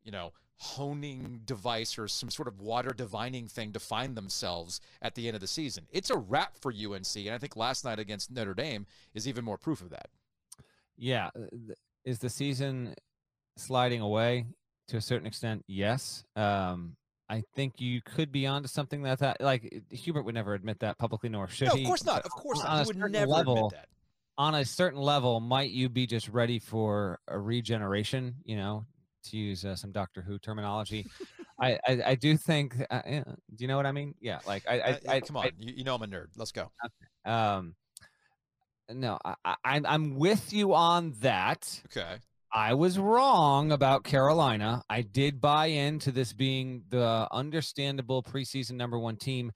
you 0.04 0.12
know, 0.12 0.34
honing 0.62 1.42
device 1.44 1.98
or 1.98 2.08
some 2.08 2.30
sort 2.30 2.48
of 2.48 2.62
water 2.62 2.92
divining 2.96 3.48
thing 3.48 3.72
to 3.74 3.80
find 3.80 4.16
themselves 4.16 4.80
at 5.02 5.16
the 5.16 5.26
end 5.28 5.34
of 5.34 5.42
the 5.42 5.48
season. 5.48 5.88
It's 5.92 6.12
a 6.12 6.18
wrap 6.18 6.56
for 6.56 6.72
UNC, 6.72 7.16
and 7.16 7.32
I 7.32 7.40
think 7.40 7.56
last 7.56 7.84
night 7.84 7.98
against 7.98 8.30
Notre 8.30 8.54
Dame 8.54 8.86
is 9.16 9.28
even 9.28 9.44
more 9.44 9.58
proof 9.58 9.82
of 9.82 9.90
that. 9.90 10.10
Yeah. 10.96 11.30
uh, 11.36 11.74
Is 12.06 12.20
the 12.20 12.30
season 12.30 12.94
sliding 13.58 14.02
away 14.02 14.46
to 14.90 14.98
a 14.98 15.02
certain 15.02 15.26
extent? 15.26 15.66
Yes. 15.68 16.24
Um, 16.36 16.96
I 17.28 17.44
think 17.56 17.82
you 17.82 18.00
could 18.04 18.32
be 18.32 18.46
onto 18.46 18.68
something 18.68 19.02
that 19.02 19.18
that 19.20 19.42
like 19.42 19.84
Hubert 19.90 20.24
would 20.24 20.36
never 20.36 20.54
admit 20.54 20.80
that 20.82 21.00
publicly, 21.00 21.30
nor 21.30 21.48
should 21.48 21.70
he. 21.70 21.78
No, 21.78 21.82
of 21.82 21.88
course 21.88 22.06
not. 22.06 22.22
Of 22.24 22.32
course 22.32 22.64
not. 22.64 22.82
He 22.82 22.88
would 22.88 22.98
never 23.12 23.34
admit 23.34 23.72
that. 23.72 23.88
On 24.38 24.54
a 24.54 24.64
certain 24.64 25.00
level, 25.02 25.40
might 25.40 25.72
you 25.72 25.90
be 25.90 26.06
just 26.06 26.30
ready 26.30 26.60
for 26.60 27.20
a 27.28 27.40
regeneration? 27.40 28.36
You 28.44 28.58
know, 28.58 28.86
to 29.24 29.38
use 29.38 29.66
uh, 29.66 29.76
some 29.76 29.92
Doctor 29.92 30.22
Who 30.22 30.40
terminology. 30.40 31.06
I, 31.60 31.80
I 31.88 32.02
I 32.08 32.16
do 32.16 32.38
think. 32.38 32.76
Uh, 32.90 33.02
yeah, 33.06 33.24
do 33.24 33.64
you 33.64 33.68
know 33.68 33.78
what 33.78 33.86
I 33.86 33.92
mean? 33.92 34.16
Yeah. 34.20 34.40
Like 34.48 34.64
I 34.68 34.80
I, 34.80 34.90
Uh, 34.92 34.98
I 35.08 35.20
come 35.22 35.38
on, 35.38 35.46
I- 35.46 35.52
you, 35.58 35.74
you 35.78 35.84
know 35.84 35.96
I'm 35.96 36.02
a 36.02 36.08
nerd. 36.08 36.28
Let's 36.36 36.52
go. 36.52 36.72
um, 37.26 37.76
no, 38.92 39.18
I, 39.24 39.36
I, 39.46 39.56
I'm 39.64 39.86
I'm 39.86 40.16
with 40.16 40.52
you 40.54 40.74
on 40.74 41.14
that. 41.22 41.82
Okay. 41.96 42.18
I 42.54 42.74
was 42.74 43.00
wrong 43.00 43.72
about 43.72 44.04
Carolina. 44.04 44.84
I 44.90 45.04
did 45.04 45.40
buy 45.40 45.68
into 45.68 46.12
this 46.12 46.34
being 46.34 46.84
the 46.90 47.26
understandable 47.32 48.22
preseason 48.24 48.74
number 48.74 49.00
one 49.00 49.16
team, 49.16 49.54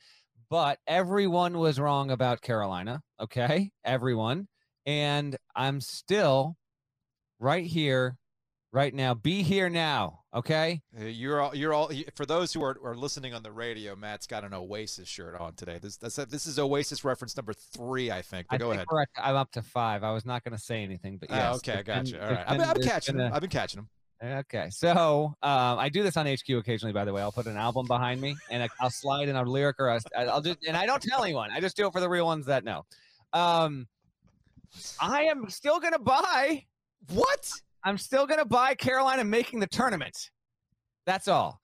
but 0.50 0.80
everyone 0.88 1.58
was 1.58 1.78
wrong 1.78 2.12
about 2.12 2.40
Carolina. 2.42 3.02
Okay, 3.20 3.72
everyone, 3.84 4.48
and 4.86 5.36
I'm 5.56 5.82
still 5.82 6.56
right 7.40 7.66
here, 7.66 8.18
right 8.76 8.94
now. 8.94 9.14
Be 9.14 9.42
here 9.42 9.70
now. 9.70 10.20
Okay. 10.34 10.82
You're 11.00 11.40
all, 11.42 11.56
you're 11.56 11.74
all 11.74 11.90
for 12.16 12.26
those 12.26 12.52
who 12.54 12.62
are, 12.62 12.78
are 12.84 12.94
listening 12.96 13.34
on 13.34 13.42
the 13.42 13.52
radio. 13.52 13.96
Matt's 13.96 14.28
got 14.28 14.44
an 14.44 14.54
Oasis 14.54 15.08
shirt 15.08 15.40
on 15.40 15.54
today. 15.56 15.80
This 15.82 15.96
that's 15.98 16.18
this 16.18 16.46
is 16.46 16.60
Oasis 16.60 17.04
reference 17.06 17.36
number 17.38 17.54
three, 17.54 18.12
I 18.12 18.22
think. 18.22 18.48
But 18.50 18.56
I 18.56 18.58
go 18.60 18.70
think 18.76 18.86
ahead. 18.92 19.08
I'm 19.18 19.36
up 19.38 19.52
to 19.54 19.62
five. 19.62 20.04
I 20.04 20.12
was 20.12 20.26
not 20.26 20.44
going 20.44 20.56
to 20.56 20.62
say 20.62 20.84
anything, 20.84 21.18
but 21.18 21.32
Oh, 21.32 21.36
yes. 21.36 21.56
okay, 21.58 21.72
I 21.72 21.76
there's 21.82 21.86
got 21.86 22.04
been- 22.04 22.14
you. 22.14 22.20
All 22.20 22.30
right, 22.30 22.40
I've 22.40 22.48
been, 22.50 22.58
been 22.68 22.74
there's 22.76 22.86
catching 22.86 23.20
a- 23.20 23.32
I've 23.34 23.42
been 23.42 23.50
catching 23.50 23.78
them. 23.80 23.90
Okay, 24.24 24.70
so 24.70 25.34
um, 25.44 25.78
I 25.80 25.90
do 25.90 26.02
this 26.04 26.16
on 26.18 26.26
HQ 26.26 26.50
occasionally. 26.50 26.94
By 26.94 27.04
the 27.06 27.14
way, 27.14 27.22
I'll 27.22 27.32
put 27.34 27.48
an 27.48 27.58
album 27.58 27.86
behind 27.86 28.20
me 28.22 28.36
and 28.50 28.62
I- 28.64 28.70
I'll 28.80 28.90
slide 28.90 29.30
in 29.30 29.36
a 29.36 29.44
lyric 29.44 29.78
or 29.80 29.88
a, 29.90 30.00
I'll 30.18 30.42
just 30.42 30.60
and 30.68 30.76
I 30.76 30.86
don't 30.86 31.02
tell 31.02 31.24
anyone. 31.24 31.50
I 31.52 31.60
just 31.62 31.78
do 31.78 31.88
it 31.88 31.92
for 31.94 32.00
the 32.02 32.10
real 32.10 32.26
ones 32.26 32.46
that 32.48 32.64
know. 32.66 32.86
Um, 33.34 33.88
I 35.02 35.24
am 35.24 35.50
still 35.50 35.80
gonna 35.80 36.00
buy. 36.00 36.66
What? 37.14 37.50
I'm 37.86 37.98
still 37.98 38.26
gonna 38.26 38.46
buy 38.46 38.76
Carolina 38.76 39.24
making 39.24 39.60
the 39.60 39.68
tournament. 39.68 40.32
That's 41.06 41.28
all. 41.28 41.62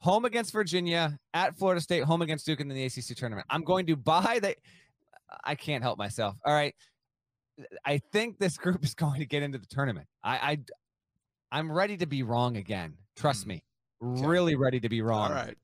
Home 0.00 0.24
against 0.24 0.52
Virginia, 0.52 1.18
at 1.34 1.58
Florida 1.58 1.80
State, 1.80 2.04
home 2.04 2.22
against 2.22 2.46
Duke 2.46 2.60
in 2.60 2.68
the 2.68 2.84
ACC 2.84 3.16
tournament. 3.16 3.46
I'm 3.50 3.62
going 3.62 3.86
to 3.86 3.96
buy 3.96 4.38
the. 4.40 4.54
I 5.44 5.54
can't 5.54 5.82
help 5.82 5.98
myself. 5.98 6.36
All 6.44 6.54
right. 6.54 6.74
I 7.84 7.98
think 8.12 8.38
this 8.38 8.56
group 8.56 8.84
is 8.84 8.94
going 8.94 9.20
to 9.20 9.26
get 9.26 9.42
into 9.42 9.58
the 9.58 9.66
tournament. 9.66 10.06
I, 10.22 10.36
I 10.36 10.58
I'm 11.50 11.70
ready 11.70 11.96
to 11.98 12.06
be 12.06 12.22
wrong 12.22 12.56
again. 12.56 12.94
Trust 13.16 13.46
me. 13.46 13.62
Really 14.00 14.54
ready 14.54 14.80
to 14.80 14.88
be 14.88 15.02
wrong. 15.02 15.30
All 15.30 15.34
right. 15.36 15.56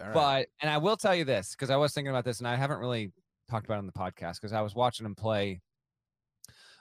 All 0.00 0.06
right. 0.06 0.14
But 0.14 0.46
and 0.62 0.70
I 0.70 0.78
will 0.78 0.96
tell 0.96 1.14
you 1.14 1.24
this 1.24 1.50
because 1.50 1.70
I 1.70 1.76
was 1.76 1.92
thinking 1.92 2.10
about 2.10 2.24
this 2.24 2.38
and 2.38 2.48
I 2.48 2.56
haven't 2.56 2.78
really 2.78 3.12
talked 3.50 3.66
about 3.66 3.74
it 3.74 3.78
on 3.78 3.86
the 3.86 3.92
podcast 3.92 4.40
because 4.40 4.52
I 4.52 4.60
was 4.60 4.74
watching 4.74 5.04
them 5.04 5.16
play. 5.16 5.60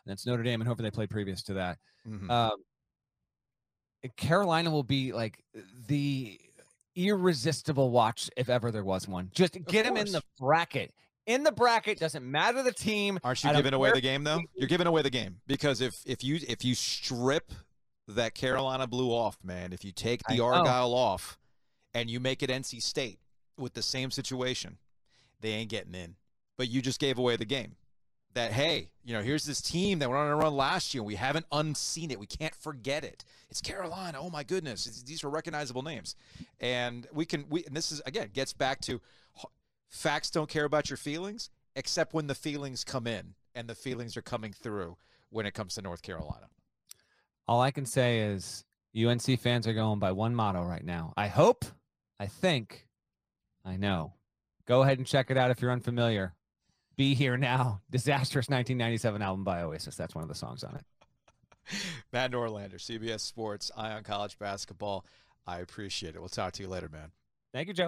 And 0.06 0.14
it's 0.14 0.26
Notre 0.26 0.44
Dame 0.44 0.62
and 0.62 0.68
hopefully 0.68 0.88
they 0.88 0.94
played 0.94 1.10
previous 1.10 1.42
to 1.44 1.54
that. 1.56 1.78
Mhm. 2.08 2.30
Um, 2.30 2.58
Carolina 4.16 4.72
will 4.72 4.84
be 4.84 5.12
like 5.12 5.44
the 5.88 6.40
irresistible 6.96 7.92
watch 7.92 8.30
if 8.38 8.50
ever 8.50 8.72
there 8.72 8.84
was 8.84 9.08
one. 9.08 9.30
Just 9.34 9.58
get 9.66 9.86
them 9.86 9.98
in 9.98 10.12
the 10.12 10.22
bracket. 10.40 10.94
In 11.26 11.44
the 11.44 11.52
bracket 11.52 12.00
doesn't 12.00 12.26
matter 12.26 12.64
the 12.64 12.72
team. 12.72 13.20
Aren't 13.24 13.44
you 13.44 13.54
giving 13.54 13.74
away 13.74 13.92
the 13.92 14.02
game 14.02 14.24
though? 14.24 14.42
You're 14.56 14.68
giving 14.68 14.88
away 14.88 15.02
the 15.02 15.10
game 15.10 15.38
because 15.48 15.82
if 15.82 16.02
if 16.06 16.24
you 16.24 16.40
if 16.48 16.66
you 16.66 16.74
strip 16.76 17.52
that 18.08 18.34
Carolina 18.34 18.88
blue 18.88 19.12
off, 19.12 19.38
man, 19.44 19.72
if 19.74 19.86
you 19.86 19.92
take 19.92 20.22
the. 20.28 20.40
Argyle 20.40 20.94
off 20.94 21.38
and 21.94 22.10
you 22.10 22.20
make 22.20 22.42
it 22.42 22.50
NC 22.50 22.82
State 22.82 23.20
with 23.58 23.74
the 23.74 23.84
same 23.84 24.12
situation, 24.12 24.78
they 25.42 25.52
ain't 25.52 25.70
getting 25.70 25.94
in. 25.94 26.16
But 26.58 26.70
you 26.70 26.82
just 26.82 27.00
gave 27.00 27.18
away 27.18 27.36
the 27.36 27.46
game. 27.46 27.76
That 28.36 28.52
hey, 28.52 28.92
you 29.04 29.14
know, 29.14 29.22
here's 29.24 29.44
this 29.44 29.60
team 29.62 30.00
that 30.00 30.10
went 30.10 30.20
on 30.20 30.28
a 30.28 30.36
run 30.36 30.56
last 30.56 30.94
year. 30.94 31.02
We 31.02 31.16
haven't 31.16 31.48
unseen 31.52 32.12
it. 32.12 32.20
We 32.20 32.28
can't 32.28 32.54
forget 32.54 33.04
it. 33.04 33.26
It's 33.50 33.60
Carolina. 33.60 34.20
Oh 34.22 34.30
my 34.30 34.44
goodness, 34.44 34.86
It's- 34.86 35.02
these 35.02 35.24
are 35.24 35.30
recognizable 35.30 35.82
names, 35.82 36.16
and 36.60 37.08
we 37.12 37.26
can. 37.26 37.46
We 37.50 37.66
and 37.66 37.76
this 37.76 37.92
is 37.92 38.02
again 38.06 38.30
gets 38.34 38.54
back 38.54 38.82
to 38.82 39.02
facts 39.88 40.30
don't 40.30 40.50
care 40.50 40.66
about 40.66 40.90
your 40.90 40.98
feelings 40.98 41.50
except 41.76 42.14
when 42.14 42.28
the 42.28 42.36
feelings 42.36 42.84
come 42.84 43.08
in 43.08 43.34
and 43.56 43.68
the 43.68 43.74
feelings 43.76 44.16
are 44.16 44.22
coming 44.22 44.54
through 44.54 44.98
when 45.30 45.46
it 45.48 45.54
comes 45.54 45.74
to 45.76 45.82
North 45.82 46.02
Carolina. 46.04 46.48
All 47.48 47.62
I 47.62 47.72
can 47.72 47.86
say 47.88 48.20
is 48.20 48.64
UNC 48.96 49.40
fans 49.40 49.66
are 49.68 49.74
going 49.74 49.98
by 50.00 50.12
one 50.12 50.36
motto 50.36 50.62
right 50.64 50.84
now. 50.84 51.14
I 51.18 51.28
hope, 51.28 51.66
I 52.20 52.28
think, 52.28 52.88
I 53.66 53.76
know. 53.78 54.14
Go 54.68 54.84
ahead 54.84 55.00
and 55.00 55.08
check 55.08 55.32
it 55.32 55.38
out 55.38 55.50
if 55.50 55.62
you're 55.62 55.72
unfamiliar. 55.72 56.36
Be 57.00 57.14
Here 57.14 57.38
Now, 57.38 57.80
disastrous 57.90 58.50
1997 58.50 59.22
album 59.22 59.46
by 59.46 59.62
Oasis. 59.62 59.96
That's 59.96 60.14
one 60.14 60.22
of 60.22 60.28
the 60.28 60.36
songs 60.36 60.66
on 60.66 60.76
it. 60.76 60.84
Matt 62.12 62.32
Norlander, 62.32 62.76
CBS 62.76 63.22
Sports, 63.22 63.72
Eye 63.78 63.94
On 63.94 64.04
College 64.04 64.38
Basketball. 64.38 65.06
I 65.48 65.60
appreciate 65.60 66.16
it. 66.16 66.20
We'll 66.20 66.28
talk 66.28 66.52
to 66.54 66.62
you 66.62 66.68
later, 66.68 66.90
man. 66.90 67.12
Thank 67.54 67.70
you, 67.70 67.74
Joe. 67.74 67.88